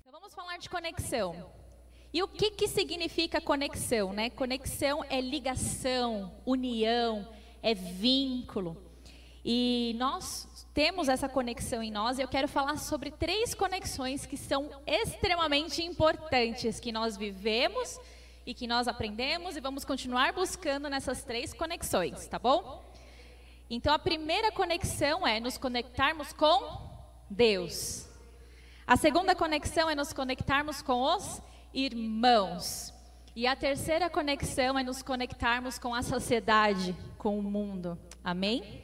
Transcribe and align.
Então 0.00 0.12
vamos 0.12 0.32
falar 0.34 0.56
de 0.58 0.70
conexão. 0.70 1.50
E 2.12 2.22
o 2.22 2.28
que, 2.28 2.52
que 2.52 2.68
significa 2.68 3.40
conexão? 3.40 4.12
Né? 4.12 4.30
Conexão 4.30 5.04
é 5.10 5.20
ligação, 5.20 6.32
união, 6.46 7.28
é 7.62 7.74
vínculo. 7.74 8.76
E 9.44 9.94
nós 9.98 10.66
temos 10.72 11.08
essa 11.08 11.28
conexão 11.28 11.82
em 11.82 11.90
nós 11.90 12.18
e 12.18 12.22
eu 12.22 12.28
quero 12.28 12.48
falar 12.48 12.76
sobre 12.78 13.10
três 13.10 13.54
conexões 13.54 14.24
que 14.24 14.36
são 14.36 14.70
extremamente 14.86 15.82
importantes, 15.82 16.78
que 16.78 16.92
nós 16.92 17.16
vivemos 17.16 17.98
e 18.46 18.54
que 18.54 18.66
nós 18.66 18.88
aprendemos 18.88 19.56
e 19.56 19.60
vamos 19.60 19.84
continuar 19.84 20.32
buscando 20.32 20.88
nessas 20.88 21.24
três 21.24 21.52
conexões, 21.52 22.26
tá 22.26 22.38
bom? 22.38 22.82
Então 23.68 23.92
a 23.92 23.98
primeira 23.98 24.50
conexão 24.50 25.26
é 25.26 25.40
nos 25.40 25.58
conectarmos 25.58 26.32
com 26.32 26.88
Deus. 27.28 28.07
A 28.88 28.96
segunda 28.96 29.34
conexão 29.34 29.90
é 29.90 29.94
nos 29.94 30.14
conectarmos 30.14 30.80
com 30.80 31.02
os 31.02 31.42
irmãos. 31.74 32.90
E 33.36 33.46
a 33.46 33.54
terceira 33.54 34.08
conexão 34.08 34.78
é 34.78 34.82
nos 34.82 35.02
conectarmos 35.02 35.78
com 35.78 35.94
a 35.94 36.02
sociedade, 36.02 36.96
com 37.18 37.38
o 37.38 37.42
mundo. 37.42 37.98
Amém? 38.24 38.82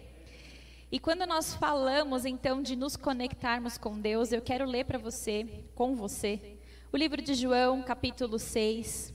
E 0.93 1.01
quando 1.01 1.25
nós 1.25 1.55
falamos 1.55 2.27
então 2.27 2.61
de 2.61 2.77
nos 2.77 2.97
conectarmos 2.97 3.79
com 3.79 3.98
Deus, 3.98 4.31
eu 4.31 4.43
quero 4.43 4.67
ler 4.67 4.85
para 4.85 4.98
você, 4.98 5.65
com 5.75 5.97
você, 5.97 6.59
o 6.93 6.98
livro 6.98 7.23
de 7.23 7.33
João, 7.33 7.83
capítulo 7.83 8.39
6. 8.39 9.15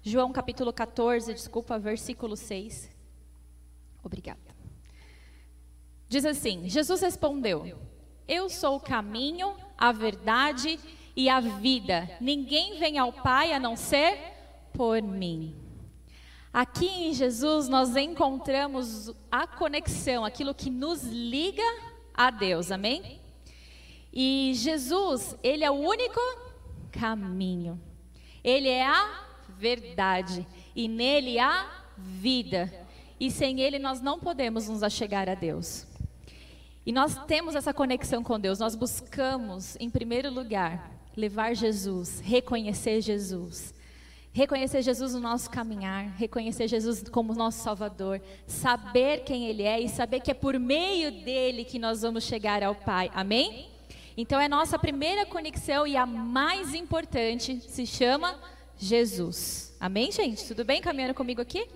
João, 0.00 0.30
capítulo 0.30 0.72
14, 0.72 1.34
desculpa, 1.34 1.76
versículo 1.76 2.36
6. 2.36 2.88
Obrigada. 4.04 4.54
Diz 6.08 6.24
assim: 6.24 6.68
Jesus 6.68 7.00
respondeu: 7.00 7.76
Eu 8.28 8.48
sou 8.48 8.76
o 8.76 8.80
caminho, 8.80 9.56
a 9.78 9.92
verdade 9.92 10.78
e 11.14 11.28
a 11.28 11.40
vida. 11.40 12.10
Ninguém 12.20 12.78
vem 12.78 12.98
ao 12.98 13.12
Pai 13.12 13.52
a 13.52 13.60
não 13.60 13.76
ser 13.76 14.18
por 14.72 15.00
mim. 15.00 15.56
Aqui 16.52 16.86
em 16.86 17.14
Jesus 17.14 17.68
nós 17.68 17.94
encontramos 17.96 19.12
a 19.30 19.46
conexão, 19.46 20.24
aquilo 20.24 20.54
que 20.54 20.70
nos 20.70 21.04
liga 21.04 21.62
a 22.12 22.30
Deus, 22.30 22.72
amém? 22.72 23.20
E 24.12 24.52
Jesus, 24.54 25.36
ele 25.42 25.64
é 25.64 25.70
o 25.70 25.74
único 25.74 26.20
caminho. 26.90 27.80
Ele 28.42 28.68
é 28.68 28.86
a 28.86 29.24
verdade 29.48 30.46
e 30.74 30.88
nele 30.88 31.38
há 31.38 31.84
vida. 31.96 32.72
E 33.18 33.30
sem 33.30 33.60
ele 33.60 33.78
nós 33.78 34.00
não 34.00 34.18
podemos 34.18 34.68
nos 34.68 34.82
achegar 34.82 35.28
a 35.28 35.34
Deus. 35.34 35.87
E 36.88 36.92
nós 36.92 37.22
temos 37.26 37.54
essa 37.54 37.74
conexão 37.74 38.24
com 38.24 38.40
Deus, 38.40 38.58
nós 38.58 38.74
buscamos, 38.74 39.76
em 39.78 39.90
primeiro 39.90 40.32
lugar, 40.32 40.90
levar 41.14 41.54
Jesus, 41.54 42.18
reconhecer 42.20 43.02
Jesus. 43.02 43.74
Reconhecer 44.32 44.80
Jesus 44.80 45.12
no 45.12 45.20
nosso 45.20 45.50
caminhar, 45.50 46.06
reconhecer 46.16 46.66
Jesus 46.66 47.04
como 47.10 47.34
nosso 47.34 47.62
Salvador, 47.62 48.22
saber 48.46 49.18
quem 49.18 49.48
Ele 49.48 49.64
é 49.64 49.78
e 49.78 49.86
saber 49.86 50.20
que 50.20 50.30
é 50.30 50.34
por 50.34 50.58
meio 50.58 51.12
dele 51.12 51.62
que 51.62 51.78
nós 51.78 52.00
vamos 52.00 52.24
chegar 52.24 52.62
ao 52.62 52.74
Pai. 52.74 53.10
Amém? 53.12 53.68
Então 54.16 54.40
é 54.40 54.48
nossa 54.48 54.78
primeira 54.78 55.26
conexão 55.26 55.86
e 55.86 55.94
a 55.94 56.06
mais 56.06 56.72
importante 56.72 57.60
se 57.68 57.84
chama 57.84 58.40
Jesus. 58.78 59.76
Amém, 59.78 60.10
gente? 60.10 60.42
Tudo 60.46 60.64
bem 60.64 60.80
caminhando 60.80 61.12
comigo 61.12 61.42
aqui? 61.42 61.68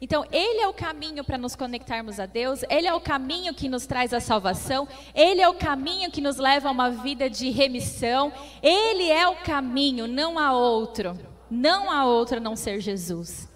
Então, 0.00 0.26
Ele 0.30 0.60
é 0.60 0.68
o 0.68 0.74
caminho 0.74 1.24
para 1.24 1.38
nos 1.38 1.56
conectarmos 1.56 2.20
a 2.20 2.26
Deus, 2.26 2.62
Ele 2.68 2.86
é 2.86 2.94
o 2.94 3.00
caminho 3.00 3.54
que 3.54 3.68
nos 3.68 3.86
traz 3.86 4.12
a 4.12 4.20
salvação, 4.20 4.86
Ele 5.14 5.40
é 5.40 5.48
o 5.48 5.54
caminho 5.54 6.10
que 6.10 6.20
nos 6.20 6.36
leva 6.36 6.68
a 6.68 6.72
uma 6.72 6.90
vida 6.90 7.30
de 7.30 7.50
remissão, 7.50 8.32
Ele 8.62 9.10
é 9.10 9.26
o 9.26 9.36
caminho, 9.36 10.06
não 10.06 10.38
há 10.38 10.52
outro, 10.52 11.18
não 11.50 11.90
há 11.90 12.04
outro 12.04 12.36
a 12.36 12.40
não 12.40 12.56
ser 12.56 12.80
Jesus. 12.80 13.48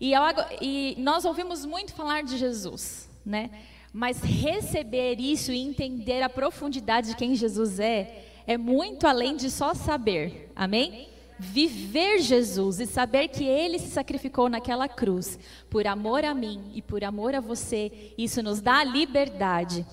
E, 0.00 0.12
eu, 0.12 0.22
e 0.60 0.96
nós 0.98 1.24
ouvimos 1.24 1.64
muito 1.64 1.94
falar 1.94 2.22
de 2.22 2.36
Jesus, 2.36 3.08
né? 3.24 3.50
Mas 3.92 4.22
receber 4.22 5.20
isso 5.20 5.52
e 5.52 5.58
entender 5.58 6.22
a 6.22 6.28
profundidade 6.28 7.08
de 7.08 7.16
quem 7.16 7.34
Jesus 7.34 7.78
é, 7.78 8.24
é 8.46 8.56
muito 8.56 9.06
além 9.06 9.36
de 9.36 9.50
só 9.50 9.74
saber, 9.74 10.50
amém? 10.56 11.11
Viver 11.42 12.20
Jesus 12.20 12.78
e 12.78 12.86
saber 12.86 13.26
que 13.26 13.44
Ele 13.44 13.76
se 13.76 13.90
sacrificou 13.90 14.48
naquela 14.48 14.88
cruz 14.88 15.36
por 15.68 15.88
amor 15.88 16.24
a 16.24 16.32
mim 16.32 16.70
e 16.72 16.80
por 16.80 17.02
amor 17.02 17.34
a 17.34 17.40
você, 17.40 18.14
isso 18.16 18.40
nos 18.42 18.60
dá 18.60 18.84
liberdade. 18.84 19.84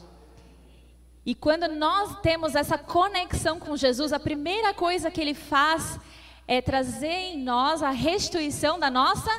E 1.25 1.33
quando 1.33 1.67
nós 1.67 2.21
temos 2.21 2.53
essa 2.53 2.77
conexão 2.77 3.59
com 3.59 3.75
Jesus, 3.75 4.13
a 4.13 4.19
primeira 4.19 4.75
coisa 4.75 5.09
que 5.09 5.19
Ele 5.19 5.33
faz 5.33 5.99
é 6.47 6.61
trazer 6.61 7.33
em 7.33 7.43
nós 7.43 7.81
a 7.81 7.89
restituição 7.89 8.79
da 8.79 8.91
nossa 8.91 9.31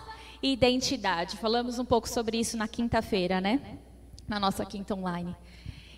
identidade. 0.42 1.36
Falamos 1.36 1.78
um 1.78 1.84
pouco 1.84 2.08
sobre 2.08 2.38
isso 2.38 2.56
na 2.56 2.66
quinta-feira, 2.66 3.40
né? 3.40 3.78
Na 4.26 4.40
nossa 4.40 4.64
quinta 4.64 4.94
online. 4.94 5.34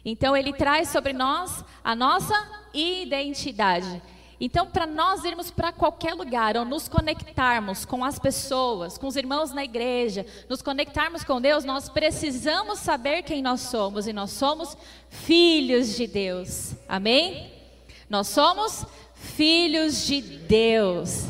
Então, 0.04 0.36
Ele 0.36 0.52
traz 0.52 0.88
sobre 0.88 1.14
nós 1.14 1.64
a 1.82 1.96
nossa 1.96 2.34
identidade. 2.74 4.02
Então, 4.44 4.66
para 4.66 4.88
nós 4.88 5.24
irmos 5.24 5.52
para 5.52 5.70
qualquer 5.70 6.14
lugar, 6.14 6.56
ou 6.56 6.64
nos 6.64 6.88
conectarmos 6.88 7.84
com 7.84 8.04
as 8.04 8.18
pessoas, 8.18 8.98
com 8.98 9.06
os 9.06 9.14
irmãos 9.14 9.52
na 9.52 9.62
igreja, 9.62 10.26
nos 10.48 10.60
conectarmos 10.60 11.22
com 11.22 11.40
Deus, 11.40 11.62
nós 11.64 11.88
precisamos 11.88 12.80
saber 12.80 13.22
quem 13.22 13.40
nós 13.40 13.60
somos, 13.60 14.08
e 14.08 14.12
nós 14.12 14.32
somos 14.32 14.76
filhos 15.08 15.94
de 15.94 16.08
Deus. 16.08 16.74
Amém? 16.88 17.52
Nós 18.10 18.26
somos 18.26 18.84
filhos 19.14 20.04
de 20.06 20.20
Deus. 20.20 21.28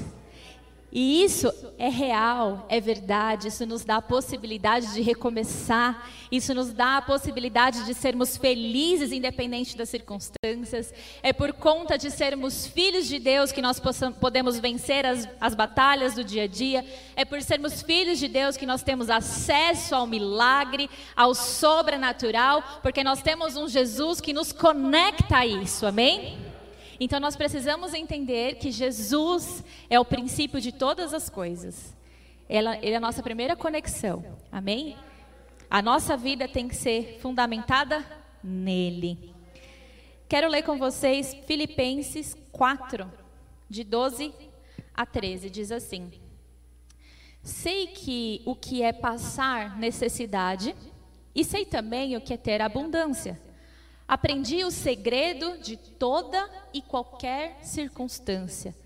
E 0.95 1.25
isso 1.25 1.51
é 1.79 1.89
real, 1.89 2.67
é 2.69 2.79
verdade, 2.79 3.49
isso 3.49 3.65
nos 3.65 3.83
dá 3.83 3.97
a 3.97 4.03
possibilidade 4.03 4.93
de 4.93 5.01
recomeçar, 5.01 6.07
isso 6.31 6.53
nos 6.53 6.71
dá 6.71 6.99
a 6.99 7.03
possibilidade 7.03 7.87
de 7.87 7.95
sermos 7.95 8.37
felizes 8.37 9.11
independente 9.11 9.75
das 9.75 9.89
circunstâncias. 9.89 10.93
É 11.23 11.33
por 11.33 11.55
conta 11.55 11.97
de 11.97 12.11
sermos 12.11 12.67
filhos 12.67 13.09
de 13.09 13.19
Deus 13.19 13.51
que 13.51 13.63
nós 13.63 13.81
possamos, 13.81 14.19
podemos 14.19 14.59
vencer 14.59 15.07
as, 15.07 15.27
as 15.41 15.55
batalhas 15.55 16.15
do 16.15 16.23
dia 16.23 16.43
a 16.43 16.47
dia. 16.47 16.85
É 17.17 17.25
por 17.25 17.41
sermos 17.41 17.81
filhos 17.81 18.19
de 18.19 18.29
Deus 18.29 18.59
que 18.59 18.67
nós 18.67 18.83
temos 18.83 19.09
acesso 19.09 19.95
ao 19.95 20.07
milagre, 20.07 20.91
ao 21.17 21.35
sobrenatural, 21.35 22.63
porque 22.83 23.03
nós 23.03 23.23
temos 23.23 23.57
um 23.57 23.67
Jesus 23.67 24.21
que 24.21 24.35
nos 24.35 24.53
conecta 24.53 25.39
a 25.39 25.47
isso, 25.47 25.87
amém? 25.87 26.52
Então 27.05 27.19
nós 27.19 27.35
precisamos 27.35 27.95
entender 27.95 28.59
que 28.59 28.71
Jesus 28.71 29.65
é 29.91 29.99
o 29.99 30.05
princípio 30.05 30.61
de 30.61 30.71
todas 30.71 31.13
as 31.13 31.29
coisas. 31.29 31.97
Ela, 32.49 32.77
ele 32.77 32.93
é 32.93 32.97
a 32.97 33.01
nossa 33.01 33.21
primeira 33.25 33.57
conexão. 33.57 34.39
Amém? 34.53 34.97
A 35.69 35.83
nossa 35.83 36.17
vida 36.17 36.47
tem 36.47 36.69
que 36.69 36.77
ser 36.77 37.19
fundamentada 37.19 38.07
nele. 38.41 39.35
Quero 40.29 40.49
ler 40.49 40.63
com 40.63 40.79
vocês 40.79 41.35
Filipenses 41.45 42.37
4, 42.53 43.11
de 43.69 43.83
12 43.83 44.33
a 44.95 45.05
13. 45.05 45.51
Diz 45.51 45.73
assim: 45.73 46.09
Sei 47.43 47.89
que 47.89 48.43
o 48.47 48.55
que 48.55 48.81
é 48.81 48.93
passar 48.93 49.77
necessidade, 49.77 50.73
e 51.35 51.43
sei 51.43 51.67
também 51.67 52.17
o 52.17 52.21
que 52.21 52.33
é 52.33 52.37
ter 52.37 52.63
abundância. 52.63 53.41
Aprendi 54.13 54.63
o 54.63 54.71
segredo 54.71 55.57
de 55.57 55.75
toda 55.75 56.47
e 56.71 56.83
qualquer 56.83 57.57
circunstância, 57.63 58.77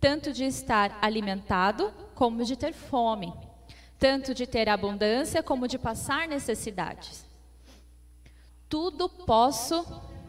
tanto 0.00 0.32
de 0.32 0.44
estar 0.44 0.96
alimentado 1.02 1.92
como 2.14 2.44
de 2.44 2.54
ter 2.56 2.72
fome, 2.72 3.34
tanto 3.98 4.32
de 4.32 4.46
ter 4.46 4.68
abundância 4.68 5.42
como 5.42 5.66
de 5.66 5.80
passar 5.80 6.28
necessidades. 6.28 7.26
Tudo 8.68 9.08
posso 9.08 9.84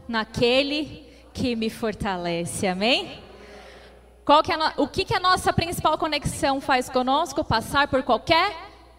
naquele 0.07 1.07
que 1.31 1.55
me 1.55 1.69
fortalece. 1.69 2.65
Amém? 2.65 3.21
Que 4.25 4.51
é 4.51 4.57
o 4.77 4.87
que, 4.87 5.05
que 5.05 5.13
a 5.13 5.19
nossa 5.19 5.53
principal 5.53 5.95
conexão 5.95 6.59
faz 6.59 6.89
conosco? 6.89 7.43
Passar 7.43 7.87
por 7.87 8.01
qualquer 8.01 8.51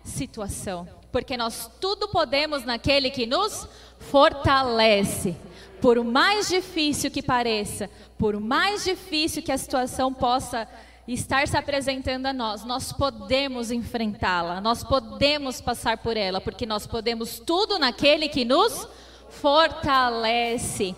situação. 0.04 0.99
Porque 1.10 1.36
nós 1.36 1.70
tudo 1.80 2.08
podemos 2.08 2.64
naquele 2.64 3.10
que 3.10 3.26
nos 3.26 3.66
fortalece. 3.98 5.36
Por 5.80 6.02
mais 6.04 6.48
difícil 6.48 7.10
que 7.10 7.22
pareça, 7.22 7.90
por 8.18 8.38
mais 8.38 8.84
difícil 8.84 9.42
que 9.42 9.50
a 9.50 9.58
situação 9.58 10.12
possa 10.12 10.68
estar 11.08 11.48
se 11.48 11.56
apresentando 11.56 12.26
a 12.26 12.32
nós, 12.32 12.64
nós 12.64 12.92
podemos 12.92 13.70
enfrentá-la, 13.70 14.60
nós 14.60 14.84
podemos 14.84 15.60
passar 15.60 15.98
por 15.98 16.16
ela, 16.16 16.40
porque 16.40 16.66
nós 16.66 16.86
podemos 16.86 17.38
tudo 17.40 17.78
naquele 17.78 18.28
que 18.28 18.44
nos 18.44 18.86
fortalece. 19.30 20.94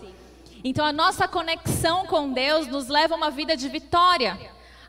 Então 0.63 0.85
a 0.85 0.93
nossa 0.93 1.27
conexão 1.27 2.05
com 2.05 2.31
Deus 2.31 2.67
nos 2.67 2.87
leva 2.87 3.15
a 3.15 3.17
uma 3.17 3.31
vida 3.31 3.55
de 3.55 3.67
vitória. 3.67 4.37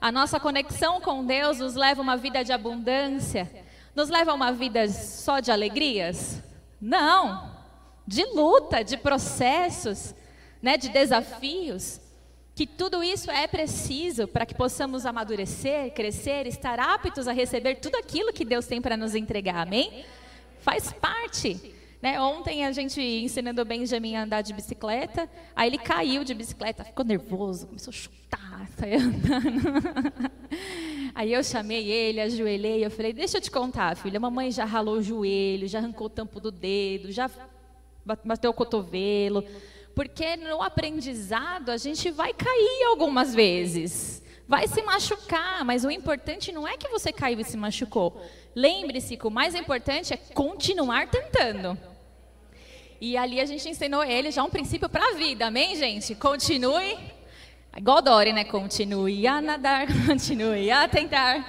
A 0.01 0.13
nossa 0.13 0.39
conexão 0.39 1.01
com 1.01 1.25
Deus 1.25 1.59
nos 1.59 1.75
leva 1.75 2.01
a 2.01 2.05
uma 2.05 2.17
vida 2.17 2.45
de 2.45 2.53
abundância. 2.53 3.64
Nos 3.95 4.09
leva 4.09 4.33
a 4.33 4.35
uma 4.35 4.53
vida 4.53 4.89
só 4.89 5.41
de 5.41 5.51
alegrias? 5.51 6.43
Não 6.81 7.55
de 8.07 8.25
luta, 8.27 8.85
de 8.85 8.97
processos, 8.97 10.15
né, 10.61 10.77
de 10.77 10.89
desafios, 10.89 12.01
que 12.55 12.67
tudo 12.67 13.03
isso 13.03 13.31
é 13.31 13.47
preciso 13.47 14.29
para 14.29 14.47
que 14.47 14.55
possamos 14.55 15.05
amadurecer, 15.05 15.93
crescer, 15.93 16.47
estar 16.47 16.79
aptos 16.79 17.27
a 17.27 17.33
receber 17.33 17.77
tudo 17.77 17.97
aquilo 17.97 18.33
que 18.33 18.45
Deus 18.45 18.67
tem 18.67 18.81
para 18.81 18.97
nos 18.97 19.15
entregar, 19.15 19.67
amém? 19.67 20.05
Faz 20.61 20.93
parte. 20.93 21.75
Né? 22.01 22.21
Ontem 22.21 22.65
a 22.65 22.71
gente 22.71 23.01
ensinando 23.01 23.63
o 23.63 23.65
Benjamin 23.65 24.15
a 24.15 24.23
andar 24.23 24.43
de 24.43 24.53
bicicleta, 24.53 25.29
aí 25.57 25.69
ele 25.69 25.79
caiu 25.79 26.23
de 26.23 26.35
bicicleta, 26.35 26.85
ficou 26.85 27.05
nervoso, 27.05 27.67
começou 27.67 27.91
a 27.91 27.95
chutar, 27.95 28.69
saiu 28.79 29.01
andando. 29.01 30.31
Aí 31.15 31.33
eu 31.33 31.43
chamei 31.43 31.91
ele, 31.91 32.21
ajoelhei, 32.21 32.85
eu 32.85 32.91
falei, 32.91 33.13
deixa 33.13 33.39
eu 33.39 33.41
te 33.41 33.51
contar, 33.51 33.97
filha, 33.97 34.17
a 34.17 34.21
mamãe 34.21 34.51
já 34.51 34.65
ralou 34.65 34.97
o 34.97 35.03
joelho, 35.03 35.69
já 35.69 35.79
arrancou 35.79 36.07
o 36.07 36.11
tampo 36.11 36.41
do 36.41 36.51
dedo, 36.51 37.13
já 37.13 37.31
bateu 38.25 38.51
o 38.51 38.55
cotovelo, 38.55 39.45
porque 39.95 40.37
no 40.37 40.63
aprendizado 40.63 41.71
a 41.71 41.77
gente 41.77 42.11
vai 42.11 42.33
cair 42.33 42.85
algumas 42.89 43.35
vezes, 43.35 44.23
vai 44.47 44.67
se 44.67 44.83
machucar, 44.83 45.65
mas 45.65 45.85
o 45.85 45.91
importante 45.91 46.53
não 46.53 46.67
é 46.67 46.77
que 46.77 46.89
você 46.89 47.13
caiu 47.13 47.41
e 47.41 47.45
se 47.45 47.57
machucou. 47.57 48.21
Lembre-se 48.55 49.17
que 49.17 49.27
o 49.27 49.31
mais 49.31 49.55
importante 49.55 50.13
é 50.13 50.17
continuar 50.17 51.09
tentando. 51.09 51.79
E 53.01 53.17
ali 53.17 53.41
a 53.41 53.45
gente 53.45 53.69
ensinou 53.69 54.03
ele 54.05 54.31
já 54.31 54.43
um 54.43 54.51
princípio 54.51 54.89
para 54.89 55.11
a 55.11 55.15
vida, 55.15 55.47
amém, 55.47 55.77
gente? 55.77 56.15
Continue 56.15 56.97
Igual 57.77 58.01
Dori, 58.03 58.33
né? 58.33 58.45
Continue 58.45 59.27
a 59.27 59.41
nadar, 59.41 59.87
continue 60.07 60.71
a 60.71 60.87
tentar. 60.87 61.45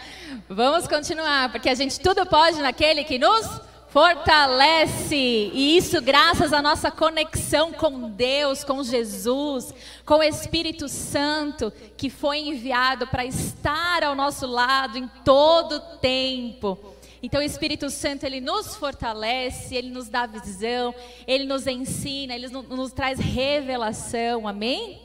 Vamos 0.50 0.88
continuar, 0.88 1.52
porque 1.52 1.70
a 1.70 1.76
gente 1.76 2.00
tudo 2.00 2.26
pode 2.26 2.60
naquele 2.62 3.04
que 3.04 3.20
nos 3.20 3.62
fortalece. 3.90 5.16
E 5.16 5.78
isso 5.78 6.02
graças 6.02 6.52
à 6.52 6.64
nossa 6.64 6.90
conexão 6.90 7.72
com 7.72 8.10
Deus, 8.10 8.64
com 8.64 8.84
Jesus, 8.84 9.72
com 10.04 10.16
o 10.16 10.24
Espírito 10.24 10.90
Santo, 10.90 11.72
que 11.96 12.10
foi 12.10 12.40
enviado 12.40 13.06
para 13.06 13.24
estar 13.24 14.04
ao 14.04 14.16
nosso 14.16 14.48
lado 14.48 14.98
em 14.98 15.08
todo 15.24 15.80
tempo. 16.00 16.78
Então 17.22 17.40
o 17.40 17.44
Espírito 17.44 17.90
Santo 17.92 18.26
ele 18.26 18.42
nos 18.42 18.76
fortalece, 18.76 19.76
ele 19.76 19.92
nos 19.92 20.10
dá 20.10 20.26
visão, 20.26 20.94
ele 21.28 21.46
nos 21.46 21.68
ensina, 21.68 22.34
ele 22.34 22.50
nos, 22.50 22.68
nos 22.68 22.92
traz 22.92 23.20
revelação. 23.20 24.48
Amém? 24.48 25.05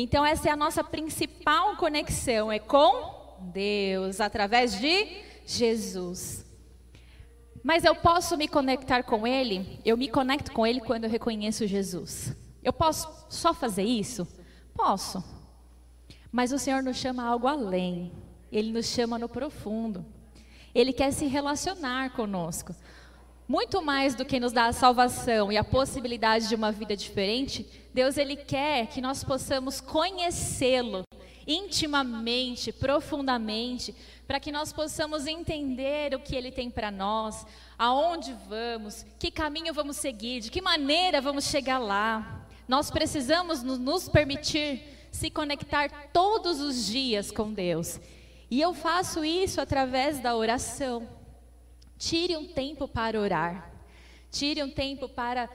Então, 0.00 0.24
essa 0.24 0.48
é 0.48 0.52
a 0.52 0.56
nossa 0.56 0.84
principal 0.84 1.76
conexão, 1.76 2.52
é 2.52 2.60
com 2.60 3.36
Deus, 3.52 4.20
através 4.20 4.78
de 4.78 5.24
Jesus. 5.44 6.46
Mas 7.64 7.82
eu 7.82 7.96
posso 7.96 8.36
me 8.36 8.46
conectar 8.46 9.02
com 9.02 9.26
Ele? 9.26 9.80
Eu 9.84 9.96
me 9.96 10.06
conecto 10.06 10.52
com 10.52 10.64
Ele 10.64 10.80
quando 10.80 11.02
eu 11.02 11.10
reconheço 11.10 11.66
Jesus. 11.66 12.32
Eu 12.62 12.72
posso 12.72 13.26
só 13.28 13.52
fazer 13.52 13.82
isso? 13.82 14.24
Posso. 14.72 15.20
Mas 16.30 16.52
o 16.52 16.60
Senhor 16.60 16.80
nos 16.80 16.96
chama 16.96 17.24
algo 17.24 17.48
além. 17.48 18.12
Ele 18.52 18.70
nos 18.70 18.86
chama 18.86 19.18
no 19.18 19.28
profundo. 19.28 20.06
Ele 20.72 20.92
quer 20.92 21.10
se 21.10 21.26
relacionar 21.26 22.10
conosco. 22.10 22.72
Muito 23.48 23.82
mais 23.82 24.14
do 24.14 24.24
que 24.24 24.38
nos 24.38 24.52
dar 24.52 24.66
a 24.66 24.72
salvação 24.72 25.50
e 25.50 25.56
a 25.56 25.64
possibilidade 25.64 26.48
de 26.48 26.54
uma 26.54 26.70
vida 26.70 26.96
diferente, 26.96 27.87
Deus 27.98 28.16
ele 28.16 28.36
quer 28.36 28.86
que 28.86 29.00
nós 29.00 29.24
possamos 29.24 29.80
conhecê-lo 29.80 31.02
intimamente, 31.44 32.70
profundamente, 32.70 33.92
para 34.24 34.38
que 34.38 34.52
nós 34.52 34.72
possamos 34.72 35.26
entender 35.26 36.14
o 36.14 36.20
que 36.20 36.36
ele 36.36 36.52
tem 36.52 36.70
para 36.70 36.92
nós, 36.92 37.44
aonde 37.76 38.32
vamos, 38.48 39.04
que 39.18 39.32
caminho 39.32 39.74
vamos 39.74 39.96
seguir, 39.96 40.38
de 40.38 40.48
que 40.48 40.62
maneira 40.62 41.20
vamos 41.20 41.46
chegar 41.46 41.80
lá. 41.80 42.46
Nós 42.68 42.88
precisamos 42.88 43.64
nos 43.64 44.08
permitir 44.08 44.80
se 45.10 45.28
conectar 45.28 45.90
todos 46.12 46.60
os 46.60 46.86
dias 46.86 47.32
com 47.32 47.52
Deus. 47.52 47.98
E 48.48 48.60
eu 48.60 48.74
faço 48.74 49.24
isso 49.24 49.60
através 49.60 50.20
da 50.20 50.36
oração. 50.36 51.08
Tire 51.98 52.36
um 52.36 52.46
tempo 52.46 52.86
para 52.86 53.20
orar. 53.20 53.72
Tire 54.30 54.62
um 54.62 54.70
tempo 54.70 55.08
para 55.08 55.50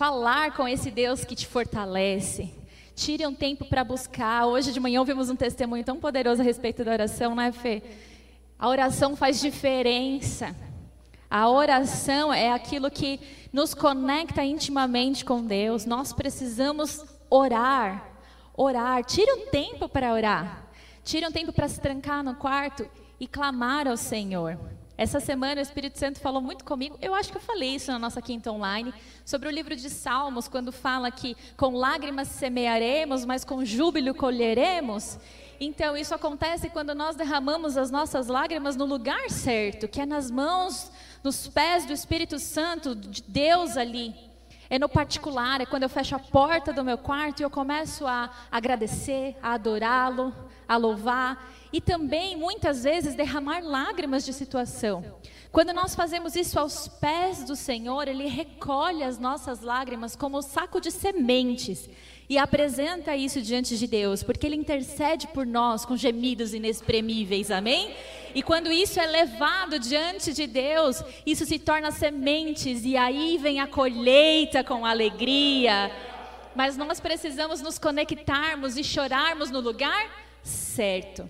falar 0.00 0.56
com 0.56 0.66
esse 0.66 0.90
Deus 0.90 1.26
que 1.26 1.36
te 1.36 1.46
fortalece. 1.46 2.50
Tire 2.96 3.26
um 3.26 3.34
tempo 3.34 3.66
para 3.66 3.84
buscar. 3.84 4.46
Hoje 4.46 4.72
de 4.72 4.80
manhã 4.80 4.98
ouvimos 4.98 5.28
um 5.28 5.36
testemunho 5.36 5.84
tão 5.84 6.00
poderoso 6.00 6.40
a 6.40 6.44
respeito 6.44 6.82
da 6.82 6.92
oração, 6.92 7.34
não 7.34 7.42
é, 7.42 7.52
Fê? 7.52 7.82
A 8.58 8.66
oração 8.66 9.14
faz 9.14 9.38
diferença. 9.38 10.56
A 11.28 11.50
oração 11.50 12.32
é 12.32 12.50
aquilo 12.50 12.90
que 12.90 13.20
nos 13.52 13.74
conecta 13.74 14.42
intimamente 14.42 15.22
com 15.22 15.44
Deus. 15.44 15.84
Nós 15.84 16.14
precisamos 16.14 17.04
orar. 17.28 18.08
Orar. 18.54 19.04
Tire 19.04 19.30
um 19.30 19.50
tempo 19.50 19.86
para 19.86 20.14
orar. 20.14 20.66
Tire 21.04 21.26
um 21.26 21.30
tempo 21.30 21.52
para 21.52 21.68
se 21.68 21.78
trancar 21.78 22.24
no 22.24 22.36
quarto 22.36 22.88
e 23.20 23.26
clamar 23.26 23.86
ao 23.86 23.98
Senhor. 23.98 24.58
Essa 25.00 25.18
semana 25.18 25.62
o 25.62 25.62
Espírito 25.62 25.98
Santo 25.98 26.20
falou 26.20 26.42
muito 26.42 26.62
comigo. 26.62 26.98
Eu 27.00 27.14
acho 27.14 27.30
que 27.32 27.38
eu 27.38 27.40
falei 27.40 27.76
isso 27.76 27.90
na 27.90 27.98
nossa 27.98 28.20
quinta 28.20 28.52
online 28.52 28.92
sobre 29.24 29.48
o 29.48 29.50
livro 29.50 29.74
de 29.74 29.88
Salmos, 29.88 30.46
quando 30.46 30.70
fala 30.70 31.10
que 31.10 31.34
com 31.56 31.74
lágrimas 31.74 32.28
semearemos, 32.28 33.24
mas 33.24 33.42
com 33.42 33.64
júbilo 33.64 34.14
colheremos. 34.14 35.18
Então, 35.58 35.96
isso 35.96 36.14
acontece 36.14 36.68
quando 36.68 36.94
nós 36.94 37.16
derramamos 37.16 37.78
as 37.78 37.90
nossas 37.90 38.26
lágrimas 38.26 38.76
no 38.76 38.84
lugar 38.84 39.30
certo, 39.30 39.88
que 39.88 40.02
é 40.02 40.04
nas 40.04 40.30
mãos, 40.30 40.92
nos 41.24 41.48
pés 41.48 41.86
do 41.86 41.94
Espírito 41.94 42.38
Santo, 42.38 42.94
de 42.94 43.22
Deus 43.22 43.78
ali. 43.78 44.14
É 44.68 44.78
no 44.78 44.86
particular, 44.86 45.62
é 45.62 45.66
quando 45.66 45.84
eu 45.84 45.88
fecho 45.88 46.14
a 46.14 46.18
porta 46.18 46.74
do 46.74 46.84
meu 46.84 46.98
quarto 46.98 47.40
e 47.40 47.42
eu 47.42 47.48
começo 47.48 48.06
a 48.06 48.28
agradecer, 48.52 49.34
a 49.42 49.54
adorá-lo, 49.54 50.30
a 50.70 50.76
louvar 50.76 51.52
e 51.72 51.80
também, 51.80 52.36
muitas 52.36 52.84
vezes, 52.84 53.16
derramar 53.16 53.60
lágrimas 53.60 54.24
de 54.24 54.32
situação. 54.32 55.04
Quando 55.50 55.72
nós 55.72 55.96
fazemos 55.96 56.36
isso 56.36 56.60
aos 56.60 56.86
pés 56.86 57.42
do 57.42 57.56
Senhor, 57.56 58.06
Ele 58.06 58.28
recolhe 58.28 59.02
as 59.02 59.18
nossas 59.18 59.62
lágrimas 59.62 60.14
como 60.14 60.38
um 60.38 60.42
saco 60.42 60.80
de 60.80 60.92
sementes 60.92 61.90
e 62.28 62.38
apresenta 62.38 63.16
isso 63.16 63.42
diante 63.42 63.76
de 63.76 63.88
Deus, 63.88 64.22
porque 64.22 64.46
Ele 64.46 64.54
intercede 64.54 65.26
por 65.26 65.44
nós 65.44 65.84
com 65.84 65.96
gemidos 65.96 66.54
inexprimíveis, 66.54 67.50
amém? 67.50 67.92
E 68.32 68.40
quando 68.40 68.70
isso 68.70 69.00
é 69.00 69.06
levado 69.06 69.76
diante 69.76 70.32
de 70.32 70.46
Deus, 70.46 71.02
isso 71.26 71.44
se 71.44 71.58
torna 71.58 71.90
sementes, 71.90 72.84
e 72.84 72.96
aí 72.96 73.38
vem 73.38 73.58
a 73.58 73.66
colheita 73.66 74.62
com 74.62 74.86
alegria. 74.86 75.90
Mas 76.54 76.76
nós 76.76 77.00
precisamos 77.00 77.60
nos 77.60 77.76
conectarmos 77.76 78.76
e 78.76 78.84
chorarmos 78.84 79.50
no 79.50 79.58
lugar 79.58 80.29
certo. 80.42 81.28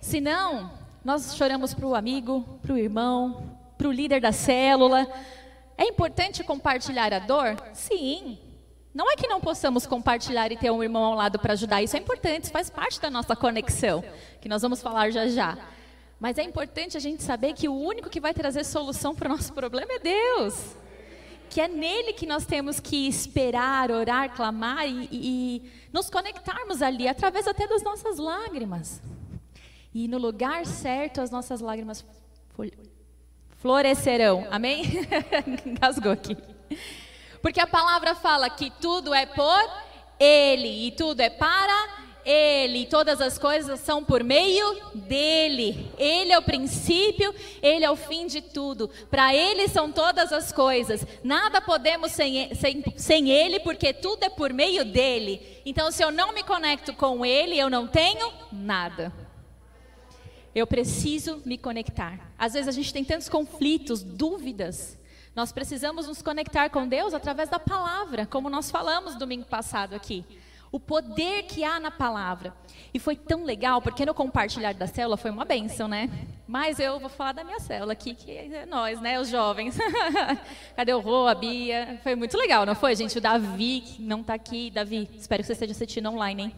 Senão, 0.00 0.72
nós 1.04 1.34
choramos 1.36 1.74
para 1.74 1.86
o 1.86 1.94
amigo, 1.94 2.58
para 2.62 2.72
o 2.72 2.78
irmão, 2.78 3.58
para 3.76 3.88
o 3.88 3.92
líder 3.92 4.20
da 4.20 4.32
célula. 4.32 5.06
É 5.76 5.84
importante 5.84 6.44
compartilhar 6.44 7.12
a 7.12 7.18
dor? 7.18 7.56
Sim. 7.72 8.38
Não 8.92 9.10
é 9.10 9.16
que 9.16 9.26
não 9.28 9.40
possamos 9.40 9.86
compartilhar 9.86 10.50
e 10.50 10.56
ter 10.56 10.70
um 10.70 10.82
irmão 10.82 11.04
ao 11.04 11.14
lado 11.14 11.38
para 11.38 11.52
ajudar, 11.52 11.80
isso 11.80 11.96
é 11.96 12.00
importante, 12.00 12.44
isso 12.44 12.52
faz 12.52 12.68
parte 12.68 13.00
da 13.00 13.08
nossa 13.08 13.36
conexão, 13.36 14.02
que 14.40 14.48
nós 14.48 14.62
vamos 14.62 14.82
falar 14.82 15.10
já 15.10 15.28
já. 15.28 15.56
Mas 16.18 16.36
é 16.38 16.42
importante 16.42 16.96
a 16.96 17.00
gente 17.00 17.22
saber 17.22 17.54
que 17.54 17.68
o 17.68 17.74
único 17.74 18.10
que 18.10 18.20
vai 18.20 18.34
trazer 18.34 18.64
solução 18.64 19.14
para 19.14 19.28
o 19.28 19.36
nosso 19.36 19.52
problema 19.52 19.92
é 19.92 19.98
Deus. 20.00 20.76
Que 21.50 21.60
é 21.60 21.68
nele 21.68 22.12
que 22.12 22.26
nós 22.26 22.46
temos 22.46 22.80
que 22.80 23.06
esperar, 23.08 23.90
orar, 23.90 24.34
clamar 24.34 24.88
e, 24.88 25.08
e, 25.12 25.72
nos 25.92 26.08
conectarmos 26.08 26.80
ali, 26.80 27.08
através 27.08 27.46
até 27.46 27.66
das 27.66 27.82
nossas 27.82 28.18
lágrimas. 28.18 29.02
E 29.92 30.06
no 30.06 30.16
lugar 30.16 30.64
certo 30.64 31.20
as 31.20 31.30
nossas 31.30 31.60
lágrimas 31.60 32.04
florescerão. 33.58 34.46
Amém? 34.50 34.84
Engasgou 35.66 36.12
aqui. 36.12 36.36
Porque 37.42 37.60
a 37.60 37.66
palavra 37.66 38.14
fala 38.14 38.48
que 38.48 38.70
tudo 38.70 39.12
é 39.12 39.26
por 39.26 39.70
Ele 40.18 40.86
e 40.86 40.92
tudo 40.92 41.20
é 41.20 41.30
para 41.30 42.09
Ele. 42.24 42.86
Todas 42.86 43.20
as 43.20 43.38
coisas 43.38 43.80
são 43.80 44.04
por 44.04 44.22
meio 44.22 44.76
dele. 44.94 45.90
Ele 45.98 46.32
é 46.32 46.38
o 46.38 46.42
princípio, 46.42 47.34
Ele 47.62 47.84
é 47.84 47.90
o 47.90 47.96
fim 47.96 48.26
de 48.26 48.40
tudo. 48.40 48.88
Para 49.10 49.34
Ele 49.34 49.68
são 49.68 49.90
todas 49.90 50.32
as 50.32 50.52
coisas. 50.52 51.06
Nada 51.22 51.60
podemos 51.60 52.12
sem, 52.12 52.54
sem, 52.54 52.84
sem 52.96 53.30
Ele, 53.30 53.60
porque 53.60 53.92
tudo 53.92 54.24
é 54.24 54.28
por 54.28 54.52
meio 54.52 54.84
dele. 54.84 55.60
Então, 55.64 55.90
se 55.90 56.02
eu 56.02 56.10
não 56.10 56.32
me 56.32 56.42
conecto 56.42 56.92
com 56.94 57.24
Ele, 57.24 57.58
eu 57.58 57.70
não 57.70 57.86
tenho 57.86 58.32
nada. 58.52 59.12
Eu 60.54 60.66
preciso 60.66 61.40
me 61.44 61.56
conectar. 61.56 62.32
Às 62.36 62.54
vezes 62.54 62.68
a 62.68 62.72
gente 62.72 62.92
tem 62.92 63.04
tantos 63.04 63.28
conflitos, 63.28 64.02
dúvidas. 64.02 64.98
Nós 65.34 65.52
precisamos 65.52 66.08
nos 66.08 66.20
conectar 66.20 66.68
com 66.70 66.88
Deus 66.88 67.14
através 67.14 67.48
da 67.48 67.58
palavra, 67.58 68.26
como 68.26 68.50
nós 68.50 68.70
falamos 68.70 69.14
domingo 69.14 69.44
passado 69.46 69.94
aqui. 69.94 70.24
O 70.72 70.78
poder 70.78 71.44
que 71.44 71.64
há 71.64 71.80
na 71.80 71.90
palavra. 71.90 72.54
E 72.94 72.98
foi 72.98 73.16
tão 73.16 73.44
legal, 73.44 73.82
porque 73.82 74.06
no 74.06 74.14
compartilhar 74.14 74.72
da 74.72 74.86
célula 74.86 75.16
foi 75.16 75.30
uma 75.30 75.44
benção, 75.44 75.88
né? 75.88 76.08
Mas 76.46 76.78
eu 76.78 76.98
vou 76.98 77.08
falar 77.08 77.32
da 77.32 77.44
minha 77.44 77.60
célula 77.60 77.92
aqui, 77.92 78.14
que 78.14 78.30
é 78.30 78.66
nós, 78.66 79.00
né, 79.00 79.20
os 79.20 79.28
jovens. 79.28 79.76
Cadê 80.76 80.92
o 80.92 81.00
Rô, 81.00 81.26
a 81.26 81.34
Bia? 81.34 82.00
Foi 82.02 82.14
muito 82.14 82.36
legal, 82.36 82.64
não 82.64 82.74
foi, 82.74 82.94
gente? 82.94 83.18
O 83.18 83.20
Davi, 83.20 83.80
que 83.80 84.02
não 84.02 84.20
está 84.20 84.34
aqui. 84.34 84.70
Davi, 84.70 85.08
espero 85.16 85.42
que 85.42 85.46
você 85.46 85.52
esteja 85.52 85.72
assistindo 85.72 86.08
online, 86.08 86.44
hein? 86.44 86.54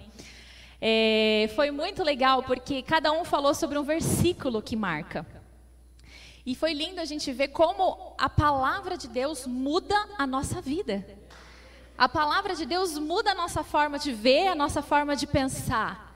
É, 0.80 1.48
foi 1.54 1.70
muito 1.70 2.02
legal, 2.02 2.42
porque 2.42 2.82
cada 2.82 3.12
um 3.12 3.24
falou 3.24 3.54
sobre 3.54 3.78
um 3.78 3.82
versículo 3.82 4.60
que 4.60 4.74
marca. 4.74 5.24
E 6.44 6.56
foi 6.56 6.72
lindo 6.72 7.00
a 7.00 7.04
gente 7.04 7.30
ver 7.30 7.48
como 7.48 8.14
a 8.18 8.28
palavra 8.28 8.96
de 8.96 9.06
Deus 9.06 9.46
muda 9.46 9.94
a 10.18 10.26
nossa 10.26 10.60
vida. 10.60 11.06
A 11.96 12.08
palavra 12.08 12.54
de 12.54 12.64
Deus 12.64 12.98
muda 12.98 13.32
a 13.32 13.34
nossa 13.34 13.62
forma 13.62 13.98
de 13.98 14.12
ver, 14.12 14.48
a 14.48 14.54
nossa 14.54 14.82
forma 14.82 15.14
de 15.14 15.26
pensar. 15.26 16.12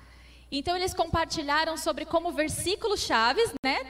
Então 0.51 0.77
eles 0.77 0.95
compartilharam 0.95 1.77
sobre 1.77 2.05
como 2.05 2.33
versículos 2.33 3.01
chaves, 3.01 3.53
né, 3.65 3.85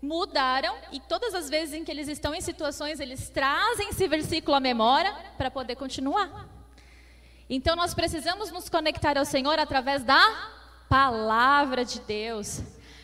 mudaram 0.00 0.76
e 0.92 1.00
todas 1.00 1.34
as 1.34 1.50
vezes 1.50 1.74
em 1.74 1.84
que 1.84 1.90
eles 1.90 2.08
estão 2.08 2.34
em 2.34 2.40
situações, 2.40 3.00
eles 3.00 3.28
trazem 3.28 3.90
esse 3.90 4.06
versículo 4.06 4.56
à 4.56 4.60
memória 4.60 5.12
para 5.36 5.50
poder 5.50 5.76
continuar. 5.76 6.48
Então 7.50 7.74
nós 7.74 7.94
precisamos 7.94 8.50
nos 8.50 8.68
conectar 8.68 9.18
ao 9.18 9.24
Senhor 9.24 9.58
através 9.58 10.04
da 10.04 10.50
palavra 10.88 11.84
de 11.84 12.00
Deus. 12.00 12.62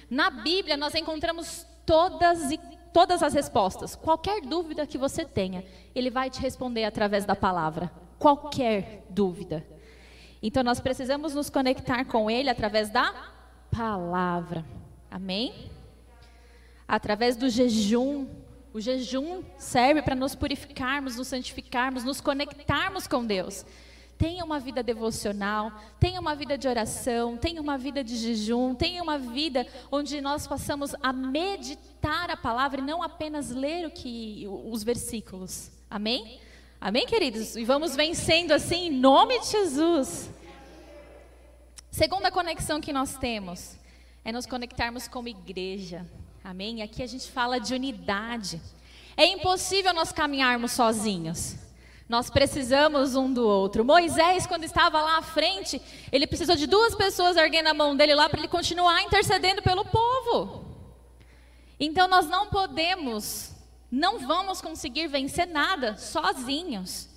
Na 0.09 0.31
Bíblia 0.31 0.76
nós 0.76 0.95
encontramos 0.95 1.66
todas 1.85 2.52
e 2.52 2.61
todas 2.93 3.23
as 3.23 3.35
respostas. 3.35 3.97
Qualquer 3.97 4.40
dúvida 4.43 4.87
que 4.87 4.97
você 4.97 5.25
tenha, 5.25 5.64
ele 5.95 6.11
vai 6.11 6.31
te 6.31 6.40
responder 6.40 6.85
através 6.85 7.25
da 7.25 7.35
palavra 7.35 8.03
qualquer 8.18 9.04
dúvida. 9.11 9.66
Então 10.42 10.62
nós 10.62 10.80
precisamos 10.80 11.35
nos 11.35 11.49
conectar 11.49 12.04
com 12.04 12.30
Ele 12.30 12.50
através 12.50 12.90
da 12.90 13.14
palavra. 13.71 14.64
Amém? 15.11 15.71
Através 16.87 17.37
do 17.37 17.49
jejum. 17.49 18.26
O 18.73 18.80
jejum 18.80 19.42
serve 19.56 20.02
para 20.02 20.14
nos 20.14 20.35
purificarmos, 20.35 21.16
nos 21.16 21.28
santificarmos, 21.28 22.04
nos 22.04 22.21
conectarmos 22.21 23.06
com 23.06 23.25
Deus. 23.25 23.64
Tenha 24.18 24.44
uma 24.44 24.61
vida 24.61 24.83
devocional, 24.83 25.73
tenha 25.99 26.21
uma 26.21 26.35
vida 26.35 26.56
de 26.56 26.68
oração, 26.68 27.37
tenha 27.37 27.61
uma 27.61 27.76
vida 27.76 28.04
de 28.04 28.16
jejum, 28.16 28.75
tenha 28.75 29.02
uma 29.02 29.18
vida 29.18 29.66
onde 29.90 30.21
nós 30.21 30.47
possamos 30.47 30.94
a 31.02 31.12
meditar 31.12 32.30
a 32.30 32.37
palavra 32.37 32.80
e 32.80 32.85
não 32.85 33.02
apenas 33.02 33.50
ler 33.50 33.87
o 33.87 33.90
que 33.90 34.47
os 34.49 34.85
versículos. 34.85 35.71
Amém? 35.90 36.40
Amém, 36.85 37.07
queridos? 37.07 37.57
E 37.57 37.64
vamos 37.64 37.97
vencendo 37.97 38.53
assim 38.53 38.88
em 38.88 38.91
nome 38.91 39.41
de 39.41 39.47
Jesus. 39.47 40.29
Segunda 41.91 42.31
conexão 42.31 42.79
que 42.79 42.93
nós 42.93 43.17
temos 43.17 43.79
é 44.23 44.31
nos 44.31 44.45
conectarmos 44.45 45.09
como 45.09 45.26
igreja. 45.26 46.05
Amém? 46.45 46.83
Aqui 46.83 47.03
a 47.03 47.07
gente 47.07 47.31
fala 47.31 47.59
de 47.59 47.73
unidade. 47.73 48.61
É 49.17 49.25
impossível 49.25 49.95
nós 49.95 50.12
caminharmos 50.12 50.73
sozinhos. 50.73 51.57
Nós 52.07 52.29
precisamos 52.29 53.17
um 53.17 53.33
do 53.33 53.49
outro. 53.49 53.83
Moisés, 53.83 54.47
quando 54.47 54.64
estava 54.64 55.00
lá 55.00 55.17
à 55.17 55.23
frente, 55.23 55.81
ele 56.12 56.26
precisou 56.26 56.55
de 56.55 56.67
duas 56.67 56.95
pessoas 56.95 57.38
erguendo 57.38 57.69
a 57.69 57.75
mão 57.75 57.97
dele 57.97 58.14
lá 58.14 58.29
para 58.29 58.41
ele 58.41 58.49
continuar 58.49 59.00
intercedendo 59.00 59.62
pelo 59.62 59.87
povo. 59.87 60.67
Então 61.81 62.07
nós 62.09 62.29
não 62.29 62.49
podemos 62.49 63.53
não 63.95 64.19
vamos 64.19 64.61
conseguir 64.61 65.07
vencer 65.07 65.47
nada 65.47 65.97
sozinhos. 65.97 67.09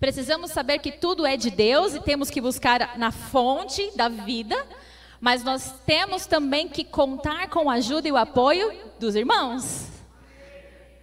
Precisamos 0.00 0.50
saber 0.50 0.80
que 0.80 0.90
tudo 0.90 1.24
é 1.24 1.36
de 1.36 1.48
Deus 1.48 1.94
e 1.94 2.00
temos 2.00 2.28
que 2.28 2.40
buscar 2.40 2.98
na 2.98 3.12
fonte 3.12 3.96
da 3.96 4.08
vida, 4.08 4.56
mas 5.20 5.44
nós 5.44 5.74
temos 5.86 6.26
também 6.26 6.68
que 6.68 6.82
contar 6.82 7.48
com 7.48 7.70
a 7.70 7.74
ajuda 7.74 8.08
e 8.08 8.12
o 8.12 8.16
apoio 8.16 8.72
dos 8.98 9.14
irmãos. 9.14 9.88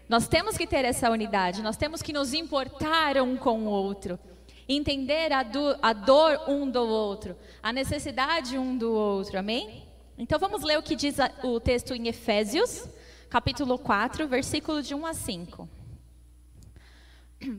Nós 0.10 0.28
temos 0.28 0.58
que 0.58 0.68
ter 0.68 0.84
essa 0.84 1.10
unidade, 1.10 1.64
nós 1.64 1.78
temos 1.78 2.02
que 2.02 2.14
nos 2.14 2.34
importar 2.34 3.18
um 3.18 3.38
com 3.38 3.62
o 3.62 3.70
outro, 3.70 4.20
entender 4.68 5.32
a, 5.32 5.44
do, 5.44 5.78
a 5.82 5.94
dor 5.94 6.42
um 6.48 6.70
do 6.70 6.86
outro, 6.86 7.38
a 7.64 7.72
necessidade 7.72 8.58
um 8.58 8.78
do 8.78 8.94
outro, 8.94 9.40
amém? 9.40 9.84
Então 10.18 10.38
vamos 10.38 10.62
ler 10.62 10.78
o 10.78 10.84
que 10.84 10.96
diz 10.96 11.16
o 11.42 11.60
texto 11.60 11.94
em 11.94 12.08
Efésios, 12.08 12.88
capítulo 13.36 13.78
4, 13.78 14.30
versículo 14.30 14.82
de 14.82 14.96
1 14.96 15.06
a 15.06 15.14
5. 15.14 15.68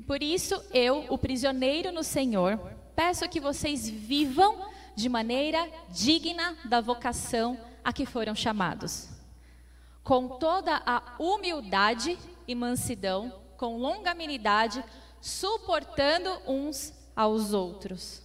Por 0.07 0.23
isso, 0.23 0.55
eu, 0.73 1.05
o 1.11 1.19
prisioneiro 1.19 1.93
no 1.93 2.03
Senhor, 2.03 2.57
peço 2.95 3.29
que 3.29 3.39
vocês 3.39 3.87
vivam 3.87 4.71
de 4.95 5.07
maneira 5.11 5.71
digna 5.91 6.57
da 6.65 6.81
vocação 6.81 7.61
a 7.85 7.93
que 7.93 8.07
foram 8.07 8.35
chamados, 8.35 9.11
com 10.03 10.39
toda 10.39 10.83
a 10.87 11.15
humildade 11.19 12.19
e 12.49 12.55
mansidão, 12.55 13.31
com 13.59 13.77
longanimidade, 13.77 14.83
suportando 15.21 16.31
uns 16.47 16.95
aos 17.15 17.53
outros. 17.53 18.23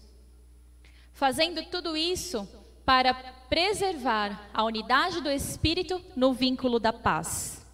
Fazendo 1.11 1.65
tudo 1.65 1.97
isso 1.97 2.47
para 2.85 3.40
preservar 3.51 4.47
a 4.53 4.63
unidade 4.63 5.19
do 5.19 5.29
espírito 5.29 6.01
no 6.15 6.31
vínculo 6.31 6.79
da 6.79 6.93
paz. 6.93 7.65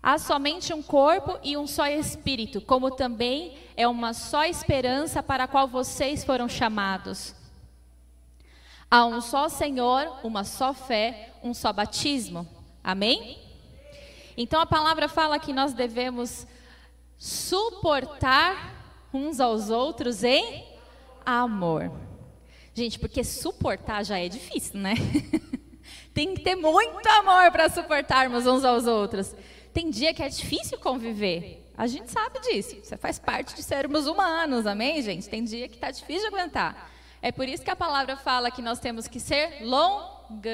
Há 0.00 0.16
somente 0.16 0.72
um 0.72 0.80
corpo 0.80 1.40
e 1.42 1.56
um 1.56 1.66
só 1.66 1.88
espírito, 1.88 2.60
como 2.60 2.92
também 2.92 3.58
é 3.76 3.88
uma 3.88 4.14
só 4.14 4.44
esperança 4.44 5.24
para 5.24 5.42
a 5.42 5.48
qual 5.48 5.66
vocês 5.66 6.22
foram 6.22 6.48
chamados. 6.48 7.34
Há 8.88 9.04
um 9.04 9.20
só 9.20 9.48
Senhor, 9.48 10.20
uma 10.22 10.44
só 10.44 10.72
fé, 10.72 11.34
um 11.42 11.52
só 11.52 11.72
batismo. 11.72 12.46
Amém? 12.84 13.42
Então 14.36 14.60
a 14.60 14.66
palavra 14.66 15.08
fala 15.08 15.40
que 15.40 15.52
nós 15.52 15.74
devemos 15.74 16.46
suportar 17.18 19.08
uns 19.12 19.40
aos 19.40 19.68
outros 19.68 20.22
em 20.22 20.64
amor. 21.24 22.05
Gente, 22.76 22.98
porque 22.98 23.24
suportar 23.24 24.04
já 24.04 24.18
é 24.18 24.28
difícil, 24.28 24.78
né? 24.78 24.92
Tem 26.12 26.34
que 26.34 26.42
ter 26.42 26.54
muito 26.54 27.06
amor 27.08 27.50
para 27.50 27.70
suportarmos 27.70 28.46
uns 28.46 28.66
aos 28.66 28.86
outros. 28.86 29.34
Tem 29.72 29.88
dia 29.88 30.12
que 30.12 30.22
é 30.22 30.28
difícil 30.28 30.78
conviver. 30.78 31.66
A 31.74 31.86
gente 31.86 32.12
sabe 32.12 32.38
disso. 32.40 32.76
Você 32.82 32.98
faz 32.98 33.18
parte 33.18 33.54
de 33.54 33.62
sermos 33.62 34.06
humanos, 34.06 34.66
amém, 34.66 35.00
gente? 35.00 35.26
Tem 35.26 35.42
dia 35.42 35.66
que 35.68 35.76
está 35.76 35.90
difícil 35.90 36.28
de 36.28 36.36
aguentar. 36.36 36.90
É 37.22 37.32
por 37.32 37.48
isso 37.48 37.64
que 37.64 37.70
a 37.70 37.76
palavra 37.76 38.14
fala 38.14 38.50
que 38.50 38.60
nós 38.60 38.78
temos 38.78 39.08
que 39.08 39.20
ser 39.20 39.62
longânimos, 39.62 40.44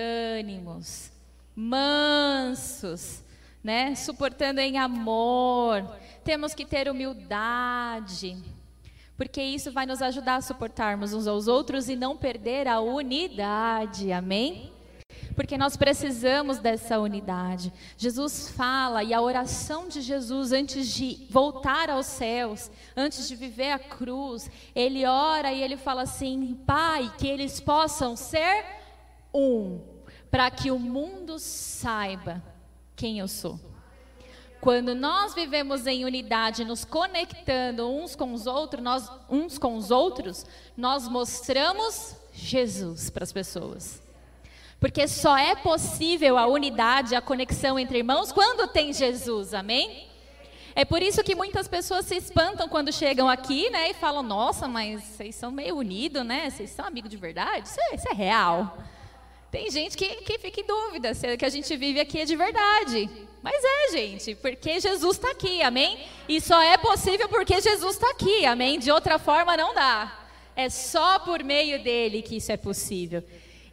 mansos, 1.56 3.24
né? 3.64 3.96
Suportando 3.96 4.60
em 4.60 4.78
amor. 4.78 5.92
Temos 6.22 6.54
que 6.54 6.64
ter 6.64 6.88
humildade 6.88 8.40
porque 9.22 9.40
isso 9.40 9.70
vai 9.70 9.86
nos 9.86 10.02
ajudar 10.02 10.34
a 10.34 10.40
suportarmos 10.40 11.14
uns 11.14 11.28
aos 11.28 11.46
outros 11.46 11.88
e 11.88 11.94
não 11.94 12.16
perder 12.16 12.66
a 12.66 12.80
unidade. 12.80 14.10
Amém? 14.10 14.72
Porque 15.36 15.56
nós 15.56 15.76
precisamos 15.76 16.58
dessa 16.58 16.98
unidade. 16.98 17.72
Jesus 17.96 18.48
fala, 18.48 19.04
e 19.04 19.14
a 19.14 19.20
oração 19.20 19.86
de 19.86 20.00
Jesus 20.00 20.50
antes 20.50 20.88
de 20.88 21.24
voltar 21.30 21.88
aos 21.88 22.06
céus, 22.06 22.68
antes 22.96 23.28
de 23.28 23.36
viver 23.36 23.70
a 23.70 23.78
cruz, 23.78 24.50
ele 24.74 25.06
ora 25.06 25.52
e 25.52 25.62
ele 25.62 25.76
fala 25.76 26.02
assim: 26.02 26.58
Pai, 26.66 27.12
que 27.16 27.28
eles 27.28 27.60
possam 27.60 28.16
ser 28.16 28.64
um, 29.32 29.80
para 30.32 30.50
que 30.50 30.72
o 30.72 30.80
mundo 30.80 31.38
saiba 31.38 32.42
quem 32.96 33.20
eu 33.20 33.28
sou. 33.28 33.71
Quando 34.62 34.94
nós 34.94 35.34
vivemos 35.34 35.88
em 35.88 36.04
unidade, 36.04 36.64
nos 36.64 36.84
conectando 36.84 37.90
uns 37.90 38.14
com 38.14 38.32
os 38.32 38.46
outros, 38.46 38.80
nós, 38.80 39.10
uns 39.28 39.58
com 39.58 39.76
os 39.76 39.90
outros, 39.90 40.46
nós 40.76 41.08
mostramos 41.08 42.14
Jesus 42.32 43.10
para 43.10 43.24
as 43.24 43.32
pessoas. 43.32 44.00
Porque 44.78 45.08
só 45.08 45.36
é 45.36 45.56
possível 45.56 46.38
a 46.38 46.46
unidade, 46.46 47.16
a 47.16 47.20
conexão 47.20 47.76
entre 47.76 47.98
irmãos 47.98 48.30
quando 48.30 48.68
tem 48.68 48.92
Jesus, 48.92 49.52
amém? 49.52 50.06
É 50.76 50.84
por 50.84 51.02
isso 51.02 51.24
que 51.24 51.34
muitas 51.34 51.66
pessoas 51.66 52.06
se 52.06 52.14
espantam 52.14 52.68
quando 52.68 52.92
chegam 52.92 53.28
aqui, 53.28 53.68
né, 53.68 53.90
e 53.90 53.94
falam: 53.94 54.22
Nossa, 54.22 54.68
mas 54.68 55.02
vocês 55.02 55.34
são 55.34 55.50
meio 55.50 55.76
unidos, 55.76 56.24
né? 56.24 56.48
Vocês 56.48 56.70
são 56.70 56.86
amigos 56.86 57.10
de 57.10 57.16
verdade? 57.16 57.66
Isso 57.66 57.80
é, 57.80 57.96
isso 57.96 58.08
é 58.08 58.14
real. 58.14 58.78
Tem 59.52 59.70
gente 59.70 59.98
que, 59.98 60.06
que 60.22 60.38
fica 60.38 60.62
em 60.62 60.66
dúvida 60.66 61.12
se 61.12 61.30
o 61.30 61.36
que 61.36 61.44
a 61.44 61.50
gente 61.50 61.76
vive 61.76 62.00
aqui 62.00 62.18
é 62.18 62.24
de 62.24 62.34
verdade. 62.34 63.10
Mas 63.42 63.62
é, 63.62 63.92
gente, 63.92 64.34
porque 64.36 64.80
Jesus 64.80 65.16
está 65.16 65.30
aqui, 65.30 65.60
amém? 65.60 65.98
E 66.26 66.40
só 66.40 66.62
é 66.62 66.78
possível 66.78 67.28
porque 67.28 67.60
Jesus 67.60 67.96
está 67.96 68.10
aqui, 68.12 68.46
amém? 68.46 68.78
De 68.78 68.90
outra 68.90 69.18
forma 69.18 69.54
não 69.54 69.74
dá. 69.74 70.26
É 70.56 70.70
só 70.70 71.18
por 71.18 71.44
meio 71.44 71.82
dele 71.84 72.22
que 72.22 72.36
isso 72.36 72.50
é 72.50 72.56
possível. 72.56 73.22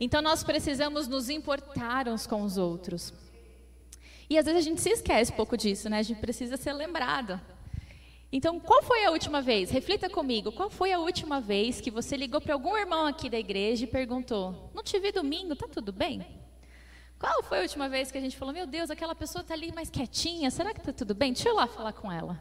Então 0.01 0.21
nós 0.21 0.43
precisamos 0.43 1.07
nos 1.07 1.29
importar 1.29 2.09
uns 2.09 2.27
com 2.27 2.41
os 2.41 2.57
outros. 2.57 3.13
E 4.29 4.37
às 4.37 4.45
vezes 4.45 4.59
a 4.59 4.63
gente 4.63 4.81
se 4.81 4.89
esquece 4.89 5.31
um 5.31 5.35
pouco 5.35 5.55
disso, 5.55 5.89
né? 5.89 5.99
A 5.99 6.03
gente 6.03 6.19
precisa 6.19 6.57
ser 6.57 6.73
lembrado. 6.73 7.39
Então, 8.31 8.59
qual 8.59 8.83
foi 8.83 9.05
a 9.05 9.11
última 9.11 9.41
vez? 9.41 9.71
Reflita 9.71 10.07
comigo. 10.07 10.51
Qual 10.51 10.69
foi 10.69 10.93
a 10.93 10.99
última 10.99 11.41
vez 11.41 11.81
que 11.81 11.89
você 11.89 12.15
ligou 12.15 12.39
para 12.39 12.53
algum 12.53 12.77
irmão 12.77 13.07
aqui 13.07 13.27
da 13.29 13.39
igreja 13.39 13.85
e 13.85 13.87
perguntou: 13.87 14.69
Não 14.73 14.83
te 14.83 14.99
vi 14.99 15.11
domingo, 15.11 15.55
tá 15.55 15.67
tudo 15.67 15.91
bem? 15.91 16.25
Qual 17.17 17.43
foi 17.43 17.57
a 17.57 17.61
última 17.61 17.89
vez 17.89 18.11
que 18.11 18.17
a 18.19 18.21
gente 18.21 18.37
falou: 18.37 18.53
Meu 18.53 18.67
Deus, 18.67 18.91
aquela 18.91 19.15
pessoa 19.15 19.41
está 19.41 19.55
ali 19.55 19.71
mais 19.71 19.89
quietinha, 19.89 20.51
será 20.51 20.73
que 20.73 20.79
está 20.79 20.93
tudo 20.93 21.15
bem? 21.15 21.33
Deixa 21.33 21.49
eu 21.49 21.55
lá 21.55 21.65
falar 21.65 21.93
com 21.93 22.11
ela. 22.11 22.39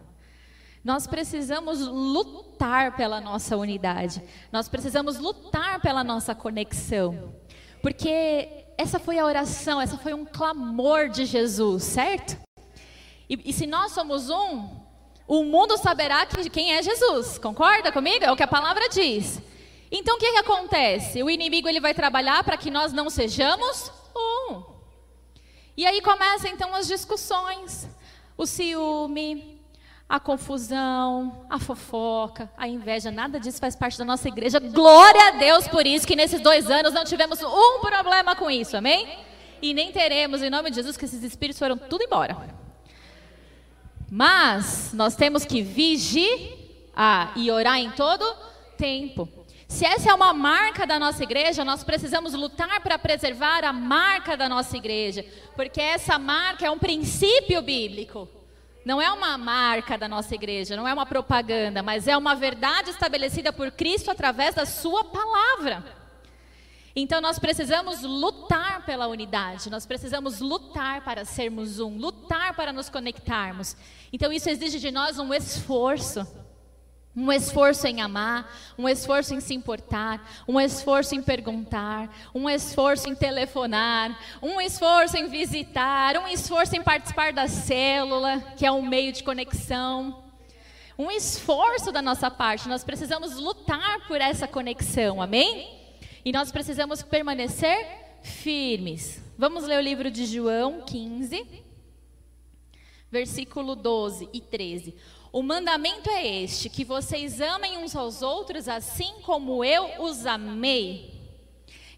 Nós 0.84 1.06
precisamos 1.06 1.80
lutar 1.80 2.94
pela 2.94 3.20
nossa 3.20 3.56
unidade. 3.56 4.22
Nós 4.52 4.68
precisamos 4.68 5.18
lutar 5.18 5.80
pela 5.80 6.04
nossa 6.04 6.34
conexão. 6.34 7.34
Porque 7.82 8.66
essa 8.76 8.98
foi 8.98 9.18
a 9.18 9.24
oração, 9.24 9.80
essa 9.80 9.96
foi 9.96 10.14
um 10.14 10.24
clamor 10.24 11.08
de 11.08 11.24
Jesus, 11.24 11.82
certo? 11.82 12.38
E, 13.28 13.50
e 13.50 13.52
se 13.52 13.66
nós 13.66 13.92
somos 13.92 14.30
um, 14.30 14.68
o 15.28 15.44
mundo 15.44 15.76
saberá 15.76 16.24
que, 16.24 16.48
quem 16.48 16.72
é 16.72 16.82
Jesus. 16.82 17.36
Concorda 17.36 17.92
comigo? 17.92 18.24
É 18.24 18.32
o 18.32 18.36
que 18.36 18.42
a 18.42 18.48
palavra 18.48 18.88
diz. 18.88 19.38
Então 19.92 20.16
o 20.16 20.18
que, 20.18 20.32
que 20.32 20.38
acontece? 20.38 21.22
O 21.22 21.28
inimigo 21.28 21.68
ele 21.68 21.80
vai 21.80 21.92
trabalhar 21.92 22.42
para 22.42 22.56
que 22.56 22.70
nós 22.70 22.94
não 22.94 23.10
sejamos 23.10 23.92
um. 24.16 24.62
E 25.76 25.86
aí 25.86 26.00
começam 26.00 26.50
então 26.50 26.74
as 26.74 26.88
discussões, 26.88 27.86
o 28.38 28.46
ciúme, 28.46 29.60
a 30.08 30.18
confusão, 30.18 31.46
a 31.50 31.58
fofoca, 31.58 32.50
a 32.56 32.66
inveja, 32.66 33.10
nada 33.10 33.38
disso 33.38 33.60
faz 33.60 33.76
parte 33.76 33.98
da 33.98 34.06
nossa 34.06 34.28
igreja. 34.28 34.58
Glória 34.58 35.28
a 35.28 35.30
Deus 35.32 35.68
por 35.68 35.86
isso 35.86 36.06
que 36.06 36.16
nesses 36.16 36.40
dois 36.40 36.70
anos 36.70 36.94
não 36.94 37.04
tivemos 37.04 37.42
um 37.42 37.80
problema 37.80 38.34
com 38.34 38.50
isso, 38.50 38.76
amém? 38.76 39.06
E 39.60 39.74
nem 39.74 39.92
teremos, 39.92 40.42
em 40.42 40.48
nome 40.48 40.70
de 40.70 40.76
Jesus, 40.76 40.96
que 40.96 41.04
esses 41.04 41.22
espíritos 41.22 41.58
foram 41.58 41.76
tudo 41.76 42.02
embora. 42.02 42.57
Mas 44.10 44.92
nós 44.94 45.14
temos 45.14 45.44
que 45.44 45.62
vigiar 45.62 47.32
e 47.36 47.50
orar 47.50 47.78
em 47.78 47.90
todo 47.90 48.24
tempo. 48.76 49.28
Se 49.68 49.84
essa 49.84 50.10
é 50.10 50.14
uma 50.14 50.32
marca 50.32 50.86
da 50.86 50.98
nossa 50.98 51.22
igreja, 51.22 51.62
nós 51.62 51.84
precisamos 51.84 52.32
lutar 52.32 52.80
para 52.80 52.98
preservar 52.98 53.64
a 53.64 53.72
marca 53.72 54.34
da 54.34 54.48
nossa 54.48 54.76
igreja, 54.76 55.24
porque 55.54 55.80
essa 55.80 56.18
marca 56.18 56.66
é 56.66 56.70
um 56.70 56.78
princípio 56.78 57.60
bíblico. 57.60 58.26
Não 58.82 59.02
é 59.02 59.12
uma 59.12 59.36
marca 59.36 59.98
da 59.98 60.08
nossa 60.08 60.34
igreja, 60.34 60.74
não 60.74 60.88
é 60.88 60.94
uma 60.94 61.04
propaganda, 61.04 61.82
mas 61.82 62.08
é 62.08 62.16
uma 62.16 62.34
verdade 62.34 62.88
estabelecida 62.88 63.52
por 63.52 63.70
Cristo 63.70 64.10
através 64.10 64.54
da 64.54 64.64
Sua 64.64 65.04
palavra. 65.04 65.84
Então 67.00 67.20
nós 67.20 67.38
precisamos 67.38 68.02
lutar 68.02 68.84
pela 68.84 69.06
unidade, 69.06 69.70
nós 69.70 69.86
precisamos 69.86 70.40
lutar 70.40 71.04
para 71.04 71.24
sermos 71.24 71.78
um, 71.78 71.96
lutar 71.96 72.56
para 72.56 72.72
nos 72.72 72.90
conectarmos. 72.90 73.76
Então 74.12 74.32
isso 74.32 74.50
exige 74.50 74.80
de 74.80 74.90
nós 74.90 75.16
um 75.16 75.32
esforço. 75.32 76.26
Um 77.14 77.32
esforço 77.32 77.86
em 77.86 78.00
amar, 78.00 78.52
um 78.76 78.88
esforço 78.88 79.32
em 79.32 79.40
se 79.40 79.54
importar, 79.54 80.28
um 80.46 80.60
esforço 80.60 81.14
em 81.14 81.22
perguntar, 81.22 82.12
um 82.34 82.50
esforço 82.50 83.08
em 83.08 83.14
telefonar, 83.14 84.18
um 84.42 84.60
esforço 84.60 85.16
em 85.16 85.28
visitar, 85.28 86.16
um 86.16 86.26
esforço 86.26 86.76
em 86.76 86.82
participar 86.82 87.32
da 87.32 87.46
célula, 87.46 88.40
que 88.56 88.66
é 88.66 88.72
um 88.72 88.82
meio 88.82 89.12
de 89.12 89.22
conexão. 89.22 90.24
Um 90.98 91.12
esforço 91.12 91.92
da 91.92 92.02
nossa 92.02 92.28
parte, 92.28 92.68
nós 92.68 92.82
precisamos 92.82 93.36
lutar 93.36 94.06
por 94.08 94.20
essa 94.20 94.48
conexão, 94.48 95.22
amém? 95.22 95.77
E 96.28 96.32
nós 96.32 96.52
precisamos 96.52 97.02
permanecer 97.02 97.88
firmes. 98.22 99.18
Vamos 99.38 99.64
ler 99.64 99.78
o 99.78 99.82
livro 99.82 100.10
de 100.10 100.26
João 100.26 100.82
15, 100.82 101.64
versículo 103.10 103.74
12 103.74 104.28
e 104.30 104.38
13. 104.38 104.94
O 105.32 105.42
mandamento 105.42 106.10
é 106.10 106.42
este: 106.42 106.68
que 106.68 106.84
vocês 106.84 107.40
amem 107.40 107.78
uns 107.78 107.96
aos 107.96 108.20
outros 108.20 108.68
assim 108.68 109.10
como 109.22 109.64
eu 109.64 110.02
os 110.02 110.26
amei. 110.26 111.18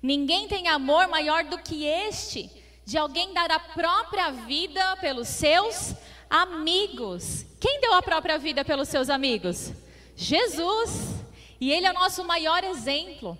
Ninguém 0.00 0.46
tem 0.46 0.68
amor 0.68 1.08
maior 1.08 1.42
do 1.42 1.58
que 1.58 1.84
este, 1.84 2.48
de 2.86 2.96
alguém 2.96 3.34
dar 3.34 3.50
a 3.50 3.58
própria 3.58 4.30
vida 4.30 4.96
pelos 4.98 5.26
seus 5.26 5.92
amigos. 6.30 7.44
Quem 7.58 7.80
deu 7.80 7.94
a 7.94 8.00
própria 8.00 8.38
vida 8.38 8.64
pelos 8.64 8.88
seus 8.88 9.10
amigos? 9.10 9.72
Jesus. 10.14 11.16
E 11.60 11.72
ele 11.72 11.84
é 11.84 11.90
o 11.90 11.94
nosso 11.94 12.22
maior 12.22 12.62
exemplo. 12.62 13.36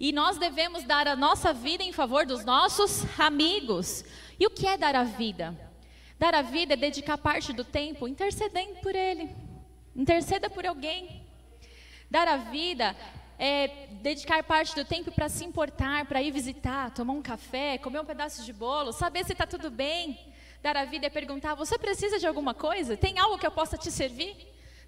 E 0.00 0.12
nós 0.12 0.38
devemos 0.38 0.82
dar 0.84 1.06
a 1.06 1.14
nossa 1.14 1.52
vida 1.52 1.84
em 1.84 1.92
favor 1.92 2.24
dos 2.24 2.42
nossos 2.42 3.04
amigos. 3.20 4.02
E 4.38 4.46
o 4.46 4.50
que 4.50 4.66
é 4.66 4.78
dar 4.78 4.96
a 4.96 5.04
vida? 5.04 5.54
Dar 6.18 6.34
a 6.34 6.40
vida 6.40 6.72
é 6.72 6.76
dedicar 6.76 7.18
parte 7.18 7.52
do 7.52 7.64
tempo 7.64 8.08
intercedendo 8.08 8.80
por 8.80 8.96
ele. 8.96 9.28
Interceda 9.94 10.48
por 10.48 10.64
alguém. 10.64 11.26
Dar 12.10 12.26
a 12.26 12.38
vida 12.38 12.96
é 13.38 13.88
dedicar 14.00 14.42
parte 14.42 14.74
do 14.74 14.86
tempo 14.86 15.12
para 15.12 15.28
se 15.28 15.44
importar, 15.44 16.06
para 16.06 16.22
ir 16.22 16.30
visitar, 16.30 16.90
tomar 16.92 17.12
um 17.12 17.22
café, 17.22 17.76
comer 17.76 18.00
um 18.00 18.04
pedaço 18.04 18.42
de 18.42 18.54
bolo, 18.54 18.92
saber 18.92 19.24
se 19.26 19.32
está 19.32 19.46
tudo 19.46 19.70
bem. 19.70 20.18
Dar 20.62 20.78
a 20.78 20.86
vida 20.86 21.08
é 21.08 21.10
perguntar: 21.10 21.54
você 21.54 21.78
precisa 21.78 22.18
de 22.18 22.26
alguma 22.26 22.54
coisa? 22.54 22.96
Tem 22.96 23.18
algo 23.18 23.36
que 23.36 23.46
eu 23.46 23.50
possa 23.50 23.76
te 23.76 23.90
servir? 23.90 24.34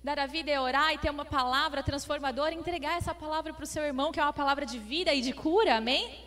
Dar 0.02 0.18
a 0.18 0.26
vida 0.26 0.50
é 0.50 0.60
orar 0.60 0.92
e 0.92 0.98
ter 0.98 1.10
uma 1.10 1.24
palavra 1.24 1.80
transformadora, 1.80 2.52
entregar 2.52 2.98
essa 2.98 3.14
palavra 3.14 3.54
para 3.54 3.62
o 3.62 3.66
seu 3.66 3.84
irmão, 3.84 4.10
que 4.10 4.18
é 4.18 4.22
uma 4.22 4.32
palavra 4.32 4.66
de 4.66 4.76
vida 4.76 5.14
e 5.14 5.20
de 5.20 5.32
cura, 5.32 5.76
amém? 5.76 6.24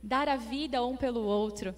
Dar 0.00 0.28
a 0.28 0.36
vida 0.36 0.84
um 0.84 0.96
pelo 0.96 1.22
outro. 1.22 1.74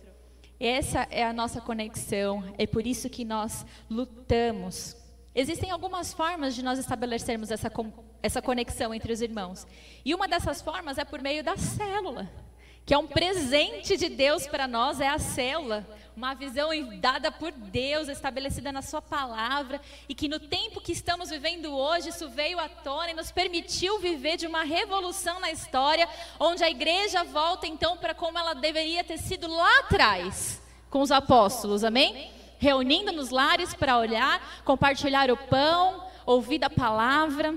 Essa 0.61 1.07
é 1.11 1.25
a 1.25 1.33
nossa 1.33 1.59
conexão, 1.59 2.45
é 2.59 2.67
por 2.67 2.87
isso 2.87 3.09
que 3.09 3.25
nós 3.25 3.65
lutamos. 3.89 4.95
Existem 5.35 5.71
algumas 5.71 6.13
formas 6.13 6.55
de 6.55 6.63
nós 6.63 6.79
estabelecermos 6.79 7.51
essa, 7.51 7.71
essa 8.23 8.43
conexão 8.43 8.93
entre 8.93 9.11
os 9.11 9.23
irmãos. 9.23 9.67
E 10.05 10.15
uma 10.15 10.29
dessas 10.29 10.61
formas 10.61 10.99
é 10.99 11.05
por 11.05 11.23
meio 11.23 11.43
da 11.43 11.57
célula 11.57 12.31
que 12.87 12.94
é 12.94 12.99
um 12.99 13.07
presente 13.09 13.96
de 13.96 14.09
Deus 14.09 14.46
para 14.46 14.68
nós, 14.68 15.01
é 15.01 15.09
a 15.09 15.18
célula, 15.18 15.85
uma 16.16 16.35
visão 16.35 16.70
dada 17.01 17.33
por 17.33 17.51
Deus, 17.51 18.09
estabelecida 18.09 18.70
na 18.70 18.81
Sua 18.81 19.03
palavra, 19.03 19.81
e 20.09 20.14
que 20.14 20.29
no 20.29 20.38
tempo 20.38 20.81
que 20.81 20.92
estamos 20.92 21.29
vivendo 21.29 21.77
hoje, 21.77 22.11
isso 22.11 22.29
veio 22.29 22.61
à 22.61 22.68
tona 22.68 23.11
e 23.11 23.14
nos 23.14 23.33
permitiu 23.33 23.99
viver 23.99 24.37
de 24.37 24.46
uma 24.46 24.62
revolução 24.62 25.40
na 25.40 25.51
história, 25.51 26.09
onde 26.38 26.62
a 26.62 26.70
igreja 26.70 27.25
volta 27.25 27.66
então 27.66 27.96
para 27.96 28.14
como 28.14 28.38
ela 28.38 28.55
deveria 28.55 29.03
ter 29.03 29.18
sido 29.18 29.49
lá 29.49 29.81
atrás, 29.81 30.62
com 30.88 31.01
os 31.01 31.11
apóstolos, 31.11 31.83
amém? 31.83 32.31
Reunindo 32.57 33.11
nos 33.11 33.31
lares 33.31 33.75
para 33.75 33.99
olhar, 33.99 34.62
compartilhar 34.64 35.29
o 35.29 35.37
pão, 35.37 36.07
ouvir 36.25 36.64
a 36.64 36.70
palavra, 36.70 37.53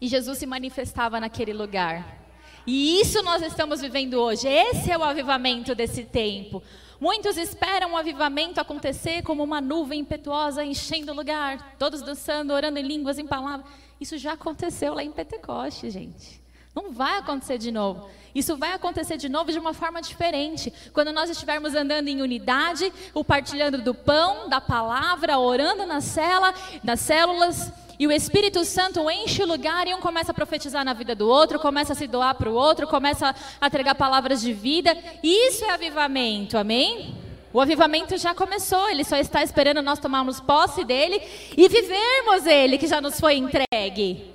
e 0.00 0.06
Jesus 0.06 0.38
se 0.38 0.46
manifestava 0.46 1.18
naquele 1.18 1.52
lugar. 1.52 2.23
E 2.66 3.00
isso 3.00 3.22
nós 3.22 3.42
estamos 3.42 3.80
vivendo 3.80 4.14
hoje. 4.14 4.48
Esse 4.48 4.90
é 4.90 4.96
o 4.96 5.04
avivamento 5.04 5.74
desse 5.74 6.04
tempo. 6.04 6.62
Muitos 7.00 7.36
esperam 7.36 7.92
o 7.92 7.96
avivamento 7.96 8.60
acontecer 8.60 9.22
como 9.22 9.42
uma 9.42 9.60
nuvem 9.60 10.00
impetuosa 10.00 10.64
enchendo 10.64 11.12
o 11.12 11.14
lugar, 11.14 11.76
todos 11.78 12.00
dançando, 12.00 12.54
orando 12.54 12.78
em 12.78 12.82
línguas, 12.82 13.18
em 13.18 13.26
palavras. 13.26 13.66
Isso 14.00 14.16
já 14.16 14.32
aconteceu 14.32 14.94
lá 14.94 15.02
em 15.02 15.10
Pentecoste, 15.10 15.90
gente. 15.90 16.42
Não 16.74 16.90
vai 16.90 17.18
acontecer 17.18 17.58
de 17.58 17.70
novo. 17.70 18.08
Isso 18.34 18.56
vai 18.56 18.72
acontecer 18.72 19.16
de 19.16 19.28
novo 19.28 19.52
de 19.52 19.58
uma 19.58 19.72
forma 19.72 20.02
diferente. 20.02 20.72
Quando 20.92 21.12
nós 21.12 21.30
estivermos 21.30 21.74
andando 21.74 22.08
em 22.08 22.20
unidade, 22.20 22.92
o 23.12 23.22
partilhando 23.22 23.78
do 23.78 23.94
pão, 23.94 24.48
da 24.48 24.60
palavra, 24.60 25.38
orando 25.38 25.86
na 25.86 26.00
cela, 26.00 26.52
nas 26.82 26.98
células, 27.00 27.72
e 27.98 28.06
o 28.06 28.12
Espírito 28.12 28.64
Santo 28.64 29.08
enche 29.10 29.42
o 29.42 29.46
lugar 29.46 29.86
e 29.86 29.94
um 29.94 30.00
começa 30.00 30.32
a 30.32 30.34
profetizar 30.34 30.84
na 30.84 30.92
vida 30.92 31.14
do 31.14 31.28
outro, 31.28 31.58
começa 31.60 31.92
a 31.92 31.96
se 31.96 32.06
doar 32.06 32.34
para 32.34 32.50
o 32.50 32.54
outro, 32.54 32.86
começa 32.86 33.34
a 33.60 33.66
entregar 33.66 33.94
palavras 33.94 34.40
de 34.40 34.52
vida. 34.52 34.96
Isso 35.22 35.64
é 35.64 35.70
avivamento, 35.70 36.58
amém? 36.58 37.14
O 37.52 37.60
avivamento 37.60 38.18
já 38.18 38.34
começou, 38.34 38.90
ele 38.90 39.04
só 39.04 39.16
está 39.16 39.42
esperando 39.42 39.80
nós 39.80 40.00
tomarmos 40.00 40.40
posse 40.40 40.84
dele 40.84 41.22
e 41.56 41.68
vivermos 41.68 42.46
ele 42.46 42.78
que 42.78 42.88
já 42.88 43.00
nos 43.00 43.20
foi 43.20 43.36
entregue. 43.36 44.34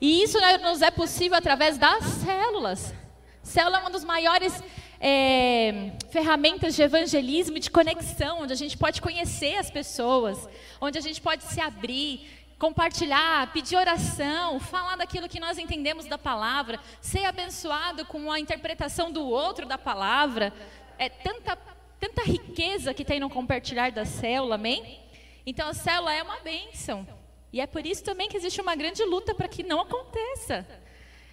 E 0.00 0.22
isso 0.22 0.38
nos 0.62 0.80
é 0.80 0.90
possível 0.90 1.36
através 1.36 1.76
das 1.76 2.04
células. 2.04 2.94
Célula 3.42 3.78
é 3.78 3.80
uma 3.80 3.90
das 3.90 4.04
maiores 4.04 4.62
é, 5.00 5.90
ferramentas 6.10 6.76
de 6.76 6.82
evangelismo 6.82 7.56
e 7.56 7.60
de 7.60 7.70
conexão, 7.70 8.42
onde 8.42 8.52
a 8.52 8.56
gente 8.56 8.78
pode 8.78 9.02
conhecer 9.02 9.56
as 9.56 9.68
pessoas, 9.68 10.48
onde 10.80 10.96
a 10.96 11.00
gente 11.00 11.20
pode 11.20 11.42
se 11.42 11.60
abrir, 11.60 12.20
compartilhar, 12.62 13.52
pedir 13.52 13.74
oração, 13.74 14.60
falar 14.60 14.94
daquilo 14.94 15.28
que 15.28 15.40
nós 15.40 15.58
entendemos 15.58 16.06
da 16.06 16.16
palavra, 16.16 16.78
ser 17.00 17.24
abençoado 17.24 18.06
com 18.06 18.30
a 18.30 18.38
interpretação 18.38 19.10
do 19.10 19.26
outro 19.26 19.66
da 19.66 19.76
palavra. 19.76 20.52
É 20.96 21.08
tanta, 21.08 21.56
tanta 21.98 22.22
riqueza 22.22 22.94
que 22.94 23.04
tem 23.04 23.18
no 23.18 23.28
compartilhar 23.28 23.90
da 23.90 24.04
célula, 24.04 24.54
amém? 24.54 25.00
Então 25.44 25.70
a 25.70 25.74
célula 25.74 26.14
é 26.14 26.22
uma 26.22 26.38
bênção. 26.38 27.04
E 27.52 27.60
é 27.60 27.66
por 27.66 27.84
isso 27.84 28.04
também 28.04 28.28
que 28.28 28.36
existe 28.36 28.60
uma 28.60 28.76
grande 28.76 29.04
luta 29.04 29.34
para 29.34 29.48
que 29.48 29.64
não 29.64 29.80
aconteça. 29.80 30.64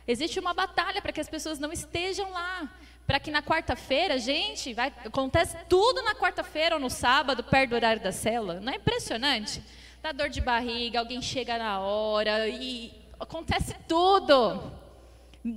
Existe 0.08 0.40
uma 0.40 0.56
batalha 0.56 1.00
para 1.00 1.12
que 1.12 1.22
as 1.22 1.30
pessoas 1.30 1.60
não 1.60 1.72
estejam 1.72 2.32
lá. 2.32 2.76
Para 3.06 3.20
que 3.20 3.30
na 3.30 3.44
quarta-feira, 3.44 4.18
gente, 4.18 4.74
vai, 4.74 4.92
acontece 5.06 5.56
tudo 5.70 6.02
na 6.02 6.16
quarta-feira 6.16 6.74
ou 6.74 6.82
no 6.82 6.90
sábado, 6.90 7.44
perto 7.44 7.70
do 7.70 7.76
horário 7.76 8.02
da 8.02 8.12
célula. 8.12 8.60
Não 8.60 8.74
é 8.74 8.78
impressionante? 8.78 9.62
Dá 10.02 10.12
dor 10.12 10.30
de 10.30 10.42
barriga, 10.42 11.00
alguém 11.00 11.22
chega 11.22 11.58
na 11.58 11.80
hora 11.80 12.48
e 12.48 12.92
acontece 13.20 13.76
tudo. 13.88 14.72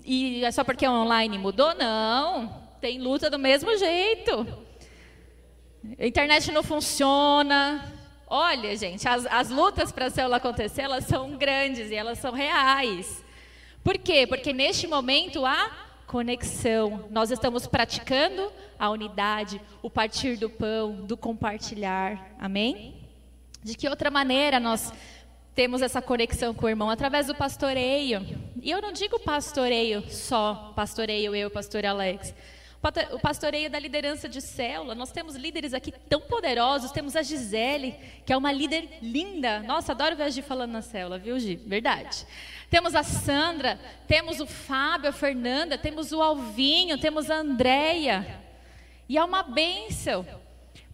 E 0.04 0.44
é 0.44 0.50
só 0.50 0.64
porque 0.64 0.84
é 0.84 0.90
online 0.90 1.38
mudou? 1.38 1.74
Não. 1.74 2.62
Tem 2.80 3.00
luta 3.00 3.30
do 3.30 3.38
mesmo 3.38 3.76
jeito. 3.76 4.46
A 5.98 6.06
internet 6.06 6.50
não 6.50 6.62
funciona. 6.62 7.92
Olha, 8.26 8.76
gente, 8.76 9.06
as, 9.06 9.26
as 9.26 9.50
lutas 9.50 9.92
para 9.92 10.06
a 10.06 10.10
célula 10.10 10.36
acontecer, 10.38 10.82
elas 10.82 11.04
são 11.04 11.36
grandes 11.36 11.90
e 11.90 11.94
elas 11.94 12.18
são 12.18 12.32
reais. 12.32 13.22
Por 13.84 13.98
quê? 13.98 14.26
Porque 14.26 14.52
neste 14.52 14.86
momento 14.86 15.44
há 15.44 15.70
conexão. 16.06 17.06
Nós 17.10 17.30
estamos 17.30 17.66
praticando 17.66 18.50
a 18.78 18.90
unidade, 18.90 19.60
o 19.82 19.90
partir 19.90 20.36
do 20.36 20.48
pão, 20.48 20.92
do 21.04 21.16
compartilhar. 21.16 22.34
Amém? 22.38 23.01
De 23.62 23.76
que 23.76 23.88
outra 23.88 24.10
maneira 24.10 24.58
nós 24.58 24.92
temos 25.54 25.82
essa 25.82 26.02
conexão 26.02 26.52
com 26.52 26.66
o 26.66 26.68
irmão? 26.68 26.90
Através 26.90 27.28
do 27.28 27.34
pastoreio. 27.34 28.26
E 28.60 28.70
eu 28.70 28.82
não 28.82 28.92
digo 28.92 29.20
pastoreio 29.20 30.02
só, 30.10 30.72
pastoreio 30.74 31.34
eu, 31.34 31.48
pastor 31.50 31.86
Alex. 31.86 32.34
O 33.12 33.20
pastoreio 33.20 33.70
da 33.70 33.78
liderança 33.78 34.28
de 34.28 34.40
célula. 34.40 34.96
Nós 34.96 35.12
temos 35.12 35.36
líderes 35.36 35.72
aqui 35.72 35.92
tão 35.92 36.20
poderosos. 36.20 36.90
Temos 36.90 37.14
a 37.14 37.22
Gisele, 37.22 37.94
que 38.26 38.32
é 38.32 38.36
uma 38.36 38.50
líder 38.50 38.98
linda. 39.00 39.60
Nossa, 39.60 39.92
adoro 39.92 40.16
ver 40.16 40.24
a 40.24 40.30
Gi 40.30 40.42
falando 40.42 40.72
na 40.72 40.82
célula, 40.82 41.16
viu, 41.16 41.38
Gi? 41.38 41.54
Verdade. 41.54 42.26
Temos 42.68 42.96
a 42.96 43.04
Sandra, 43.04 43.78
temos 44.08 44.40
o 44.40 44.46
Fábio, 44.46 45.10
a 45.10 45.12
Fernanda, 45.12 45.78
temos 45.78 46.10
o 46.10 46.20
Alvinho, 46.20 46.98
temos 46.98 47.30
a 47.30 47.36
Andréia. 47.36 48.40
E 49.08 49.16
é 49.16 49.22
uma 49.22 49.44
bênção. 49.44 50.26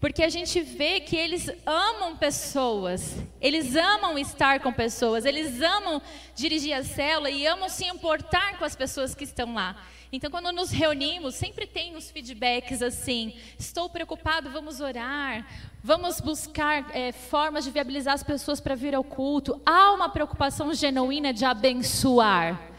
Porque 0.00 0.22
a 0.22 0.28
gente 0.28 0.60
vê 0.60 1.00
que 1.00 1.16
eles 1.16 1.50
amam 1.66 2.16
pessoas, 2.16 3.16
eles 3.40 3.74
amam 3.74 4.16
estar 4.16 4.60
com 4.60 4.72
pessoas, 4.72 5.24
eles 5.24 5.60
amam 5.60 6.00
dirigir 6.36 6.72
a 6.72 6.84
célula 6.84 7.30
e 7.30 7.44
amam 7.46 7.68
se 7.68 7.84
importar 7.84 8.58
com 8.58 8.64
as 8.64 8.76
pessoas 8.76 9.12
que 9.12 9.24
estão 9.24 9.54
lá. 9.54 9.76
Então, 10.12 10.30
quando 10.30 10.52
nos 10.52 10.70
reunimos, 10.70 11.34
sempre 11.34 11.66
tem 11.66 11.96
uns 11.96 12.10
feedbacks 12.12 12.80
assim: 12.80 13.34
estou 13.58 13.90
preocupado, 13.90 14.48
vamos 14.50 14.80
orar, 14.80 15.44
vamos 15.82 16.20
buscar 16.20 16.96
é, 16.96 17.10
formas 17.10 17.64
de 17.64 17.72
viabilizar 17.72 18.14
as 18.14 18.22
pessoas 18.22 18.60
para 18.60 18.76
vir 18.76 18.94
ao 18.94 19.02
culto. 19.02 19.60
Há 19.66 19.92
uma 19.92 20.08
preocupação 20.08 20.72
genuína 20.72 21.32
de 21.32 21.44
abençoar. 21.44 22.70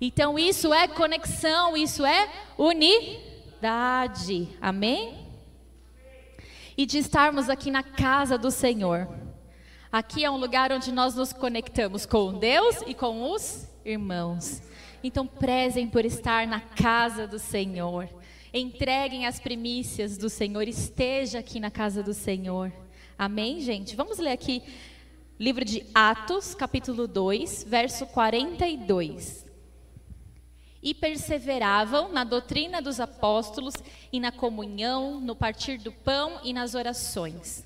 Então, 0.00 0.38
isso 0.38 0.72
é 0.72 0.88
conexão, 0.88 1.76
isso 1.76 2.04
é 2.04 2.28
unidade. 2.58 4.48
Amém? 4.60 5.21
E 6.76 6.86
de 6.86 6.98
estarmos 6.98 7.48
aqui 7.48 7.70
na 7.70 7.82
casa 7.82 8.38
do 8.38 8.50
Senhor. 8.50 9.08
Aqui 9.90 10.24
é 10.24 10.30
um 10.30 10.36
lugar 10.36 10.72
onde 10.72 10.90
nós 10.90 11.14
nos 11.14 11.32
conectamos 11.32 12.06
com 12.06 12.38
Deus 12.38 12.76
e 12.86 12.94
com 12.94 13.30
os 13.30 13.68
irmãos. 13.84 14.62
Então, 15.04 15.26
prezem 15.26 15.88
por 15.88 16.04
estar 16.04 16.46
na 16.46 16.60
casa 16.60 17.26
do 17.26 17.38
Senhor. 17.38 18.08
Entreguem 18.54 19.26
as 19.26 19.38
primícias 19.38 20.16
do 20.16 20.30
Senhor. 20.30 20.66
Esteja 20.68 21.40
aqui 21.40 21.60
na 21.60 21.70
casa 21.70 22.02
do 22.02 22.14
Senhor. 22.14 22.72
Amém, 23.18 23.60
gente? 23.60 23.94
Vamos 23.96 24.18
ler 24.18 24.32
aqui 24.32 24.62
livro 25.38 25.64
de 25.64 25.84
Atos, 25.94 26.54
capítulo 26.54 27.06
2, 27.06 27.64
verso 27.68 28.06
42 28.06 29.41
e 30.82 30.92
perseveravam 30.92 32.10
na 32.10 32.24
doutrina 32.24 32.82
dos 32.82 32.98
apóstolos 32.98 33.74
e 34.12 34.18
na 34.18 34.32
comunhão, 34.32 35.20
no 35.20 35.36
partir 35.36 35.78
do 35.78 35.92
pão 35.92 36.40
e 36.42 36.52
nas 36.52 36.74
orações. 36.74 37.64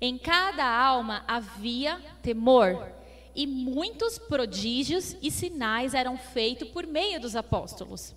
Em 0.00 0.18
cada 0.18 0.66
alma 0.66 1.24
havia 1.28 2.00
temor, 2.22 2.90
e 3.34 3.46
muitos 3.46 4.18
prodígios 4.18 5.16
e 5.22 5.30
sinais 5.30 5.94
eram 5.94 6.18
feitos 6.18 6.68
por 6.68 6.86
meio 6.86 7.20
dos 7.20 7.36
apóstolos. 7.36 8.12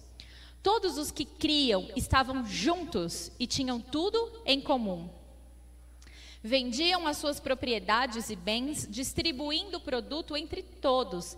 Todos 0.63 0.97
os 0.97 1.11
que 1.11 1.25
criam 1.25 1.87
estavam 1.95 2.43
juntos 2.45 3.31
e 3.39 3.45
tinham 3.45 3.79
tudo 3.79 4.41
em 4.45 4.59
comum. 4.59 5.07
Vendiam 6.41 7.07
as 7.07 7.17
suas 7.17 7.39
propriedades 7.39 8.29
e 8.29 8.35
bens, 8.35 8.87
distribuindo 8.89 9.77
o 9.77 9.81
produto 9.81 10.35
entre 10.35 10.61
todos, 10.61 11.37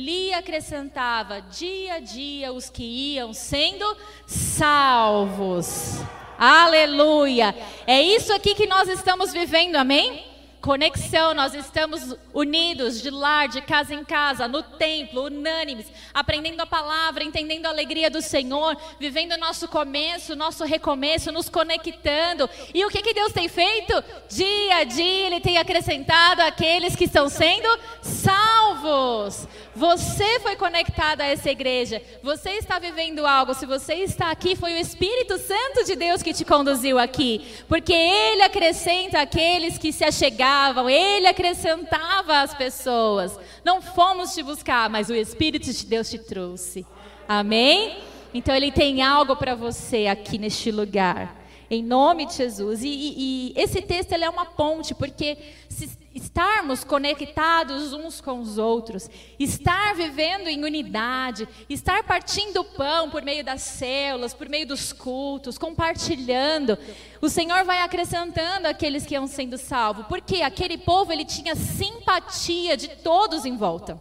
lhe 0.00 0.32
acrescentava 0.32 1.42
dia 1.42 1.94
a 1.94 1.98
dia 2.00 2.52
os 2.52 2.70
que 2.70 2.82
iam 2.82 3.32
sendo 3.34 3.84
salvos. 4.26 6.00
Aleluia! 6.38 7.54
É 7.86 8.00
isso 8.00 8.32
aqui 8.32 8.54
que 8.54 8.66
nós 8.66 8.88
estamos 8.88 9.30
vivendo, 9.32 9.76
amém? 9.76 10.30
conexão, 10.60 11.32
nós 11.32 11.54
estamos 11.54 12.14
unidos 12.34 13.00
de 13.00 13.10
lar, 13.10 13.48
de 13.48 13.62
casa 13.62 13.94
em 13.94 14.04
casa, 14.04 14.46
no 14.46 14.62
templo, 14.62 15.24
unânimes, 15.24 15.86
aprendendo 16.12 16.60
a 16.60 16.66
palavra, 16.66 17.24
entendendo 17.24 17.66
a 17.66 17.70
alegria 17.70 18.10
do 18.10 18.20
Senhor, 18.20 18.76
vivendo 18.98 19.32
o 19.32 19.38
nosso 19.38 19.66
começo, 19.66 20.36
nosso 20.36 20.64
recomeço, 20.64 21.32
nos 21.32 21.48
conectando. 21.48 22.48
E 22.74 22.84
o 22.84 22.90
que, 22.90 23.02
que 23.02 23.14
Deus 23.14 23.32
tem 23.32 23.48
feito? 23.48 24.04
Dia 24.28 24.76
a 24.76 24.84
dia 24.84 25.26
Ele 25.26 25.40
tem 25.40 25.56
acrescentado 25.56 26.42
aqueles 26.42 26.94
que 26.94 27.04
estão 27.04 27.28
sendo 27.28 27.68
salvos. 28.02 29.48
Você 29.74 30.40
foi 30.40 30.56
conectado 30.56 31.20
a 31.20 31.26
essa 31.26 31.50
igreja, 31.50 32.02
você 32.22 32.50
está 32.50 32.78
vivendo 32.78 33.24
algo. 33.24 33.54
Se 33.54 33.66
você 33.66 33.94
está 33.94 34.30
aqui, 34.30 34.56
foi 34.56 34.74
o 34.74 34.78
Espírito 34.78 35.38
Santo 35.38 35.84
de 35.84 35.94
Deus 35.94 36.22
que 36.22 36.34
te 36.34 36.44
conduziu 36.44 36.98
aqui, 36.98 37.46
porque 37.68 37.92
Ele 37.92 38.42
acrescenta 38.42 39.20
aqueles 39.20 39.78
que 39.78 39.92
se 39.92 40.04
achegaram 40.04 40.90
ele 40.90 41.26
acrescentava 41.26 42.40
as 42.40 42.54
pessoas. 42.54 43.38
Não 43.64 43.80
fomos 43.80 44.34
te 44.34 44.42
buscar, 44.42 44.88
mas 44.90 45.08
o 45.08 45.14
Espírito 45.14 45.72
de 45.72 45.86
Deus 45.86 46.10
te 46.10 46.18
trouxe. 46.18 46.86
Amém? 47.28 47.98
Então 48.32 48.54
ele 48.54 48.70
tem 48.70 49.02
algo 49.02 49.36
para 49.36 49.54
você 49.54 50.06
aqui 50.06 50.38
neste 50.38 50.70
lugar. 50.70 51.39
Em 51.70 51.84
nome 51.84 52.26
de 52.26 52.34
Jesus. 52.34 52.82
E, 52.82 52.88
e, 52.88 53.52
e 53.52 53.52
esse 53.56 53.80
texto 53.80 54.12
é 54.12 54.28
uma 54.28 54.44
ponte, 54.44 54.92
porque 54.92 55.38
se 55.68 55.88
estarmos 56.12 56.82
conectados 56.82 57.92
uns 57.92 58.20
com 58.20 58.40
os 58.40 58.58
outros, 58.58 59.08
estar 59.38 59.94
vivendo 59.94 60.48
em 60.48 60.64
unidade, 60.64 61.48
estar 61.68 62.02
partindo 62.02 62.62
o 62.62 62.64
pão 62.64 63.08
por 63.08 63.22
meio 63.22 63.44
das 63.44 63.62
células, 63.62 64.34
por 64.34 64.48
meio 64.48 64.66
dos 64.66 64.92
cultos, 64.92 65.56
compartilhando, 65.56 66.76
o 67.20 67.28
Senhor 67.28 67.64
vai 67.64 67.80
acrescentando 67.82 68.66
aqueles 68.66 69.06
que 69.06 69.14
iam 69.14 69.28
sendo 69.28 69.56
salvos, 69.56 70.06
porque 70.08 70.42
aquele 70.42 70.76
povo 70.76 71.12
ele 71.12 71.24
tinha 71.24 71.54
simpatia 71.54 72.76
de 72.76 72.88
todos 72.88 73.44
em 73.44 73.56
volta. 73.56 74.00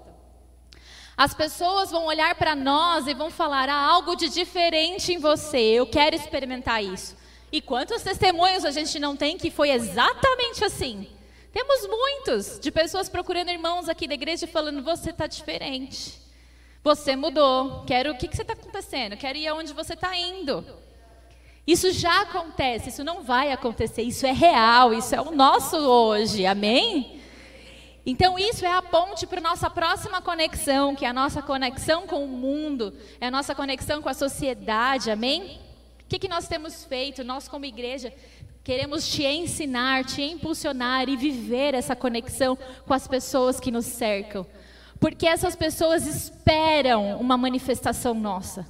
As 1.15 1.35
pessoas 1.35 1.91
vão 1.91 2.05
olhar 2.05 2.33
para 2.35 2.55
nós 2.55 3.05
e 3.05 3.13
vão 3.13 3.29
falar: 3.29 3.69
há 3.69 3.75
algo 3.75 4.15
de 4.15 4.29
diferente 4.29 5.13
em 5.13 5.19
você, 5.19 5.59
eu 5.59 5.85
quero 5.85 6.15
experimentar 6.15 6.83
isso. 6.83 7.18
E 7.51 7.61
quantos 7.61 8.01
testemunhos 8.03 8.63
a 8.65 8.71
gente 8.71 8.99
não 8.99 9.15
tem 9.15 9.37
que 9.37 9.49
foi 9.49 9.71
exatamente 9.71 10.63
assim? 10.63 11.07
Temos 11.51 11.87
muitos 11.87 12.59
de 12.59 12.69
pessoas 12.71 13.09
procurando 13.09 13.49
irmãos 13.49 13.89
aqui 13.89 14.07
da 14.07 14.13
igreja 14.13 14.45
falando: 14.45 14.83
você 14.83 15.09
está 15.09 15.25
diferente. 15.25 16.19
Você 16.83 17.15
mudou. 17.15 17.83
Quero 17.85 18.11
o 18.11 18.17
que 18.17 18.27
está 18.27 18.53
acontecendo? 18.53 19.17
Quero 19.17 19.37
ir 19.37 19.47
aonde 19.47 19.73
você 19.73 19.93
está 19.93 20.15
indo. 20.15 20.63
Isso 21.65 21.91
já 21.91 22.21
acontece, 22.21 22.89
isso 22.89 23.03
não 23.03 23.21
vai 23.21 23.51
acontecer, 23.51 24.01
isso 24.01 24.25
é 24.25 24.31
real, 24.31 24.91
isso 24.91 25.13
é 25.13 25.21
o 25.21 25.29
nosso 25.29 25.77
hoje, 25.77 26.43
amém? 26.43 27.19
Então, 28.03 28.39
isso 28.39 28.65
é 28.65 28.71
a 28.71 28.81
ponte 28.81 29.27
para 29.27 29.37
a 29.37 29.43
nossa 29.43 29.69
próxima 29.69 30.19
conexão, 30.19 30.95
que 30.95 31.05
é 31.05 31.09
a 31.09 31.13
nossa 31.13 31.43
conexão 31.43 32.07
com 32.07 32.23
o 32.23 32.27
mundo, 32.27 32.91
é 33.21 33.27
a 33.27 33.31
nossa 33.31 33.53
conexão 33.53 34.01
com 34.01 34.09
a 34.09 34.15
sociedade, 34.15 35.11
amém? 35.11 35.59
O 36.09 36.11
que, 36.11 36.17
que 36.17 36.27
nós 36.27 36.47
temos 36.47 36.85
feito, 36.85 37.23
nós 37.23 37.47
como 37.47 37.65
igreja? 37.65 38.11
Queremos 38.63 39.07
te 39.07 39.23
ensinar, 39.23 40.03
te 40.03 40.23
impulsionar 40.23 41.07
e 41.07 41.15
viver 41.15 41.75
essa 41.75 41.95
conexão 41.95 42.57
com 42.87 42.95
as 42.95 43.07
pessoas 43.07 43.59
que 43.59 43.69
nos 43.69 43.85
cercam. 43.85 44.43
Porque 44.99 45.27
essas 45.27 45.55
pessoas 45.55 46.07
esperam 46.07 47.15
uma 47.19 47.37
manifestação 47.37 48.15
nossa. 48.15 48.65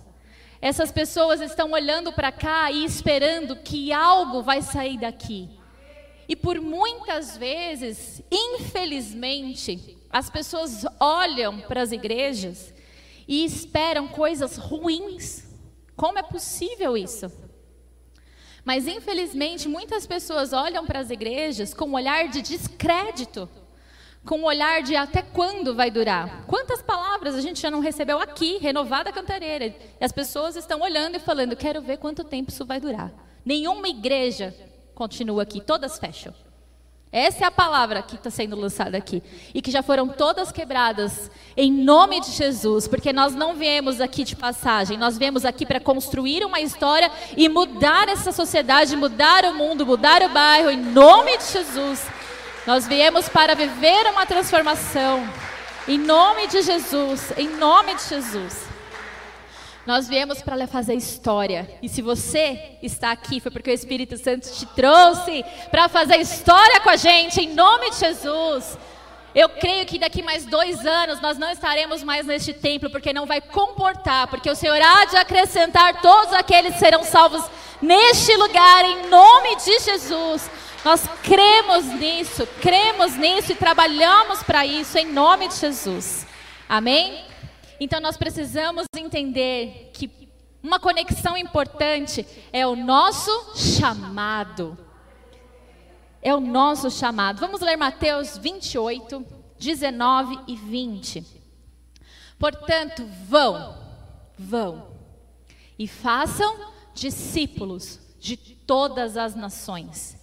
Essas 0.61 0.91
pessoas 0.91 1.39
estão 1.39 1.71
olhando 1.71 2.11
para 2.11 2.29
cá 2.29 2.73
e 2.73 2.83
esperando 2.83 3.55
que 3.55 3.93
algo 3.93 4.41
vai 4.41 4.61
sair 4.61 4.99
daqui. 4.99 5.49
E 6.27 6.35
por 6.35 6.59
muitas 6.59 7.37
vezes, 7.37 8.21
infelizmente, 8.29 9.97
as 10.09 10.29
pessoas 10.29 10.85
olham 10.99 11.61
para 11.61 11.81
as 11.81 11.93
igrejas 11.93 12.73
e 13.25 13.45
esperam 13.45 14.09
coisas 14.09 14.57
ruins. 14.57 15.47
Como 15.99 16.17
é 16.17 16.23
possível 16.23 16.95
isso? 16.95 17.29
Mas 18.63 18.87
infelizmente 18.87 19.67
muitas 19.67 20.07
pessoas 20.07 20.53
olham 20.53 20.85
para 20.85 20.99
as 20.99 21.09
igrejas 21.09 21.73
com 21.73 21.89
um 21.89 21.95
olhar 21.95 22.29
de 22.29 22.41
descrédito, 22.41 23.49
com 24.25 24.37
um 24.37 24.45
olhar 24.45 24.81
de 24.81 24.95
até 24.95 25.21
quando 25.21 25.75
vai 25.75 25.91
durar. 25.91 26.45
Quantas 26.45 26.81
palavras 26.81 27.35
a 27.35 27.41
gente 27.41 27.59
já 27.59 27.69
não 27.69 27.81
recebeu 27.81 28.17
aqui, 28.17 28.59
renovada 28.59 29.11
cantareira, 29.11 29.65
e 29.65 29.75
as 29.99 30.13
pessoas 30.13 30.55
estão 30.55 30.79
olhando 30.79 31.17
e 31.17 31.19
falando: 31.19 31.53
quero 31.53 31.81
ver 31.81 31.97
quanto 31.97 32.23
tempo 32.23 32.49
isso 32.49 32.65
vai 32.65 32.79
durar. 32.79 33.11
Nenhuma 33.43 33.89
igreja 33.89 34.55
continua 34.95 35.43
aqui, 35.43 35.59
todas 35.59 35.99
fecham. 35.99 36.33
Essa 37.11 37.45
é 37.45 37.47
a 37.47 37.51
palavra 37.51 38.03
que 38.03 38.15
está 38.15 38.29
sendo 38.29 38.55
lançada 38.55 38.95
aqui. 38.95 39.23
E 39.53 39.61
que 39.61 39.71
já 39.71 39.81
foram 39.81 40.07
todas 40.07 40.51
quebradas 40.51 41.31
em 41.57 41.71
nome 41.71 42.21
de 42.21 42.31
Jesus. 42.31 42.87
Porque 42.87 43.11
nós 43.11 43.33
não 43.33 43.55
viemos 43.55 43.99
aqui 43.99 44.23
de 44.23 44.35
passagem. 44.35 44.95
Nós 44.97 45.17
viemos 45.17 45.43
aqui 45.43 45.65
para 45.65 45.79
construir 45.79 46.45
uma 46.45 46.59
história 46.59 47.11
e 47.35 47.49
mudar 47.49 48.07
essa 48.07 48.31
sociedade, 48.31 48.95
mudar 48.95 49.43
o 49.45 49.55
mundo, 49.55 49.85
mudar 49.87 50.21
o 50.21 50.29
bairro. 50.29 50.69
Em 50.69 50.77
nome 50.77 51.35
de 51.37 51.45
Jesus. 51.45 52.05
Nós 52.67 52.87
viemos 52.87 53.27
para 53.27 53.55
viver 53.55 54.05
uma 54.11 54.27
transformação. 54.27 55.27
Em 55.87 55.97
nome 55.97 56.45
de 56.45 56.61
Jesus. 56.61 57.33
Em 57.35 57.49
nome 57.49 57.95
de 57.95 58.03
Jesus. 58.03 58.68
Nós 59.85 60.07
viemos 60.07 60.41
para 60.41 60.67
fazer 60.67 60.93
história. 60.93 61.69
E 61.81 61.89
se 61.89 62.01
você 62.01 62.77
está 62.81 63.11
aqui, 63.11 63.39
foi 63.39 63.51
porque 63.51 63.71
o 63.71 63.73
Espírito 63.73 64.17
Santo 64.17 64.51
te 64.51 64.65
trouxe 64.67 65.43
para 65.71 65.87
fazer 65.87 66.17
história 66.17 66.79
com 66.81 66.89
a 66.89 66.95
gente, 66.95 67.41
em 67.41 67.53
nome 67.53 67.89
de 67.91 67.97
Jesus. 67.97 68.77
Eu 69.33 69.47
creio 69.47 69.85
que 69.85 69.99
daqui 69.99 70.21
mais 70.21 70.45
dois 70.45 70.85
anos 70.85 71.21
nós 71.21 71.37
não 71.37 71.51
estaremos 71.51 72.03
mais 72.03 72.25
neste 72.25 72.51
templo, 72.53 72.89
porque 72.89 73.13
não 73.13 73.25
vai 73.25 73.39
comportar, 73.39 74.27
porque 74.27 74.49
o 74.49 74.55
Senhor 74.55 74.79
há 74.81 75.05
de 75.05 75.17
acrescentar 75.17 76.01
todos 76.01 76.33
aqueles 76.33 76.73
que 76.73 76.79
serão 76.79 77.03
salvos 77.03 77.43
neste 77.81 78.35
lugar, 78.35 78.85
em 78.85 79.07
nome 79.07 79.55
de 79.55 79.79
Jesus. 79.79 80.49
Nós 80.83 81.03
cremos 81.23 81.85
nisso, 81.85 82.47
cremos 82.61 83.15
nisso 83.15 83.51
e 83.51 83.55
trabalhamos 83.55 84.41
para 84.43 84.65
isso, 84.65 84.97
em 84.97 85.05
nome 85.05 85.47
de 85.47 85.55
Jesus. 85.55 86.25
Amém? 86.67 87.28
Então 87.79 88.01
nós 88.01 88.17
precisamos 88.17 88.85
entender 88.97 89.91
que 89.93 90.29
uma 90.61 90.79
conexão 90.79 91.37
importante 91.37 92.25
é 92.51 92.67
o 92.67 92.75
nosso 92.75 93.31
chamado. 93.55 94.77
É 96.21 96.35
o 96.35 96.41
nosso 96.41 96.91
chamado. 96.91 97.39
Vamos 97.39 97.61
ler 97.61 97.77
Mateus 97.77 98.37
28, 98.37 99.25
19 99.57 100.39
e 100.47 100.55
20. 100.57 101.25
Portanto, 102.37 103.05
vão, 103.25 103.77
vão 104.37 104.87
e 105.77 105.87
façam 105.87 106.71
discípulos 106.93 107.99
de 108.19 108.35
todas 108.35 109.15
as 109.15 109.33
nações, 109.33 110.17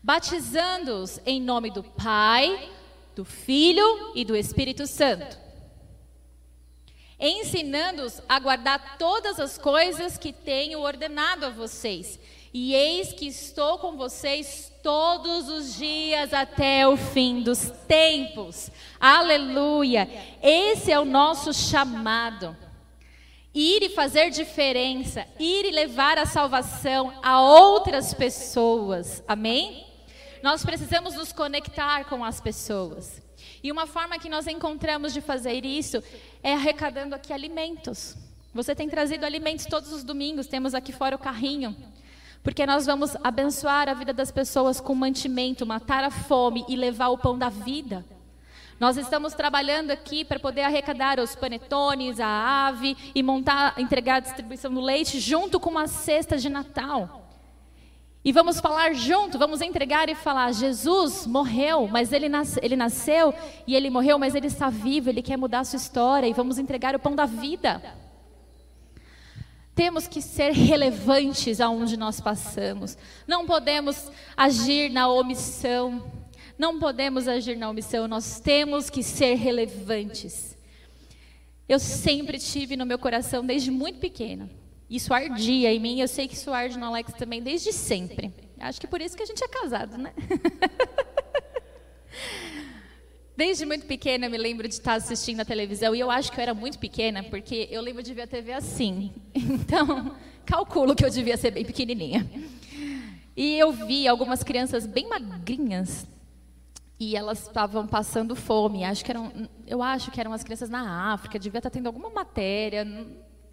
batizando-os 0.00 1.20
em 1.26 1.40
nome 1.40 1.72
do 1.72 1.82
Pai, 1.82 2.70
do 3.16 3.24
Filho 3.24 4.12
e 4.14 4.24
do 4.24 4.36
Espírito 4.36 4.86
Santo 4.86 5.49
ensinando-os 7.20 8.22
a 8.28 8.38
guardar 8.38 8.96
todas 8.98 9.38
as 9.38 9.58
coisas 9.58 10.16
que 10.16 10.32
tenho 10.32 10.80
ordenado 10.80 11.46
a 11.46 11.50
vocês. 11.50 12.18
E 12.52 12.74
eis 12.74 13.12
que 13.12 13.28
estou 13.28 13.78
com 13.78 13.96
vocês 13.96 14.72
todos 14.82 15.48
os 15.48 15.76
dias 15.76 16.32
até 16.32 16.88
o 16.88 16.96
fim 16.96 17.42
dos 17.42 17.70
tempos. 17.86 18.70
Aleluia! 18.98 20.08
Esse 20.42 20.90
é 20.90 20.98
o 20.98 21.04
nosso 21.04 21.52
chamado. 21.52 22.56
Ir 23.54 23.82
e 23.82 23.88
fazer 23.90 24.30
diferença, 24.30 25.26
ir 25.38 25.66
e 25.66 25.70
levar 25.70 26.18
a 26.18 26.26
salvação 26.26 27.12
a 27.22 27.40
outras 27.40 28.14
pessoas. 28.14 29.22
Amém? 29.28 29.86
Nós 30.42 30.64
precisamos 30.64 31.14
nos 31.14 31.32
conectar 31.32 32.04
com 32.04 32.24
as 32.24 32.40
pessoas. 32.40 33.19
E 33.62 33.70
uma 33.70 33.86
forma 33.86 34.18
que 34.18 34.28
nós 34.28 34.46
encontramos 34.46 35.12
de 35.12 35.20
fazer 35.20 35.64
isso 35.64 36.02
é 36.42 36.54
arrecadando 36.54 37.14
aqui 37.14 37.32
alimentos. 37.32 38.16
Você 38.54 38.74
tem 38.74 38.88
trazido 38.88 39.24
alimentos 39.24 39.66
todos 39.66 39.92
os 39.92 40.02
domingos, 40.02 40.46
temos 40.46 40.74
aqui 40.74 40.92
fora 40.92 41.14
o 41.14 41.18
carrinho. 41.18 41.76
Porque 42.42 42.64
nós 42.64 42.86
vamos 42.86 43.14
abençoar 43.22 43.88
a 43.88 43.94
vida 43.94 44.12
das 44.12 44.30
pessoas 44.30 44.80
com 44.80 44.94
mantimento, 44.94 45.66
matar 45.66 46.02
a 46.04 46.10
fome 46.10 46.64
e 46.68 46.74
levar 46.74 47.08
o 47.08 47.18
pão 47.18 47.38
da 47.38 47.50
vida. 47.50 48.04
Nós 48.80 48.96
estamos 48.96 49.34
trabalhando 49.34 49.90
aqui 49.90 50.24
para 50.24 50.40
poder 50.40 50.62
arrecadar 50.62 51.20
os 51.20 51.34
panetones, 51.34 52.18
a 52.18 52.66
ave 52.66 52.96
e 53.14 53.22
montar, 53.22 53.78
entregar 53.78 54.16
a 54.16 54.20
distribuição 54.20 54.72
do 54.72 54.80
leite 54.80 55.20
junto 55.20 55.60
com 55.60 55.68
uma 55.68 55.86
cesta 55.86 56.38
de 56.38 56.48
Natal. 56.48 57.19
E 58.22 58.32
vamos 58.32 58.60
falar 58.60 58.94
junto, 58.94 59.38
vamos 59.38 59.62
entregar 59.62 60.08
e 60.08 60.14
falar: 60.14 60.52
Jesus 60.52 61.26
morreu, 61.26 61.88
mas 61.88 62.12
ele, 62.12 62.26
ele 62.60 62.76
nasceu 62.76 63.34
e 63.66 63.74
ele 63.74 63.88
morreu, 63.88 64.18
mas 64.18 64.34
ele 64.34 64.46
está 64.46 64.68
vivo, 64.68 65.08
ele 65.08 65.22
quer 65.22 65.38
mudar 65.38 65.60
a 65.60 65.64
sua 65.64 65.78
história 65.78 66.26
e 66.26 66.32
vamos 66.32 66.58
entregar 66.58 66.94
o 66.94 66.98
pão 66.98 67.14
da 67.14 67.24
vida. 67.24 67.82
Temos 69.74 70.06
que 70.06 70.20
ser 70.20 70.52
relevantes 70.52 71.60
aonde 71.60 71.96
nós 71.96 72.20
passamos. 72.20 72.98
Não 73.26 73.46
podemos 73.46 74.10
agir 74.36 74.90
na 74.90 75.08
omissão. 75.08 76.20
Não 76.60 76.78
podemos 76.78 77.26
agir 77.26 77.56
na 77.56 77.70
omissão, 77.70 78.06
nós 78.06 78.38
temos 78.38 78.90
que 78.90 79.02
ser 79.02 79.36
relevantes. 79.36 80.54
Eu 81.66 81.78
sempre 81.78 82.38
tive 82.38 82.76
no 82.76 82.84
meu 82.84 82.98
coração, 82.98 83.42
desde 83.42 83.70
muito 83.70 83.98
pequena, 83.98 84.50
isso 84.90 85.14
ardia 85.14 85.72
em 85.72 85.78
mim, 85.78 86.00
eu 86.00 86.08
sei 86.08 86.26
que 86.26 86.34
isso 86.34 86.52
arde 86.52 86.76
no 86.76 86.86
Alex 86.86 87.12
também 87.12 87.40
desde 87.40 87.72
sempre. 87.72 88.34
Acho 88.58 88.80
que 88.80 88.88
por 88.88 89.00
isso 89.00 89.16
que 89.16 89.22
a 89.22 89.26
gente 89.26 89.42
é 89.42 89.48
casado, 89.48 89.96
né? 89.96 90.12
Desde 93.36 93.64
muito 93.64 93.86
pequena 93.86 94.26
eu 94.26 94.30
me 94.30 94.36
lembro 94.36 94.68
de 94.68 94.74
estar 94.74 94.92
assistindo 94.94 95.40
a 95.40 95.46
televisão 95.46 95.94
e 95.94 96.00
eu 96.00 96.10
acho 96.10 96.30
que 96.30 96.38
eu 96.38 96.42
era 96.42 96.52
muito 96.52 96.78
pequena 96.78 97.22
porque 97.22 97.68
eu 97.70 97.80
lembro 97.80 98.02
de 98.02 98.12
ver 98.12 98.22
a 98.22 98.26
TV 98.26 98.52
assim. 98.52 99.12
Então, 99.34 100.14
calculo 100.44 100.94
que 100.94 101.02
eu 101.02 101.08
devia 101.08 101.38
ser 101.38 101.52
bem 101.52 101.64
pequenininha. 101.64 102.28
E 103.34 103.58
eu 103.58 103.72
vi 103.72 104.06
algumas 104.06 104.42
crianças 104.42 104.84
bem 104.84 105.08
magrinhas 105.08 106.06
e 106.98 107.16
elas 107.16 107.46
estavam 107.46 107.86
passando 107.86 108.36
fome. 108.36 108.84
Acho 108.84 109.02
que 109.02 109.10
eram, 109.10 109.32
eu 109.66 109.82
acho 109.82 110.10
que 110.10 110.20
eram 110.20 110.34
as 110.34 110.42
crianças 110.42 110.68
na 110.68 111.14
África, 111.14 111.38
devia 111.38 111.60
estar 111.60 111.70
tendo 111.70 111.86
alguma 111.86 112.10
matéria, 112.10 112.86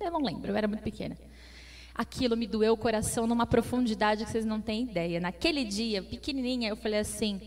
eu 0.01 0.11
não 0.11 0.21
lembro, 0.21 0.51
eu 0.51 0.57
era 0.57 0.67
muito 0.67 0.83
pequena. 0.83 1.17
Aquilo 1.97 2.37
me 2.37 2.45
doeu 2.45 2.73
o 2.73 2.77
coração 2.77 3.25
numa 3.25 3.47
profundidade 3.47 4.23
que 4.23 4.31
vocês 4.31 4.45
não 4.45 4.61
têm 4.61 4.83
ideia. 4.83 5.19
Naquele 5.19 5.63
dia, 5.63 6.03
pequenininha, 6.03 6.69
eu 6.69 6.75
falei 6.75 6.99
assim: 6.99 7.41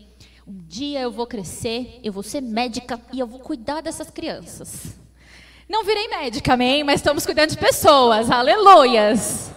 um 0.45 0.59
dia 0.67 0.99
eu 0.99 1.11
vou 1.11 1.25
crescer, 1.25 1.99
eu 2.03 2.11
vou 2.11 2.21
ser 2.21 2.41
médica 2.41 2.99
e 3.13 3.19
eu 3.19 3.27
vou 3.27 3.39
cuidar 3.39 3.79
dessas 3.79 4.09
crianças. 4.09 4.99
Não 5.69 5.85
virei 5.85 6.09
médica, 6.09 6.53
amém? 6.53 6.83
Mas 6.83 6.99
estamos 6.99 7.25
cuidando 7.25 7.51
de 7.51 7.57
pessoas, 7.57 8.29
aleluias. 8.29 9.51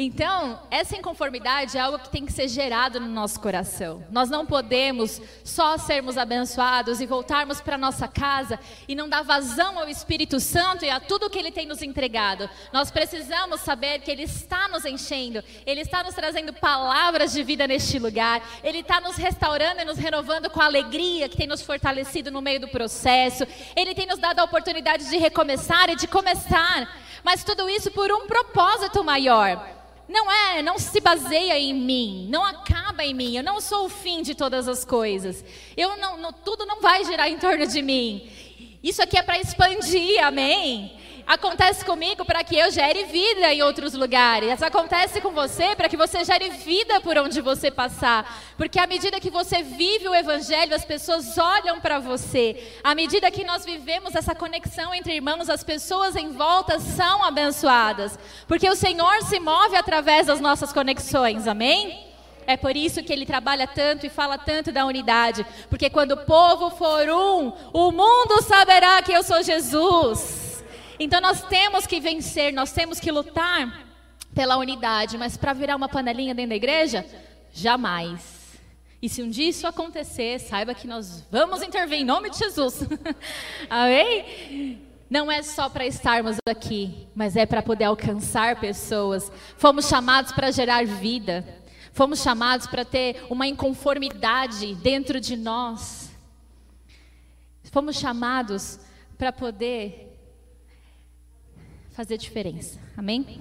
Então, 0.00 0.60
essa 0.70 0.96
inconformidade 0.96 1.76
é 1.76 1.80
algo 1.80 1.98
que 1.98 2.08
tem 2.08 2.24
que 2.24 2.32
ser 2.32 2.46
gerado 2.46 3.00
no 3.00 3.08
nosso 3.08 3.40
coração. 3.40 4.06
Nós 4.12 4.30
não 4.30 4.46
podemos 4.46 5.20
só 5.42 5.76
sermos 5.76 6.16
abençoados 6.16 7.00
e 7.00 7.06
voltarmos 7.06 7.60
para 7.60 7.76
nossa 7.76 8.06
casa 8.06 8.60
e 8.86 8.94
não 8.94 9.08
dar 9.08 9.22
vazão 9.22 9.76
ao 9.76 9.88
Espírito 9.88 10.38
Santo 10.38 10.84
e 10.84 10.88
a 10.88 11.00
tudo 11.00 11.28
que 11.28 11.36
ele 11.36 11.50
tem 11.50 11.66
nos 11.66 11.82
entregado. 11.82 12.48
Nós 12.72 12.92
precisamos 12.92 13.60
saber 13.62 13.98
que 13.98 14.08
ele 14.08 14.22
está 14.22 14.68
nos 14.68 14.84
enchendo, 14.84 15.42
ele 15.66 15.80
está 15.80 16.04
nos 16.04 16.14
trazendo 16.14 16.52
palavras 16.52 17.32
de 17.32 17.42
vida 17.42 17.66
neste 17.66 17.98
lugar, 17.98 18.40
ele 18.62 18.78
está 18.78 19.00
nos 19.00 19.16
restaurando 19.16 19.80
e 19.80 19.84
nos 19.84 19.98
renovando 19.98 20.48
com 20.48 20.62
a 20.62 20.66
alegria 20.66 21.28
que 21.28 21.36
tem 21.36 21.48
nos 21.48 21.62
fortalecido 21.62 22.30
no 22.30 22.40
meio 22.40 22.60
do 22.60 22.68
processo. 22.68 23.44
Ele 23.74 23.96
tem 23.96 24.06
nos 24.06 24.20
dado 24.20 24.38
a 24.38 24.44
oportunidade 24.44 25.10
de 25.10 25.16
recomeçar 25.16 25.90
e 25.90 25.96
de 25.96 26.06
começar, 26.06 26.88
mas 27.24 27.42
tudo 27.42 27.68
isso 27.68 27.90
por 27.90 28.12
um 28.12 28.28
propósito 28.28 29.02
maior 29.02 29.76
não 30.08 30.32
é, 30.32 30.62
não 30.62 30.78
se 30.78 31.00
baseia 31.00 31.58
em 31.58 31.74
mim, 31.74 32.26
não 32.30 32.44
acaba 32.44 33.04
em 33.04 33.12
mim. 33.12 33.36
Eu 33.36 33.42
não 33.42 33.60
sou 33.60 33.84
o 33.86 33.88
fim 33.88 34.22
de 34.22 34.34
todas 34.34 34.66
as 34.66 34.84
coisas. 34.84 35.44
Eu 35.76 35.96
não, 35.98 36.16
não 36.16 36.32
tudo 36.32 36.64
não 36.64 36.80
vai 36.80 37.04
girar 37.04 37.28
em 37.28 37.38
torno 37.38 37.66
de 37.66 37.82
mim. 37.82 38.30
Isso 38.82 39.02
aqui 39.02 39.18
é 39.18 39.22
para 39.22 39.38
expandir, 39.38 40.24
amém? 40.24 40.96
Acontece 41.28 41.84
comigo 41.84 42.24
para 42.24 42.42
que 42.42 42.56
eu 42.56 42.70
gere 42.70 43.04
vida 43.04 43.52
em 43.52 43.60
outros 43.60 43.92
lugares. 43.92 44.62
Acontece 44.62 45.20
com 45.20 45.30
você 45.30 45.76
para 45.76 45.86
que 45.86 45.94
você 45.94 46.24
gere 46.24 46.48
vida 46.48 47.02
por 47.02 47.18
onde 47.18 47.42
você 47.42 47.70
passar. 47.70 48.34
Porque 48.56 48.78
à 48.78 48.86
medida 48.86 49.20
que 49.20 49.28
você 49.28 49.62
vive 49.62 50.08
o 50.08 50.14
evangelho, 50.14 50.74
as 50.74 50.86
pessoas 50.86 51.36
olham 51.36 51.82
para 51.82 51.98
você. 51.98 52.72
À 52.82 52.94
medida 52.94 53.30
que 53.30 53.44
nós 53.44 53.62
vivemos 53.62 54.14
essa 54.14 54.34
conexão 54.34 54.94
entre 54.94 55.16
irmãos, 55.16 55.50
as 55.50 55.62
pessoas 55.62 56.16
em 56.16 56.32
volta 56.32 56.80
são 56.80 57.22
abençoadas. 57.22 58.18
Porque 58.46 58.70
o 58.70 58.74
Senhor 58.74 59.22
se 59.24 59.38
move 59.38 59.76
através 59.76 60.28
das 60.28 60.40
nossas 60.40 60.72
conexões. 60.72 61.46
Amém? 61.46 62.06
É 62.46 62.56
por 62.56 62.74
isso 62.74 63.02
que 63.02 63.12
ele 63.12 63.26
trabalha 63.26 63.66
tanto 63.66 64.06
e 64.06 64.08
fala 64.08 64.38
tanto 64.38 64.72
da 64.72 64.86
unidade. 64.86 65.44
Porque 65.68 65.90
quando 65.90 66.12
o 66.12 66.24
povo 66.24 66.70
for 66.70 67.06
um, 67.10 67.52
o 67.74 67.92
mundo 67.92 68.42
saberá 68.42 69.02
que 69.02 69.12
eu 69.12 69.22
sou 69.22 69.42
Jesus. 69.42 70.47
Então 70.98 71.20
nós 71.20 71.42
temos 71.42 71.86
que 71.86 72.00
vencer, 72.00 72.52
nós 72.52 72.72
temos 72.72 72.98
que 72.98 73.10
lutar 73.12 73.86
pela 74.34 74.56
unidade, 74.56 75.16
mas 75.16 75.36
para 75.36 75.52
virar 75.52 75.76
uma 75.76 75.88
panelinha 75.88 76.34
dentro 76.34 76.50
da 76.50 76.56
igreja, 76.56 77.06
jamais. 77.52 78.38
E 79.00 79.08
se 79.08 79.22
um 79.22 79.30
dia 79.30 79.48
isso 79.48 79.66
acontecer, 79.66 80.40
saiba 80.40 80.74
que 80.74 80.88
nós 80.88 81.24
vamos 81.30 81.62
intervir 81.62 82.00
em 82.00 82.04
nome 82.04 82.30
de 82.30 82.38
Jesus. 82.38 82.80
Amém? 83.70 84.82
Não 85.08 85.30
é 85.30 85.42
só 85.42 85.68
para 85.68 85.86
estarmos 85.86 86.36
aqui, 86.48 87.06
mas 87.14 87.36
é 87.36 87.46
para 87.46 87.62
poder 87.62 87.84
alcançar 87.84 88.60
pessoas. 88.60 89.30
Fomos 89.56 89.88
chamados 89.88 90.32
para 90.32 90.50
gerar 90.50 90.84
vida. 90.84 91.46
Fomos 91.92 92.20
chamados 92.20 92.66
para 92.66 92.84
ter 92.84 93.24
uma 93.30 93.46
inconformidade 93.46 94.74
dentro 94.76 95.20
de 95.20 95.36
nós. 95.36 96.10
Fomos 97.70 97.96
chamados 97.96 98.80
para 99.16 99.32
poder 99.32 100.07
fazer 101.98 102.16
diferença. 102.16 102.78
Amém? 102.96 103.40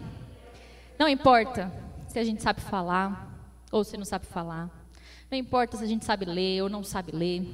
Não 0.97 1.07
importa 1.07 1.71
se 2.07 2.17
a 2.17 2.23
gente 2.23 2.41
sabe 2.41 2.59
falar 2.59 3.31
ou 3.71 3.83
se 3.83 3.95
não 3.95 4.03
sabe 4.03 4.25
falar. 4.25 4.67
Não 5.29 5.37
importa 5.37 5.77
se 5.77 5.83
a 5.83 5.87
gente 5.87 6.03
sabe 6.03 6.25
ler 6.25 6.63
ou 6.63 6.67
não 6.67 6.83
sabe 6.83 7.11
ler. 7.11 7.47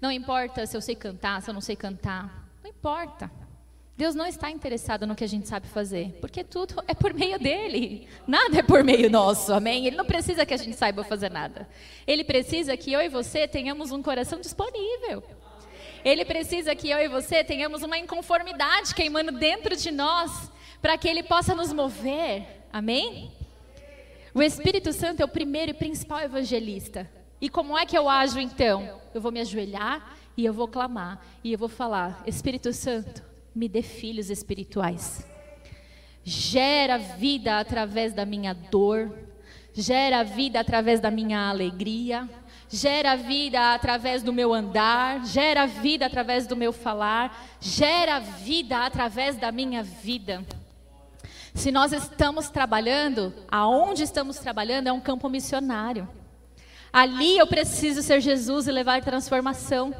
Não 0.00 0.10
importa 0.10 0.64
se 0.64 0.74
eu 0.74 0.80
sei 0.80 0.94
cantar, 0.94 1.42
se 1.42 1.50
eu 1.50 1.52
não 1.52 1.60
sei 1.60 1.76
cantar. 1.76 2.48
Não 2.64 2.70
importa. 2.70 3.30
Deus 3.98 4.14
não 4.14 4.24
está 4.24 4.50
interessado 4.50 5.06
no 5.06 5.14
que 5.14 5.24
a 5.24 5.28
gente 5.28 5.46
sabe 5.46 5.68
fazer, 5.68 6.16
porque 6.22 6.42
tudo 6.42 6.82
é 6.88 6.94
por 6.94 7.12
meio 7.12 7.38
dele. 7.38 8.08
Nada 8.26 8.58
é 8.58 8.62
por 8.62 8.82
meio 8.82 9.10
nosso, 9.10 9.52
amém? 9.52 9.86
Ele 9.86 9.96
não 9.96 10.06
precisa 10.06 10.46
que 10.46 10.54
a 10.54 10.56
gente 10.56 10.76
saiba 10.76 11.04
fazer 11.04 11.30
nada. 11.30 11.68
Ele 12.06 12.24
precisa 12.24 12.74
que 12.78 12.90
eu 12.90 13.02
e 13.02 13.10
você 13.10 13.46
tenhamos 13.46 13.92
um 13.92 14.02
coração 14.02 14.40
disponível. 14.40 15.22
Ele 16.06 16.24
precisa 16.24 16.72
que 16.72 16.88
eu 16.88 16.98
e 16.98 17.08
você 17.08 17.42
tenhamos 17.42 17.82
uma 17.82 17.98
inconformidade 17.98 18.94
queimando 18.94 19.32
dentro 19.32 19.74
de 19.74 19.90
nós, 19.90 20.52
para 20.80 20.96
que 20.96 21.08
ele 21.08 21.24
possa 21.24 21.52
nos 21.52 21.72
mover, 21.72 22.46
amém? 22.72 23.32
O 24.32 24.40
Espírito 24.40 24.92
Santo 24.92 25.20
é 25.20 25.24
o 25.24 25.28
primeiro 25.28 25.72
e 25.72 25.74
principal 25.74 26.20
evangelista. 26.20 27.10
E 27.40 27.48
como 27.48 27.76
é 27.76 27.84
que 27.84 27.98
eu 27.98 28.08
ajo 28.08 28.38
então? 28.38 29.00
Eu 29.12 29.20
vou 29.20 29.32
me 29.32 29.40
ajoelhar 29.40 30.16
e 30.36 30.44
eu 30.44 30.52
vou 30.52 30.68
clamar 30.68 31.20
e 31.42 31.52
eu 31.52 31.58
vou 31.58 31.68
falar: 31.68 32.22
Espírito 32.24 32.72
Santo, 32.72 33.24
me 33.52 33.68
dê 33.68 33.82
filhos 33.82 34.30
espirituais. 34.30 35.26
Gera 36.22 36.98
vida 36.98 37.58
através 37.58 38.12
da 38.12 38.24
minha 38.24 38.54
dor, 38.54 39.12
gera 39.74 40.22
vida 40.22 40.60
através 40.60 41.00
da 41.00 41.10
minha 41.10 41.48
alegria, 41.48 42.30
gera 42.68 43.16
vida 43.16 43.74
através 43.74 44.22
do 44.22 44.32
meu 44.32 44.52
andar, 44.52 45.24
gera 45.24 45.66
vida 45.66 46.06
através 46.06 46.46
do 46.46 46.56
meu 46.56 46.72
falar, 46.72 47.56
gera 47.60 48.18
vida 48.18 48.78
através 48.84 49.36
da 49.36 49.52
minha 49.52 49.82
vida. 49.82 50.44
Se 51.54 51.70
nós 51.70 51.92
estamos 51.92 52.50
trabalhando, 52.50 53.32
aonde 53.50 54.02
estamos 54.02 54.36
trabalhando 54.36 54.88
é 54.88 54.92
um 54.92 55.00
campo 55.00 55.28
missionário. 55.28 56.08
Ali 56.92 57.38
eu 57.38 57.46
preciso 57.46 58.02
ser 58.02 58.20
Jesus 58.20 58.66
e 58.66 58.72
levar 58.72 59.02
transformação. 59.02 59.94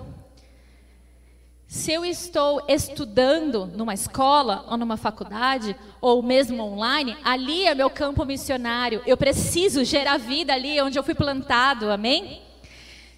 Se 1.67 1.93
eu 1.93 2.05
estou 2.05 2.63
estudando 2.69 3.67
numa 3.67 3.93
escola 3.93 4.65
ou 4.69 4.77
numa 4.77 4.97
faculdade, 4.97 5.75
ou 6.01 6.23
mesmo 6.23 6.63
online, 6.63 7.17
ali 7.25 7.67
é 7.67 7.75
meu 7.75 7.91
campo 7.91 8.25
missionário. 8.25 9.03
Eu 9.07 9.17
preciso 9.17 9.83
gerar 9.83 10.17
vida 10.19 10.53
ali 10.53 10.81
onde 10.81 10.99
eu 10.99 11.03
fui 11.03 11.15
plantado, 11.15 11.91
amém? 11.91 12.46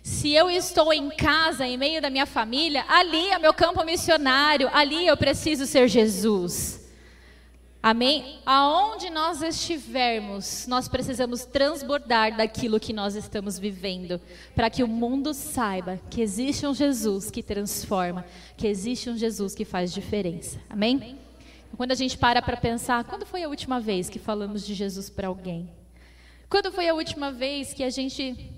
Se 0.08 0.32
eu 0.32 0.48
estou 0.48 0.90
em 0.90 1.10
casa, 1.10 1.66
em 1.66 1.76
meio 1.76 2.00
da 2.00 2.08
minha 2.08 2.24
família, 2.24 2.82
ali 2.88 3.28
é 3.28 3.38
meu 3.38 3.52
campo 3.52 3.84
missionário, 3.84 4.70
ali 4.72 5.06
eu 5.06 5.16
preciso 5.18 5.66
ser 5.66 5.86
Jesus. 5.86 6.88
Amém? 7.82 8.40
Aonde 8.44 9.10
nós 9.10 9.42
estivermos, 9.42 10.66
nós 10.66 10.88
precisamos 10.88 11.44
transbordar 11.44 12.34
daquilo 12.34 12.80
que 12.80 12.94
nós 12.94 13.14
estamos 13.14 13.58
vivendo, 13.58 14.18
para 14.56 14.70
que 14.70 14.82
o 14.82 14.88
mundo 14.88 15.34
saiba 15.34 16.00
que 16.10 16.22
existe 16.22 16.66
um 16.66 16.74
Jesus 16.74 17.30
que 17.30 17.42
transforma, 17.42 18.24
que 18.56 18.66
existe 18.66 19.10
um 19.10 19.16
Jesus 19.16 19.54
que 19.54 19.66
faz 19.66 19.92
diferença. 19.92 20.58
Amém? 20.70 21.18
Quando 21.76 21.92
a 21.92 21.94
gente 21.94 22.16
para 22.16 22.40
para 22.40 22.56
pensar, 22.56 23.04
quando 23.04 23.26
foi 23.26 23.42
a 23.42 23.48
última 23.48 23.78
vez 23.78 24.08
que 24.08 24.18
falamos 24.18 24.66
de 24.66 24.72
Jesus 24.72 25.10
para 25.10 25.28
alguém? 25.28 25.70
Quando 26.48 26.72
foi 26.72 26.88
a 26.88 26.94
última 26.94 27.30
vez 27.30 27.74
que 27.74 27.84
a 27.84 27.90
gente 27.90 28.57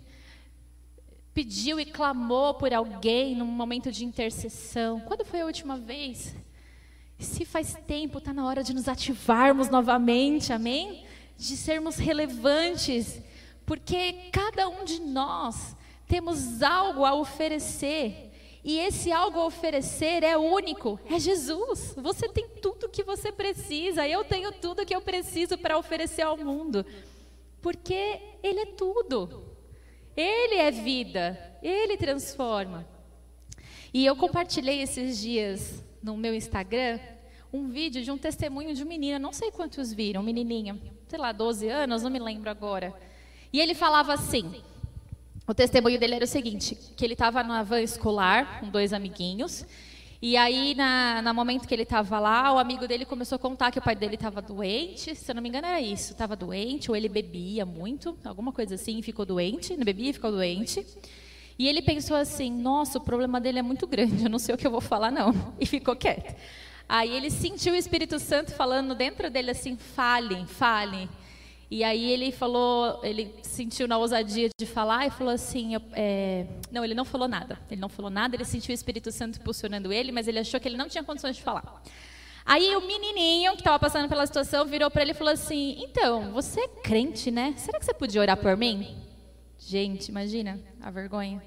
pediu 1.33 1.79
e 1.79 1.85
clamou 1.85 2.55
por 2.55 2.73
alguém 2.73 3.37
num 3.37 3.47
momento 3.47 3.90
de 3.90 4.05
intercessão? 4.05 5.01
Quando 5.01 5.25
foi 5.25 5.40
a 5.40 5.47
última 5.47 5.77
vez? 5.77 6.35
Se 7.19 7.45
faz 7.45 7.77
tempo, 7.87 8.19
está 8.19 8.33
na 8.33 8.47
hora 8.47 8.62
de 8.62 8.75
nos 8.75 8.88
ativarmos 8.88 9.69
novamente, 9.69 10.53
amém? 10.53 11.05
De 11.37 11.57
sermos 11.57 11.97
relevantes, 11.97 13.21
porque 13.66 14.31
cada 14.33 14.69
um 14.69 14.85
de 14.85 15.01
nós 15.01 15.77
temos 16.07 16.62
algo 16.62 17.05
a 17.05 17.14
oferecer. 17.14 18.31
E 18.62 18.79
esse 18.79 19.11
algo 19.11 19.38
a 19.38 19.47
oferecer 19.47 20.23
é 20.23 20.37
único, 20.37 21.01
é 21.09 21.19
Jesus. 21.19 21.95
Você 21.97 22.29
tem 22.29 22.47
tudo 22.61 22.88
que 22.88 23.03
você 23.03 23.33
precisa, 23.33 24.07
eu 24.07 24.25
tenho 24.25 24.53
tudo 24.53 24.85
que 24.85 24.95
eu 24.95 25.01
preciso 25.01 25.57
para 25.57 25.79
oferecer 25.79 26.23
ao 26.23 26.37
mundo. 26.37 26.85
Porque 27.62 28.21
Ele 28.43 28.61
é 28.61 28.66
tudo. 28.66 29.50
Ele 30.16 30.57
é 30.57 30.70
vida, 30.70 31.59
Ele 31.62 31.96
transforma. 31.96 32.87
E 33.92 34.05
eu 34.07 34.14
compartilhei 34.16 34.83
esses 34.83 35.18
dias 35.18 35.85
no 36.03 36.16
meu 36.16 36.35
Instagram 36.35 36.99
um 37.53 37.68
vídeo 37.68 38.03
de 38.03 38.11
um 38.11 38.18
testemunho 38.18 38.75
de 38.75 38.83
um 38.85 38.87
menino, 38.87 39.18
não 39.18 39.33
sei 39.33 39.51
quantos 39.51 39.92
viram, 39.92 40.23
menininha, 40.23 40.79
sei 41.09 41.18
lá, 41.18 41.33
12 41.33 41.68
anos, 41.68 42.03
não 42.03 42.11
me 42.11 42.18
lembro 42.18 42.49
agora. 42.49 42.94
E 43.53 43.59
ele 43.59 43.75
falava 43.75 44.12
assim: 44.14 44.62
o 45.46 45.55
testemunho 45.55 45.99
dele 45.99 46.14
era 46.14 46.25
o 46.25 46.29
seguinte: 46.29 46.77
que 46.96 47.05
ele 47.05 47.14
estava 47.14 47.42
na 47.42 47.64
van 47.64 47.81
escolar 47.81 48.61
com 48.61 48.68
dois 48.68 48.92
amiguinhos. 48.92 49.66
E 50.22 50.37
aí, 50.37 50.74
na, 50.74 51.22
no 51.22 51.33
momento 51.33 51.66
que 51.66 51.74
ele 51.74 51.85
estava 51.85 52.18
lá, 52.18 52.52
o 52.52 52.59
amigo 52.59 52.87
dele 52.87 53.06
começou 53.06 53.37
a 53.37 53.38
contar 53.38 53.70
que 53.70 53.78
o 53.78 53.83
pai 53.83 53.96
dele 53.96 54.16
estava 54.16 54.42
doente. 54.42 55.14
Se 55.14 55.30
eu 55.30 55.35
não 55.35 55.42
me 55.42 55.48
engano, 55.48 55.66
era 55.66 55.80
isso: 55.80 56.12
estava 56.12 56.37
doente, 56.37 56.90
ou 56.90 56.96
ele 56.96 57.09
bebia 57.09 57.64
muito, 57.64 58.18
alguma 58.24 58.52
coisa 58.52 58.74
assim, 58.74 59.00
ficou 59.00 59.24
doente. 59.24 59.74
Não 59.76 59.85
bebia 59.85 60.11
e 60.11 60.12
ficou 60.12 60.30
doente. 60.30 60.87
E 61.59 61.66
ele 61.66 61.80
pensou 61.80 62.16
assim: 62.16 62.50
nossa, 62.52 62.98
o 62.98 63.00
problema 63.00 63.40
dele 63.40 63.61
é 63.61 63.62
muito 63.62 63.87
grande, 63.87 64.24
eu 64.24 64.30
não 64.30 64.38
sei 64.38 64.54
o 64.54 64.59
que 64.59 64.66
eu 64.66 64.70
vou 64.70 64.80
falar, 64.80 65.11
não. 65.11 65.33
E 65.59 65.64
ficou 65.64 65.96
quieto. 65.96 66.35
Aí 66.87 67.16
ele 67.16 67.30
sentiu 67.30 67.72
o 67.72 67.76
Espírito 67.76 68.18
Santo 68.18 68.52
falando 68.52 68.94
dentro 68.94 69.30
dele 69.30 69.52
assim: 69.52 69.76
fale, 69.76 70.44
fale. 70.44 71.09
E 71.70 71.85
aí 71.85 72.11
ele 72.11 72.33
falou, 72.33 72.98
ele 73.04 73.33
sentiu 73.42 73.87
na 73.87 73.96
ousadia 73.96 74.48
de 74.59 74.66
falar 74.66 75.06
e 75.06 75.11
falou 75.11 75.33
assim, 75.33 75.76
é, 75.92 76.44
não, 76.72 76.85
ele 76.85 76.94
não 76.94 77.04
falou 77.04 77.28
nada. 77.28 77.61
Ele 77.70 77.80
não 77.80 77.88
falou 77.88 78.11
nada, 78.11 78.35
ele 78.35 78.44
sentiu 78.44 78.72
o 78.72 78.74
Espírito 78.74 79.12
Santo 79.12 79.38
impulsionando 79.38 79.92
ele, 79.92 80.11
mas 80.11 80.26
ele 80.26 80.40
achou 80.40 80.59
que 80.59 80.66
ele 80.66 80.76
não 80.76 80.88
tinha 80.88 81.04
condições 81.04 81.37
de 81.37 81.42
falar. 81.42 81.80
Aí 82.44 82.74
o 82.74 82.80
menininho 82.80 83.52
que 83.52 83.61
estava 83.61 83.78
passando 83.78 84.09
pela 84.09 84.26
situação 84.26 84.66
virou 84.66 84.90
para 84.90 85.02
ele 85.02 85.12
e 85.12 85.14
falou 85.14 85.33
assim, 85.33 85.76
então, 85.78 86.33
você 86.33 86.61
é 86.61 86.68
crente, 86.68 87.30
né? 87.30 87.54
Será 87.56 87.78
que 87.78 87.85
você 87.85 87.94
podia 87.94 88.20
orar 88.20 88.37
por 88.37 88.56
mim? 88.56 88.96
Gente, 89.56 90.09
imagina 90.09 90.59
a 90.80 90.90
vergonha. 90.90 91.40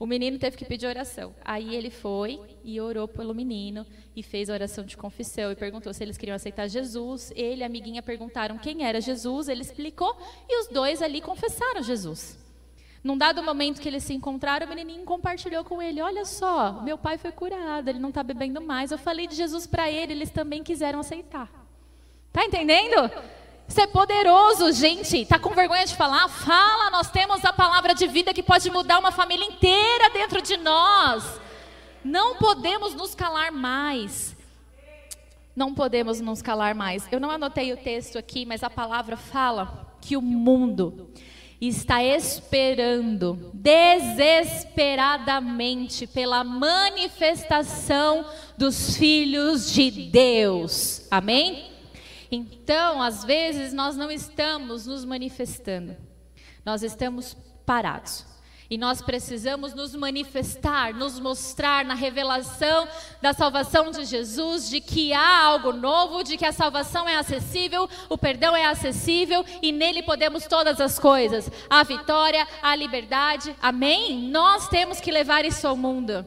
O 0.00 0.06
menino 0.06 0.38
teve 0.38 0.56
que 0.56 0.64
pedir 0.64 0.86
oração. 0.86 1.34
Aí 1.44 1.76
ele 1.76 1.90
foi 1.90 2.40
e 2.64 2.80
orou 2.80 3.06
pelo 3.06 3.34
menino 3.34 3.86
e 4.16 4.22
fez 4.22 4.48
a 4.48 4.54
oração 4.54 4.82
de 4.82 4.96
confissão 4.96 5.52
e 5.52 5.54
perguntou 5.54 5.92
se 5.92 6.02
eles 6.02 6.16
queriam 6.16 6.34
aceitar 6.34 6.66
Jesus. 6.68 7.30
Ele 7.36 7.60
e 7.60 7.62
a 7.62 7.66
amiguinha 7.66 8.02
perguntaram 8.02 8.56
quem 8.56 8.82
era 8.82 8.98
Jesus, 8.98 9.46
ele 9.46 9.60
explicou 9.60 10.16
e 10.48 10.62
os 10.62 10.68
dois 10.68 11.02
ali 11.02 11.20
confessaram 11.20 11.82
Jesus. 11.82 12.38
Num 13.04 13.16
dado 13.16 13.42
momento 13.42 13.78
que 13.78 13.88
eles 13.88 14.02
se 14.02 14.14
encontraram, 14.14 14.66
o 14.66 14.68
menininho 14.70 15.04
compartilhou 15.04 15.64
com 15.64 15.82
ele: 15.82 16.00
Olha 16.00 16.24
só, 16.24 16.80
meu 16.82 16.96
pai 16.96 17.18
foi 17.18 17.30
curado, 17.30 17.88
ele 17.88 17.98
não 17.98 18.08
está 18.08 18.22
bebendo 18.22 18.62
mais. 18.62 18.90
Eu 18.90 18.98
falei 18.98 19.26
de 19.26 19.34
Jesus 19.34 19.66
para 19.66 19.90
ele, 19.90 20.14
eles 20.14 20.30
também 20.30 20.62
quiseram 20.62 21.00
aceitar. 21.00 21.50
Tá 22.32 22.42
entendendo? 22.42 23.10
Isso 23.70 23.80
é 23.80 23.86
poderoso, 23.86 24.70
gente. 24.72 25.24
Tá 25.24 25.38
com 25.38 25.50
vergonha 25.50 25.86
de 25.86 25.94
falar? 25.94 26.28
Fala, 26.28 26.90
nós 26.90 27.08
temos 27.08 27.44
a 27.44 27.52
palavra 27.52 27.94
de 27.94 28.08
vida 28.08 28.34
que 28.34 28.42
pode 28.42 28.68
mudar 28.68 28.98
uma 28.98 29.12
família 29.12 29.46
inteira 29.46 30.10
dentro 30.10 30.42
de 30.42 30.56
nós. 30.56 31.40
Não 32.02 32.34
podemos 32.34 32.96
nos 32.96 33.14
calar 33.14 33.52
mais. 33.52 34.36
Não 35.54 35.72
podemos 35.72 36.20
nos 36.20 36.42
calar 36.42 36.74
mais. 36.74 37.06
Eu 37.12 37.20
não 37.20 37.30
anotei 37.30 37.72
o 37.72 37.76
texto 37.76 38.18
aqui, 38.18 38.44
mas 38.44 38.64
a 38.64 38.70
palavra 38.70 39.16
fala 39.16 39.94
que 40.00 40.16
o 40.16 40.22
mundo 40.22 41.08
está 41.60 42.02
esperando 42.02 43.52
desesperadamente 43.54 46.08
pela 46.08 46.42
manifestação 46.42 48.26
dos 48.58 48.96
filhos 48.96 49.72
de 49.72 49.92
Deus. 49.92 51.06
Amém? 51.08 51.69
Então, 52.30 53.02
às 53.02 53.24
vezes, 53.24 53.72
nós 53.72 53.96
não 53.96 54.10
estamos 54.10 54.86
nos 54.86 55.04
manifestando, 55.04 55.96
nós 56.64 56.82
estamos 56.82 57.36
parados. 57.66 58.30
E 58.70 58.78
nós 58.78 59.02
precisamos 59.02 59.74
nos 59.74 59.96
manifestar, 59.96 60.94
nos 60.94 61.18
mostrar 61.18 61.84
na 61.84 61.94
revelação 61.94 62.86
da 63.20 63.32
salvação 63.32 63.90
de 63.90 64.04
Jesus, 64.04 64.70
de 64.70 64.80
que 64.80 65.12
há 65.12 65.44
algo 65.44 65.72
novo, 65.72 66.22
de 66.22 66.36
que 66.36 66.46
a 66.46 66.52
salvação 66.52 67.08
é 67.08 67.16
acessível, 67.16 67.90
o 68.08 68.16
perdão 68.16 68.54
é 68.54 68.66
acessível 68.66 69.44
e 69.60 69.72
nele 69.72 70.04
podemos 70.04 70.46
todas 70.46 70.80
as 70.80 71.00
coisas: 71.00 71.50
a 71.68 71.82
vitória, 71.82 72.46
a 72.62 72.76
liberdade. 72.76 73.56
Amém? 73.60 74.30
Nós 74.30 74.68
temos 74.68 75.00
que 75.00 75.10
levar 75.10 75.44
isso 75.44 75.66
ao 75.66 75.76
mundo. 75.76 76.24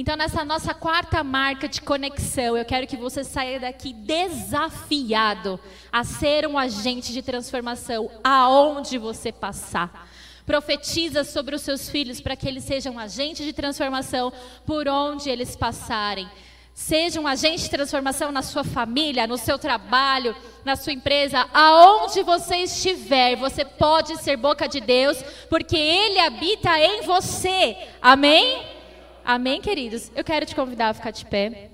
Então, 0.00 0.14
nessa 0.14 0.44
nossa 0.44 0.72
quarta 0.72 1.24
marca 1.24 1.66
de 1.66 1.82
conexão, 1.82 2.56
eu 2.56 2.64
quero 2.64 2.86
que 2.86 2.96
você 2.96 3.24
saia 3.24 3.58
daqui 3.58 3.92
desafiado 3.92 5.58
a 5.90 6.04
ser 6.04 6.46
um 6.46 6.56
agente 6.56 7.12
de 7.12 7.20
transformação 7.20 8.08
aonde 8.22 8.96
você 8.96 9.32
passar. 9.32 10.08
Profetiza 10.46 11.24
sobre 11.24 11.56
os 11.56 11.62
seus 11.62 11.88
filhos 11.88 12.20
para 12.20 12.36
que 12.36 12.46
eles 12.46 12.62
sejam 12.62 12.96
agentes 12.96 13.44
de 13.44 13.52
transformação 13.52 14.32
por 14.64 14.86
onde 14.86 15.28
eles 15.30 15.56
passarem. 15.56 16.30
Seja 16.72 17.20
um 17.20 17.26
agente 17.26 17.64
de 17.64 17.70
transformação 17.70 18.30
na 18.30 18.42
sua 18.42 18.62
família, 18.62 19.26
no 19.26 19.36
seu 19.36 19.58
trabalho, 19.58 20.32
na 20.64 20.76
sua 20.76 20.92
empresa, 20.92 21.44
aonde 21.52 22.22
você 22.22 22.58
estiver, 22.58 23.34
você 23.34 23.64
pode 23.64 24.16
ser 24.22 24.36
boca 24.36 24.68
de 24.68 24.80
Deus, 24.80 25.20
porque 25.50 25.76
Ele 25.76 26.20
habita 26.20 26.78
em 26.78 27.02
você. 27.02 27.76
Amém? 28.00 28.77
Amém, 29.30 29.60
queridos? 29.60 30.10
Eu 30.16 30.24
quero 30.24 30.46
te 30.46 30.54
convidar 30.54 30.88
a 30.88 30.94
ficar 30.94 31.10
de 31.10 31.26
pé. 31.26 31.70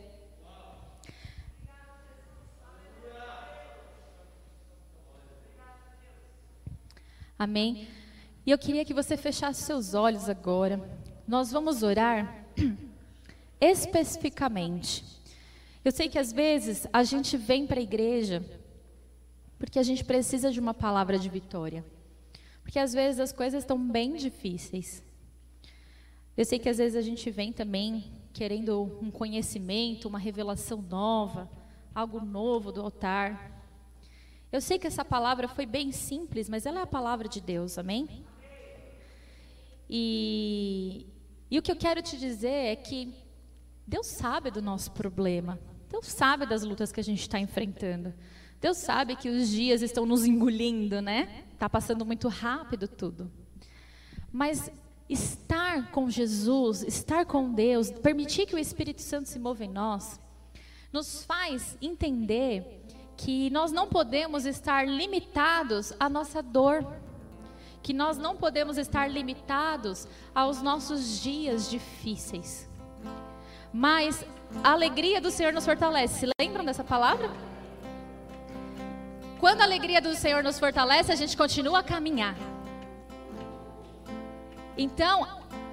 Amém. 7.39 7.87
E 8.45 8.51
eu 8.51 8.59
queria 8.59 8.85
que 8.85 8.93
você 8.93 9.17
fechasse 9.17 9.63
seus 9.63 9.95
olhos 9.95 10.29
agora. 10.29 10.83
Nós 11.29 11.53
vamos 11.53 11.85
orar 11.85 12.45
especificamente. 13.61 15.05
Eu 15.85 15.93
sei 15.93 16.09
que 16.09 16.19
às 16.19 16.33
vezes 16.33 16.89
a 16.93 17.05
gente 17.05 17.37
vem 17.37 17.69
para 17.69 17.79
a 17.79 17.85
igreja 17.85 18.45
porque 19.61 19.79
a 19.79 19.85
gente 19.85 20.05
precisa 20.05 20.51
de 20.51 20.59
uma 20.59 20.75
palavra 20.75 21.21
de 21.21 21.29
vitória. 21.29 21.85
Porque 22.65 22.81
às 22.81 22.93
vezes 22.93 23.21
as 23.21 23.33
coisas 23.33 23.63
estão 23.63 23.79
bem 23.79 24.15
difíceis. 24.15 25.05
Eu 26.37 26.45
sei 26.45 26.59
que 26.59 26.69
às 26.69 26.79
vezes 26.79 26.97
a 26.97 27.03
gente 27.03 27.31
vem 27.31 27.53
também 27.53 28.13
querendo 28.33 28.99
um 29.01 29.09
conhecimento, 29.09 30.09
uma 30.09 30.19
revelação 30.19 30.83
nova, 30.83 31.49
algo 31.95 32.21
novo 32.21 32.73
do 32.73 32.81
altar. 32.81 33.63
Eu 34.51 34.61
sei 34.61 34.77
que 34.77 34.87
essa 34.89 35.05
palavra 35.05 35.47
foi 35.47 35.65
bem 35.65 35.93
simples, 35.93 36.49
mas 36.49 36.67
ela 36.67 36.81
é 36.81 36.83
a 36.83 36.87
palavra 36.87 37.29
de 37.29 37.41
Deus, 37.41 37.79
amém? 37.79 38.25
E, 39.89 41.07
e 41.49 41.57
o 41.57 41.63
que 41.63 41.71
eu 41.71 41.77
quero 41.77 42.03
te 42.03 42.19
dizer 42.19 42.49
é 42.49 42.75
que 42.75 43.15
Deus 43.87 44.07
sabe 44.07 44.51
do 44.51 44.61
nosso 44.61 44.91
problema. 44.91 45.61
Deus 45.89 46.07
sabe 46.07 46.47
das 46.47 46.65
lutas 46.65 46.91
que 46.91 46.99
a 46.99 47.05
gente 47.05 47.21
está 47.21 47.39
enfrentando. 47.39 48.13
Deus 48.61 48.79
sabe 48.79 49.15
que 49.15 49.29
os 49.29 49.51
dias 49.51 49.83
estão 49.83 50.05
nos 50.05 50.25
engolindo, 50.25 51.01
né? 51.01 51.45
Está 51.53 51.69
passando 51.69 52.05
muito 52.05 52.27
rápido 52.27 52.89
tudo. 52.89 53.31
Mas 54.33 54.69
estar 55.09 55.91
com 55.91 56.09
Jesus, 56.09 56.83
estar 56.83 57.27
com 57.27 57.53
Deus, 57.53 57.91
permitir 57.91 58.47
que 58.47 58.55
o 58.55 58.59
Espírito 58.59 59.03
Santo 59.03 59.29
se 59.29 59.39
mova 59.39 59.65
em 59.65 59.71
nós, 59.71 60.21
nos 60.93 61.25
faz 61.25 61.77
entender 61.81 62.83
que 63.17 63.51
nós 63.51 63.71
não 63.73 63.89
podemos 63.89 64.47
estar 64.47 64.87
limitados 64.87 65.93
à 65.99 66.09
nossa 66.09 66.43
dor 66.43 66.85
que 67.85 67.93
nós 67.93 68.17
não 68.17 68.35
podemos 68.35 68.79
estar 68.79 69.07
limitados 69.09 70.09
aos 70.35 70.63
nossos 70.63 71.21
dias 71.21 71.69
difíceis. 71.69 72.67
Mas 73.71 74.25
a 74.65 74.73
alegria 74.73 75.21
do 75.21 75.31
Senhor 75.31 75.53
nos 75.53 75.67
fortalece. 75.67 76.21
Se 76.21 76.33
lembram 76.41 76.65
dessa 76.65 76.83
palavra? 76.83 77.31
Quando 79.39 79.61
a 79.61 79.65
alegria 79.65 80.01
do 80.01 80.15
Senhor 80.15 80.43
nos 80.43 80.59
fortalece, 80.59 81.13
a 81.13 81.15
gente 81.15 81.37
continua 81.37 81.81
a 81.81 81.83
caminhar. 81.83 82.35
Então, 84.77 85.27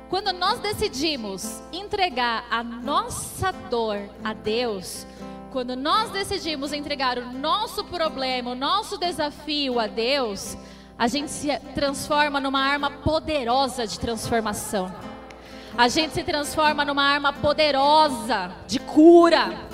quando 0.10 0.32
nós 0.32 0.60
decidimos 0.60 1.62
entregar 1.72 2.46
a 2.52 2.64
nossa 2.64 3.52
dor 3.52 3.98
a 4.24 4.34
Deus, 4.34 5.08
quando 5.52 5.76
nós 5.76 6.12
decidimos 6.12 6.72
entregar 6.72 7.18
o 7.18 7.32
nosso 7.32 7.84
problema, 7.86 8.52
o 8.52 8.56
nosso 8.56 8.98
desafio 8.98 9.80
a 9.80 9.88
Deus, 9.88 10.56
a 10.98 11.08
gente 11.08 11.32
se 11.32 11.58
transforma 11.74 12.40
numa 12.40 12.60
arma 12.60 12.92
poderosa 12.92 13.88
de 13.88 14.00
transformação. 14.00 14.94
A 15.78 15.88
gente 15.88 16.14
se 16.14 16.24
transforma 16.24 16.86
numa 16.86 17.04
arma 17.04 17.34
poderosa 17.34 18.52
de 18.68 18.80
cura. 18.80 19.71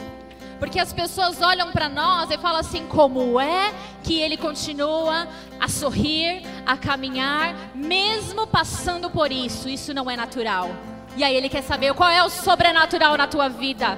Porque 0.59 0.79
as 0.79 0.91
pessoas 0.91 1.41
olham 1.41 1.71
para 1.71 1.87
nós 1.87 2.29
e 2.31 2.37
falam 2.37 2.59
assim: 2.59 2.85
como 2.87 3.39
é 3.39 3.73
que 4.03 4.19
ele 4.19 4.37
continua 4.37 5.27
a 5.59 5.67
sorrir, 5.67 6.41
a 6.65 6.75
caminhar, 6.77 7.55
mesmo 7.75 8.47
passando 8.47 9.09
por 9.09 9.31
isso? 9.31 9.69
Isso 9.69 9.93
não 9.93 10.09
é 10.09 10.15
natural. 10.15 10.69
E 11.15 11.23
aí 11.23 11.35
ele 11.35 11.49
quer 11.49 11.63
saber 11.63 11.93
qual 11.93 12.09
é 12.09 12.23
o 12.23 12.29
sobrenatural 12.29 13.17
na 13.17 13.27
tua 13.27 13.47
vida. 13.47 13.97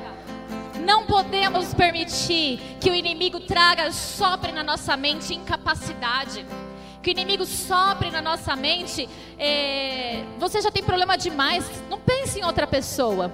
Não 0.86 1.06
podemos 1.06 1.74
permitir 1.74 2.60
que 2.80 2.90
o 2.90 2.96
inimigo 2.96 3.42
traga, 3.42 3.92
sopre 3.92 4.52
na 4.52 4.64
nossa 4.64 4.96
mente 4.96 5.34
incapacidade 5.34 6.46
que 7.02 7.10
o 7.10 7.12
inimigo 7.12 7.46
sopre 7.46 8.12
na 8.12 8.22
nossa 8.22 8.56
mente, 8.56 9.08
é, 9.38 10.24
você 10.38 10.62
já 10.62 10.70
tem 10.70 10.84
problema 10.84 11.18
demais, 11.18 11.66
não 11.90 11.98
pense 11.98 12.40
em 12.40 12.44
outra 12.44 12.68
pessoa. 12.68 13.32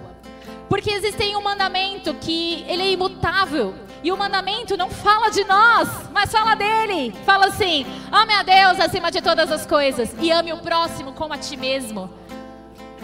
Porque 0.70 0.92
existe 0.92 1.36
um 1.36 1.42
mandamento 1.42 2.14
que 2.16 2.66
ele 2.68 2.84
é 2.84 2.92
imutável. 2.92 3.76
E 4.04 4.12
o 4.12 4.18
mandamento 4.18 4.78
não 4.78 4.90
fala 4.90 5.30
de 5.30 5.44
nós, 5.46 5.90
mas 6.14 6.32
fala 6.32 6.54
dele. 6.56 7.12
Fala 7.26 7.48
assim: 7.48 7.86
ame 8.12 8.34
a 8.34 8.44
Deus 8.44 8.80
acima 8.80 9.10
de 9.10 9.22
todas 9.22 9.52
as 9.52 9.66
coisas 9.66 10.16
e 10.20 10.32
ame 10.32 10.54
o 10.54 10.58
próximo 10.58 11.14
como 11.14 11.34
a 11.34 11.38
ti 11.38 11.58
mesmo. 11.58 12.10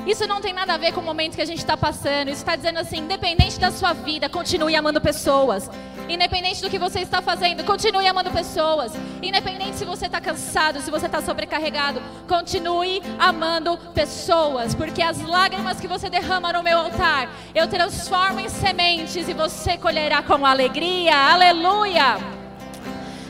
Isso 0.06 0.26
não 0.26 0.42
tem 0.42 0.52
nada 0.52 0.74
a 0.74 0.78
ver 0.78 0.94
com 0.94 1.00
o 1.00 1.04
momento 1.04 1.36
que 1.36 1.42
a 1.42 1.46
gente 1.46 1.60
está 1.60 1.78
passando. 1.78 2.30
Isso 2.30 2.42
está 2.42 2.56
dizendo 2.56 2.80
assim: 2.80 2.98
independente 2.98 3.60
da 3.60 3.72
sua 3.72 3.94
vida, 3.94 4.28
continue 4.28 4.76
amando 4.76 5.00
pessoas. 5.00 5.70
Independente 6.10 6.62
do 6.62 6.70
que 6.70 6.80
você 6.80 7.00
está 7.00 7.22
fazendo, 7.22 7.64
continue 7.64 8.08
amando 8.08 8.32
pessoas. 8.32 8.94
Independente 9.22 9.78
se 9.78 9.86
você 9.86 10.08
está 10.08 10.20
cansado, 10.20 10.82
se 10.82 10.90
você 10.90 11.06
está 11.06 11.22
sobrecarregado, 11.22 12.02
continue 12.28 13.02
amando 13.20 13.78
pessoas. 13.94 14.74
Porque 14.74 15.02
as 15.02 15.22
lágrimas 15.22 15.80
que 15.80 15.88
você 15.88 16.10
derrama 16.10 16.52
no 16.52 16.64
meu 16.64 16.80
altar, 16.80 17.30
eu 17.54 17.68
transformo 17.68 18.40
em 18.40 18.50
sementes 18.50 19.30
e 19.30 19.34
você 19.34 19.78
colherá 19.78 20.24
com 20.24 20.46
alegria. 20.46 21.16
Aleluia! 21.16 22.18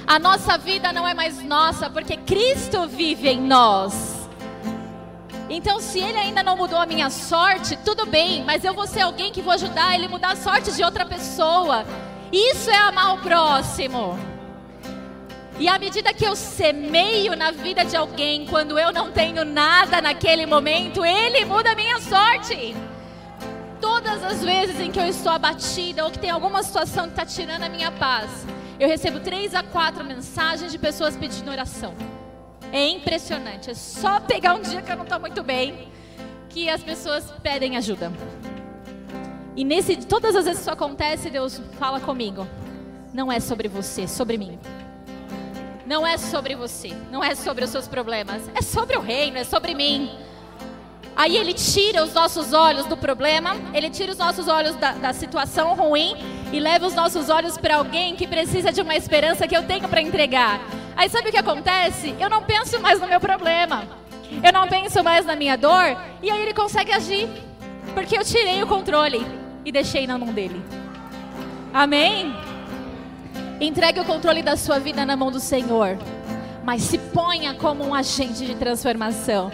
A 0.07 0.17
nossa 0.17 0.57
vida 0.57 0.91
não 0.91 1.07
é 1.07 1.13
mais 1.13 1.41
nossa, 1.43 1.89
porque 1.89 2.17
Cristo 2.17 2.87
vive 2.87 3.29
em 3.29 3.41
nós. 3.41 4.10
Então, 5.53 5.81
se 5.81 5.99
ele 5.99 6.17
ainda 6.17 6.41
não 6.41 6.55
mudou 6.55 6.79
a 6.79 6.85
minha 6.85 7.09
sorte, 7.09 7.77
tudo 7.83 8.05
bem, 8.05 8.41
mas 8.45 8.63
eu 8.63 8.73
vou 8.73 8.87
ser 8.87 9.01
alguém 9.01 9.33
que 9.33 9.41
vou 9.41 9.51
ajudar 9.51 9.93
ele 9.93 10.05
a 10.05 10.09
mudar 10.09 10.31
a 10.31 10.35
sorte 10.37 10.71
de 10.71 10.81
outra 10.81 11.05
pessoa. 11.05 11.85
Isso 12.31 12.69
é 12.69 12.77
amar 12.77 13.15
o 13.15 13.17
próximo. 13.17 14.17
E 15.59 15.67
à 15.67 15.77
medida 15.77 16.13
que 16.13 16.23
eu 16.23 16.37
semeio 16.37 17.35
na 17.35 17.51
vida 17.51 17.83
de 17.83 17.97
alguém, 17.97 18.45
quando 18.45 18.79
eu 18.79 18.93
não 18.93 19.11
tenho 19.11 19.43
nada 19.43 20.01
naquele 20.01 20.45
momento, 20.45 21.03
ele 21.03 21.43
muda 21.43 21.73
a 21.73 21.75
minha 21.75 21.99
sorte. 21.99 22.73
Todas 23.81 24.23
as 24.23 24.41
vezes 24.41 24.79
em 24.79 24.89
que 24.89 24.99
eu 24.99 25.05
estou 25.05 25.33
abatida 25.33 26.05
ou 26.05 26.11
que 26.11 26.17
tem 26.17 26.29
alguma 26.29 26.63
situação 26.63 27.03
que 27.03 27.09
está 27.09 27.25
tirando 27.25 27.63
a 27.63 27.69
minha 27.69 27.91
paz, 27.91 28.47
eu 28.79 28.87
recebo 28.87 29.19
três 29.19 29.53
a 29.53 29.61
quatro 29.61 30.05
mensagens 30.05 30.71
de 30.71 30.79
pessoas 30.79 31.17
pedindo 31.17 31.51
oração. 31.51 31.93
É 32.71 32.87
impressionante. 32.87 33.69
É 33.69 33.73
só 33.73 34.19
pegar 34.19 34.55
um 34.55 34.61
dia 34.61 34.81
que 34.81 34.91
eu 34.91 34.95
não 34.95 35.03
estou 35.03 35.19
muito 35.19 35.43
bem 35.43 35.89
que 36.49 36.69
as 36.69 36.83
pessoas 36.83 37.31
pedem 37.41 37.77
ajuda. 37.77 38.11
E 39.55 39.63
nesse, 39.63 39.95
todas 39.97 40.35
as 40.35 40.45
vezes 40.45 40.59
que 40.59 40.63
isso 40.63 40.71
acontece, 40.71 41.29
Deus 41.29 41.61
fala 41.79 41.99
comigo. 41.99 42.47
Não 43.13 43.31
é 43.31 43.39
sobre 43.39 43.67
você, 43.67 44.03
é 44.03 44.07
sobre 44.07 44.37
mim. 44.37 44.57
Não 45.85 46.07
é 46.07 46.17
sobre 46.17 46.55
você, 46.55 46.93
não 47.11 47.21
é 47.21 47.35
sobre 47.35 47.65
os 47.65 47.69
seus 47.69 47.85
problemas, 47.85 48.49
é 48.55 48.61
sobre 48.61 48.95
o 48.95 49.01
reino, 49.01 49.37
é 49.37 49.43
sobre 49.43 49.75
mim. 49.75 50.09
Aí 51.15 51.35
ele 51.35 51.53
tira 51.53 52.01
os 52.01 52.13
nossos 52.13 52.53
olhos 52.53 52.85
do 52.85 52.95
problema, 52.95 53.57
ele 53.73 53.89
tira 53.89 54.13
os 54.13 54.17
nossos 54.17 54.47
olhos 54.47 54.75
da, 54.77 54.93
da 54.93 55.11
situação 55.11 55.73
ruim 55.75 56.15
e 56.53 56.59
leva 56.59 56.87
os 56.87 56.93
nossos 56.93 57.29
olhos 57.29 57.57
para 57.57 57.75
alguém 57.75 58.15
que 58.15 58.25
precisa 58.25 58.71
de 58.71 58.81
uma 58.81 58.95
esperança 58.95 59.45
que 59.47 59.55
eu 59.55 59.63
tenho 59.63 59.89
para 59.89 60.01
entregar. 60.01 60.61
Aí 60.95 61.09
sabe 61.09 61.29
o 61.29 61.31
que 61.31 61.37
acontece? 61.37 62.15
Eu 62.19 62.29
não 62.29 62.43
penso 62.43 62.79
mais 62.79 62.99
no 62.99 63.07
meu 63.07 63.19
problema. 63.19 63.83
Eu 64.43 64.53
não 64.53 64.67
penso 64.67 65.03
mais 65.03 65.25
na 65.25 65.35
minha 65.35 65.57
dor. 65.57 65.97
E 66.21 66.29
aí 66.29 66.41
ele 66.41 66.53
consegue 66.53 66.91
agir. 66.91 67.27
Porque 67.93 68.17
eu 68.17 68.23
tirei 68.23 68.61
o 68.63 68.67
controle 68.67 69.25
e 69.65 69.71
deixei 69.71 70.07
na 70.07 70.17
mão 70.17 70.33
dele. 70.33 70.63
Amém? 71.73 72.33
Entregue 73.59 73.99
o 73.99 74.05
controle 74.05 74.41
da 74.41 74.57
sua 74.57 74.79
vida 74.79 75.05
na 75.05 75.15
mão 75.15 75.31
do 75.31 75.39
Senhor. 75.39 75.97
Mas 76.63 76.83
se 76.83 76.97
ponha 76.97 77.53
como 77.53 77.83
um 77.83 77.93
agente 77.93 78.45
de 78.45 78.55
transformação. 78.55 79.51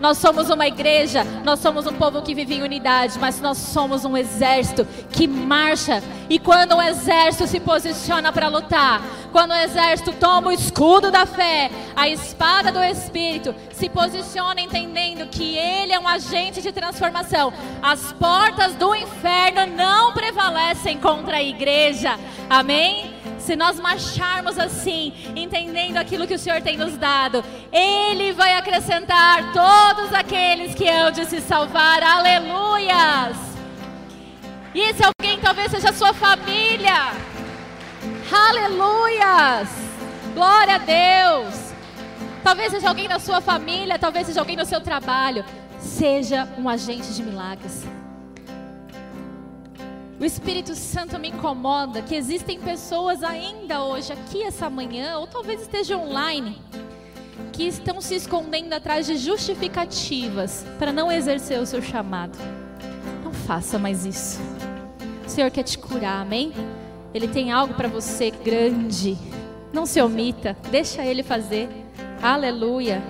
Nós 0.00 0.18
somos 0.18 0.50
uma 0.50 0.66
igreja, 0.66 1.24
nós 1.42 1.58
somos 1.60 1.86
um 1.86 1.92
povo 1.92 2.20
que 2.20 2.34
vive 2.34 2.54
em 2.54 2.62
unidade, 2.62 3.18
mas 3.18 3.40
nós 3.40 3.56
somos 3.56 4.04
um 4.04 4.14
exército 4.14 4.86
que 5.10 5.26
marcha. 5.26 6.02
E 6.28 6.38
quando 6.38 6.76
o 6.76 6.82
exército 6.82 7.46
se 7.46 7.58
posiciona 7.58 8.30
para 8.30 8.48
lutar, 8.48 9.00
quando 9.36 9.50
o 9.50 9.54
exército 9.54 10.14
toma 10.14 10.48
o 10.48 10.52
escudo 10.52 11.10
da 11.10 11.26
fé, 11.26 11.70
a 11.94 12.08
espada 12.08 12.72
do 12.72 12.82
Espírito, 12.82 13.54
se 13.70 13.86
posiciona 13.86 14.62
entendendo 14.62 15.28
que 15.28 15.58
ele 15.58 15.92
é 15.92 15.98
um 15.98 16.08
agente 16.08 16.62
de 16.62 16.72
transformação, 16.72 17.52
as 17.82 18.14
portas 18.14 18.74
do 18.76 18.94
inferno 18.94 19.66
não 19.76 20.14
prevalecem 20.14 20.96
contra 20.96 21.36
a 21.36 21.42
igreja. 21.42 22.18
Amém? 22.48 23.14
se 23.38 23.54
nós 23.54 23.78
marcharmos 23.78 24.58
assim, 24.58 25.12
entendendo 25.36 25.98
aquilo 25.98 26.26
que 26.26 26.34
o 26.34 26.38
Senhor 26.38 26.60
tem 26.62 26.76
nos 26.76 26.96
dado, 26.96 27.44
Ele 27.70 28.32
vai 28.32 28.54
acrescentar 28.54 29.52
todos 29.52 30.12
aqueles 30.12 30.74
que 30.74 30.88
hão 30.88 31.12
de 31.12 31.24
se 31.26 31.40
salvar. 31.42 32.02
Aleluias! 32.02 33.36
E 34.74 34.80
esse 34.80 35.02
alguém 35.04 35.38
talvez 35.38 35.70
seja 35.70 35.92
sua 35.92 36.12
família. 36.12 37.35
Aleluias! 38.32 39.68
Glória 40.34 40.74
a 40.74 40.78
Deus! 40.78 41.54
Talvez 42.42 42.72
seja 42.72 42.88
alguém 42.88 43.08
na 43.08 43.18
sua 43.18 43.40
família, 43.40 43.98
talvez 43.98 44.26
seja 44.26 44.40
alguém 44.40 44.56
no 44.56 44.64
seu 44.64 44.80
trabalho. 44.80 45.44
Seja 45.78 46.48
um 46.58 46.68
agente 46.68 47.12
de 47.14 47.22
milagres. 47.22 47.84
O 50.18 50.24
Espírito 50.24 50.74
Santo 50.74 51.18
me 51.18 51.28
incomoda 51.28 52.02
que 52.02 52.14
existem 52.14 52.58
pessoas 52.58 53.22
ainda 53.22 53.84
hoje, 53.84 54.12
aqui 54.12 54.42
essa 54.42 54.68
manhã, 54.68 55.18
ou 55.18 55.26
talvez 55.26 55.60
esteja 55.60 55.96
online, 55.96 56.60
que 57.52 57.64
estão 57.64 58.00
se 58.00 58.14
escondendo 58.14 58.72
atrás 58.72 59.06
de 59.06 59.16
justificativas 59.16 60.64
para 60.78 60.92
não 60.92 61.12
exercer 61.12 61.60
o 61.60 61.66
seu 61.66 61.82
chamado. 61.82 62.36
Não 63.22 63.32
faça 63.32 63.78
mais 63.78 64.04
isso. 64.04 64.40
O 65.24 65.28
Senhor 65.28 65.50
quer 65.50 65.64
te 65.64 65.78
curar, 65.78 66.22
amém? 66.22 66.52
Ele 67.16 67.28
tem 67.28 67.50
algo 67.50 67.72
para 67.72 67.88
você 67.88 68.30
grande. 68.30 69.16
Não 69.72 69.86
se 69.86 70.02
omita, 70.02 70.54
deixa 70.70 71.02
Ele 71.02 71.22
fazer. 71.22 71.66
Aleluia. 72.22 73.02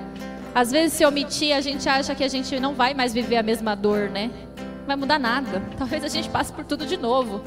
Às 0.55 0.71
vezes, 0.71 0.93
se 0.93 1.05
omitir, 1.05 1.55
a 1.55 1.61
gente 1.61 1.89
acha 1.89 2.15
que 2.15 2.23
a 2.23 2.29
gente 2.29 2.59
não 2.61 2.73
vai 2.73 2.95
mais 2.95 3.13
viver 3.13 3.37
a 3.37 3.43
mesma 3.43 3.75
dor, 3.75 4.09
né? 4.09 4.31
Não 4.57 4.87
vai 4.87 4.97
mudar 4.97 5.19
nada. 5.19 5.61
Talvez 5.77 6.05
a 6.05 6.09
gente 6.09 6.31
passe 6.31 6.53
por 6.53 6.65
tudo 6.65 6.87
de 6.87 6.97
novo. 6.97 7.43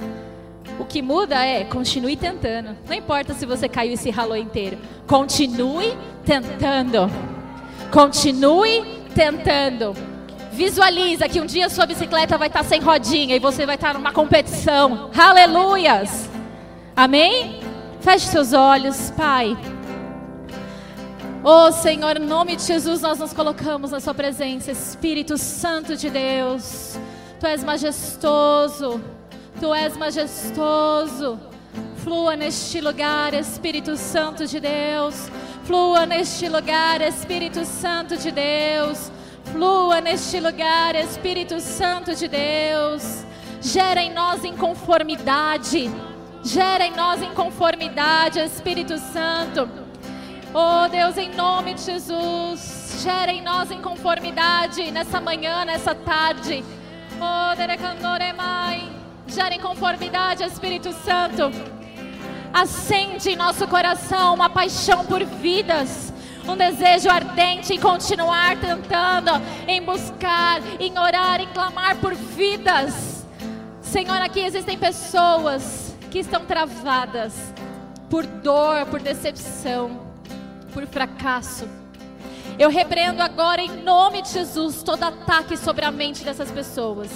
O 0.78 0.84
que 0.84 1.01
muda 1.01 1.43
é 1.43 1.64
continue 1.64 2.18
tentando. 2.18 2.76
Não 2.88 2.93
importa 2.93 3.34
se 3.34 3.45
você 3.45 3.70
caiu 3.70 3.93
e 3.93 3.97
se 3.97 4.10
ralou 4.10 4.36
inteiro. 4.36 4.78
Continue 5.07 5.97
tentando. 6.26 7.10
Continue 7.89 8.84
tentando. 9.16 9.95
Visualiza 10.51 11.30
que 11.30 11.39
um 11.39 11.45
dia 11.45 11.70
sua 11.70 11.86
bicicleta 11.86 12.38
vai 12.38 12.49
estar 12.49 12.64
sem 12.64 12.82
rodinha 12.82 13.34
e 13.34 13.39
você 13.39 13.66
vai 13.66 13.76
estar 13.76 13.93
numa 13.93 14.12
competição. 14.12 15.10
Aleluias. 15.18 16.28
Amém? 17.00 17.62
Feche 18.02 18.28
seus 18.28 18.52
olhos, 18.52 19.10
Pai. 19.12 19.58
Oh 21.41 21.72
Senhor, 21.72 22.18
em 22.18 22.26
nome 22.26 22.58
de 22.58 22.64
Jesus, 22.64 23.00
nós 23.00 23.18
nos 23.20 23.32
colocamos 23.32 23.91
na 23.91 24.02
Sua 24.02 24.14
presença, 24.14 24.70
Espírito 24.70 25.38
Santo 25.38 25.95
de 25.95 26.10
Deus. 26.10 27.00
Tu 27.39 27.45
és 27.47 27.64
majestoso, 27.64 29.02
Tu 29.62 29.74
és 29.74 29.95
majestoso. 29.95 31.39
Flua 32.04 32.36
neste 32.36 32.82
lugar, 32.82 33.34
Espírito 33.34 33.95
Santo 33.95 34.45
de 34.45 34.60
Deus. 34.60 35.32
Flua 35.64 36.06
neste 36.06 36.50
lugar, 36.50 37.00
Espírito 37.00 37.64
Santo 37.64 38.18
de 38.18 38.30
Deus. 38.30 39.10
Flua 39.54 40.02
neste 40.02 40.38
lugar, 40.41 40.95
Espírito 40.95 41.62
Santo 41.62 42.14
de 42.14 42.28
Deus. 42.28 43.24
Gera 43.62 44.02
em 44.02 44.14
nós 44.14 44.43
inconformidade. 44.43 45.89
Gera 46.44 46.86
em 46.86 46.96
nós 46.96 47.22
inconformidade, 47.22 48.40
Espírito 48.40 48.98
Santo. 48.98 49.70
Oh 50.54 50.88
Deus, 50.90 51.18
em 51.18 51.30
nome 51.36 51.74
de 51.74 51.82
Jesus, 51.82 53.02
gera 53.04 53.32
em 53.32 53.42
nós 53.42 53.70
inconformidade 53.70 54.90
nessa 54.90 55.20
manhã, 55.20 55.66
nessa 55.66 55.94
tarde. 55.94 56.64
Oh, 57.20 57.56
Derecandoremai. 57.56 58.90
Gera 59.28 59.54
em 59.54 59.60
conformidade, 59.60 60.44
Espírito 60.44 60.92
Santo. 60.94 61.52
Acende 62.54 63.32
em 63.32 63.36
nosso 63.36 63.68
coração 63.68 64.34
uma 64.34 64.50
paixão 64.50 65.06
por 65.06 65.24
vidas 65.24 66.14
um 66.48 66.58
desejo 66.58 67.10
ardente 67.12 67.76
em 67.76 67.80
continuar 67.80 68.58
tentando, 68.58 69.30
em 69.68 69.84
buscar, 69.84 70.60
em 70.80 70.98
orar, 70.98 71.40
em 71.40 71.48
clamar 71.50 71.98
por 71.98 72.16
vidas. 72.16 73.24
Senhor, 73.82 74.20
aqui 74.20 74.40
existem 74.40 74.76
pessoas 74.76 75.89
que 76.10 76.20
estão 76.20 76.45
travadas 76.45 77.34
por 78.10 78.26
dor, 78.26 78.86
por 78.88 78.99
decepção, 78.99 80.01
por 80.74 80.86
fracasso. 80.88 81.68
Eu 82.57 82.70
repreendo 82.70 83.22
agora 83.22 83.62
em 83.62 83.84
nome 83.84 84.22
de 84.22 84.30
Jesus 84.30 84.84
todo 84.84 85.03
ataque 85.03 85.55
sobre 85.55 85.86
a 85.86 85.91
mente 85.91 86.24
dessas 86.24 86.51
pessoas. 86.51 87.10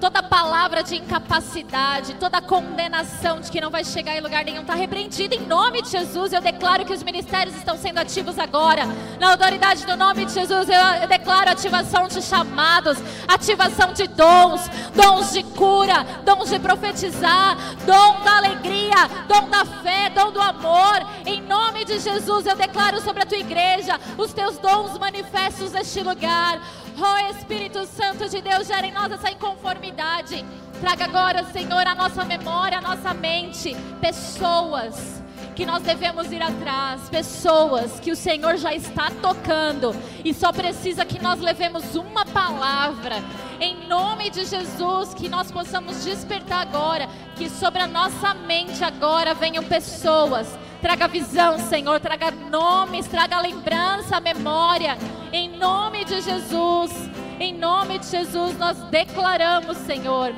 Toda 0.00 0.22
palavra 0.22 0.82
de 0.82 0.96
incapacidade, 0.96 2.14
toda 2.14 2.40
condenação 2.42 3.40
de 3.40 3.50
que 3.50 3.60
não 3.60 3.70
vai 3.70 3.82
chegar 3.82 4.14
em 4.14 4.20
lugar 4.20 4.44
nenhum 4.44 4.60
está 4.60 4.74
repreendida 4.74 5.34
em 5.34 5.40
nome 5.46 5.80
de 5.80 5.88
Jesus. 5.88 6.32
Eu 6.32 6.42
declaro 6.42 6.84
que 6.84 6.92
os 6.92 7.02
ministérios 7.02 7.56
estão 7.56 7.78
sendo 7.78 7.98
ativos 7.98 8.38
agora. 8.38 8.82
Na 9.18 9.30
autoridade 9.30 9.86
do 9.86 9.96
nome 9.96 10.26
de 10.26 10.32
Jesus, 10.32 10.68
eu 10.68 11.08
declaro 11.08 11.50
ativação 11.50 12.08
de 12.08 12.20
chamados, 12.20 12.98
ativação 13.26 13.94
de 13.94 14.06
dons, 14.08 14.68
dons 14.94 15.32
de 15.32 15.42
cura, 15.42 16.04
dons 16.24 16.50
de 16.50 16.58
profetizar, 16.58 17.56
dom 17.86 18.22
da 18.22 18.36
alegria, 18.36 19.08
dom 19.26 19.48
da 19.48 19.64
fé, 19.64 20.10
dom 20.10 20.30
do 20.30 20.40
amor. 20.40 21.06
Em 21.24 21.40
nome 21.40 21.86
de 21.86 21.98
Jesus, 21.98 22.46
eu 22.46 22.54
declaro 22.54 23.00
sobre 23.00 23.22
a 23.22 23.26
tua 23.26 23.38
igreja 23.38 23.98
os 24.18 24.32
teus 24.32 24.58
dons 24.58 24.98
manifestos 24.98 25.72
neste 25.72 26.00
lugar. 26.00 26.60
Oh 26.98 27.30
Espírito 27.30 27.84
Santo 27.84 28.26
de 28.26 28.40
Deus, 28.40 28.66
gera 28.66 28.86
em 28.86 28.92
nós 28.92 29.12
essa 29.12 29.30
inconformidade. 29.30 30.42
Traga 30.80 31.04
agora, 31.04 31.44
Senhor, 31.52 31.86
a 31.86 31.94
nossa 31.94 32.24
memória, 32.24 32.78
a 32.78 32.80
nossa 32.80 33.12
mente, 33.12 33.76
pessoas 34.00 35.22
que 35.54 35.66
nós 35.66 35.82
devemos 35.82 36.32
ir 36.32 36.40
atrás, 36.42 37.08
pessoas 37.10 38.00
que 38.00 38.10
o 38.10 38.16
Senhor 38.16 38.56
já 38.56 38.74
está 38.74 39.10
tocando 39.10 39.94
e 40.24 40.32
só 40.32 40.52
precisa 40.52 41.04
que 41.04 41.22
nós 41.22 41.38
levemos 41.38 41.94
uma 41.94 42.24
palavra. 42.24 43.16
Em 43.60 43.86
nome 43.86 44.30
de 44.30 44.46
Jesus, 44.46 45.12
que 45.12 45.28
nós 45.28 45.52
possamos 45.52 46.02
despertar 46.02 46.62
agora, 46.62 47.08
que 47.36 47.50
sobre 47.50 47.82
a 47.82 47.86
nossa 47.86 48.32
mente 48.32 48.82
agora 48.82 49.34
venham 49.34 49.64
pessoas 49.64 50.48
Traga 50.86 51.08
visão, 51.08 51.58
Senhor. 51.58 51.98
Traga 51.98 52.30
nomes, 52.30 53.08
traga 53.08 53.40
lembrança, 53.40 54.20
memória. 54.20 54.96
Em 55.32 55.48
nome 55.48 56.04
de 56.04 56.20
Jesus. 56.20 56.92
Em 57.40 57.52
nome 57.52 57.98
de 57.98 58.06
Jesus, 58.06 58.56
nós 58.56 58.78
declaramos, 58.88 59.78
Senhor 59.78 60.32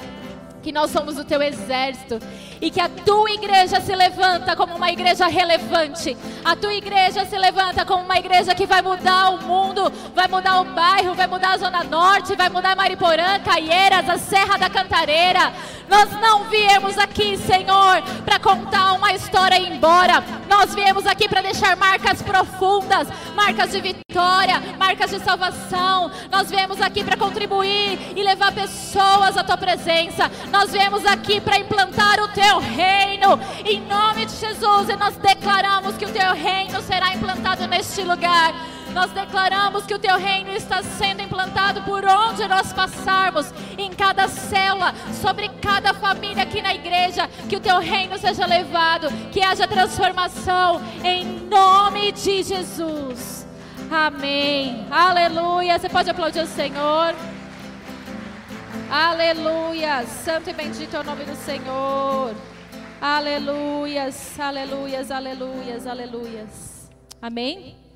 que 0.63 0.73
nós 0.73 0.91
somos 0.91 1.19
o 1.19 1.25
teu 1.25 1.41
exército 1.41 2.19
e 2.61 2.71
que 2.71 2.81
a 2.81 2.89
tua 2.89 3.31
igreja 3.31 3.81
se 3.81 3.95
levanta 3.95 4.57
como 4.57 4.77
uma 4.77 4.91
igreja 4.91 5.27
relevante. 5.27 6.17
A 6.45 6.57
tua 6.57 6.75
igreja 6.75 7.25
se 7.25 7.39
levanta 7.39 7.85
como 7.85 8.05
uma 8.05 8.19
igreja 8.19 8.55
que 8.55 8.67
vai 8.67 8.83
mudar 8.83 9.31
o 9.31 9.43
mundo, 9.45 9.93
vai 10.15 10.29
mudar 10.29 10.61
o 10.61 10.65
bairro, 10.65 11.15
vai 11.15 11.27
mudar 11.27 11.53
a 11.53 11.59
Zona 11.59 11.85
Norte, 11.85 12.37
vai 12.37 12.49
mudar 12.49 12.77
Mariporã, 12.77 13.39
Caieiras, 13.41 14.09
a 14.09 14.19
Serra 14.19 14.57
da 14.57 14.71
Cantareira. 14.71 15.53
Nós 15.89 16.11
não 16.21 16.45
viemos 16.45 16.99
aqui, 16.99 17.37
Senhor, 17.39 18.03
para 18.25 18.39
contar 18.39 18.93
uma 18.93 19.13
história 19.13 19.59
e 19.59 19.65
ir 19.65 19.73
embora. 19.73 20.23
Nós 20.49 20.75
viemos 20.75 21.07
aqui 21.07 21.29
para 21.29 21.41
deixar 21.41 21.77
marcas 21.77 22.23
profundas, 22.23 23.09
marcas 23.35 23.71
de 23.71 23.81
vitória, 23.81 24.61
marcas 24.79 25.11
de 25.11 25.21
salvação. 25.21 26.11
Nós 26.31 26.51
viemos 26.51 26.81
aqui 26.81 27.03
para 27.03 27.17
contribuir 27.17 27.99
e 28.15 28.23
levar 28.23 28.53
pessoas 28.53 29.37
à 29.37 29.45
tua 29.45 29.57
presença. 29.57 30.31
Nós 30.51 30.73
viemos 30.73 31.07
aqui 31.07 31.41
para 31.41 31.59
implantar 31.59 32.21
o 32.21 32.29
teu 32.29 32.48
reino. 32.57 33.39
Em 33.65 33.81
nome 33.83 34.25
de 34.25 34.35
Jesus, 34.35 34.89
e 34.89 34.97
nós 34.97 35.17
declaramos 35.17 35.97
que 35.99 36.07
o 36.07 36.13
teu 36.13 36.33
reino 36.33 36.81
será 36.81 37.15
implantado 37.15 37.67
neste 37.67 38.01
lugar. 38.03 38.55
Nós 38.95 39.11
declaramos 39.11 39.85
que 39.85 39.95
o 39.95 39.99
teu 39.99 40.17
reino 40.17 40.51
está 40.53 40.83
sendo 40.83 41.23
implantado 41.23 41.83
por 41.83 42.05
onde 42.07 42.49
nós 42.49 42.73
passarmos, 42.73 43.53
em 43.77 43.91
cada 43.91 44.27
célula, 44.29 44.95
sobre 45.21 45.49
cada 45.61 45.93
família 45.93 46.43
aqui 46.43 46.63
na 46.63 46.75
igreja. 46.75 47.29
Que 47.49 47.57
o 47.57 47.61
teu 47.61 47.79
reino 47.79 48.19
seja 48.19 48.47
levado, 48.47 49.11
que 49.31 49.43
haja 49.43 49.69
transformação, 49.69 50.81
em 51.05 51.25
nome 51.49 52.13
de 52.13 52.43
Jesus. 52.43 53.47
Amém. 53.91 54.87
Aleluia. 54.91 55.79
Você 55.79 55.89
pode 55.89 56.11
aplaudir 56.11 56.41
o 56.41 56.47
Senhor. 56.47 57.15
Aleluia. 58.91 60.07
Santo 60.07 60.51
e 60.51 60.53
bendito 60.53 60.97
é 60.97 61.01
o 61.01 61.05
nome 61.05 61.25
do 61.25 61.37
Senhor. 61.37 62.35
Aleluias, 63.01 64.39
aleluias, 64.41 65.11
aleluias, 65.11 65.87
aleluias. 65.87 66.91
Amém? 67.21 67.89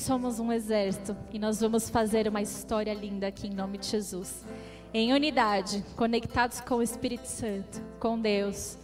somos 0.00 0.40
um 0.40 0.50
exército 0.50 1.14
e 1.30 1.38
nós 1.38 1.60
vamos 1.60 1.90
fazer 1.90 2.26
uma 2.26 2.40
história 2.40 2.94
linda 2.94 3.26
aqui 3.26 3.48
em 3.48 3.54
nome 3.54 3.76
de 3.76 3.86
Jesus. 3.86 4.46
Em 4.94 5.12
unidade, 5.12 5.84
conectados 5.94 6.60
com 6.60 6.76
o 6.76 6.82
Espírito 6.82 7.26
Santo, 7.26 7.80
com 8.00 8.18
Deus, 8.18 8.78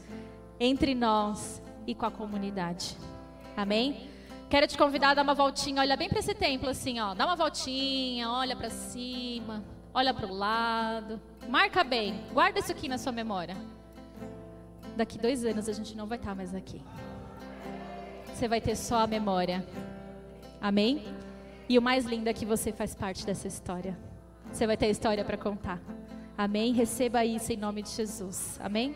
entre 0.61 0.95
nós 0.95 1.63
e 1.87 1.95
com 1.95 2.05
a 2.05 2.11
comunidade. 2.11 2.97
Amém? 3.57 4.09
Quero 4.51 4.67
te 4.67 4.77
convidar 4.77 5.11
a 5.11 5.15
dar 5.15 5.23
uma 5.23 5.35
voltinha, 5.35 5.81
olha 5.81 5.97
bem 5.97 6.09
para 6.09 6.21
esse 6.21 6.35
templo 6.35 6.69
assim, 6.69 7.01
ó. 7.01 7.15
Dá 7.15 7.25
uma 7.25 7.35
voltinha, 7.35 8.31
olha 8.31 8.55
para 8.55 8.71
cima, 8.71 9.65
olha 9.97 10.13
para 10.13 10.27
o 10.27 10.35
lado. 10.35 11.19
Marca 11.49 11.83
bem, 11.83 12.21
guarda 12.35 12.61
isso 12.61 12.71
aqui 12.71 12.87
na 12.87 12.99
sua 12.99 13.13
memória. 13.13 13.57
Daqui 14.95 15.19
dois 15.19 15.43
anos 15.43 15.71
a 15.71 15.73
gente 15.73 15.97
não 15.97 16.07
vai 16.07 16.19
estar 16.19 16.35
mais 16.35 16.55
aqui. 16.55 16.83
Você 18.27 18.47
vai 18.47 18.61
ter 18.61 18.77
só 18.77 18.99
a 18.99 19.07
memória. 19.07 19.67
Amém? 20.61 21.03
E 21.67 21.79
o 21.79 21.83
mais 21.83 22.05
lindo 22.05 22.29
é 22.29 22.35
que 22.35 22.45
você 22.45 22.73
faz 22.73 22.95
parte 22.95 23.25
dessa 23.25 23.49
história. 23.49 23.99
Você 24.53 24.67
vai 24.67 24.77
ter 24.77 24.91
história 24.91 25.25
para 25.25 25.39
contar. 25.39 25.81
Amém? 26.37 26.75
Receba 26.75 27.25
isso 27.25 27.51
em 27.55 27.57
nome 27.57 27.81
de 27.81 27.89
Jesus. 27.89 28.61
Amém? 28.63 28.95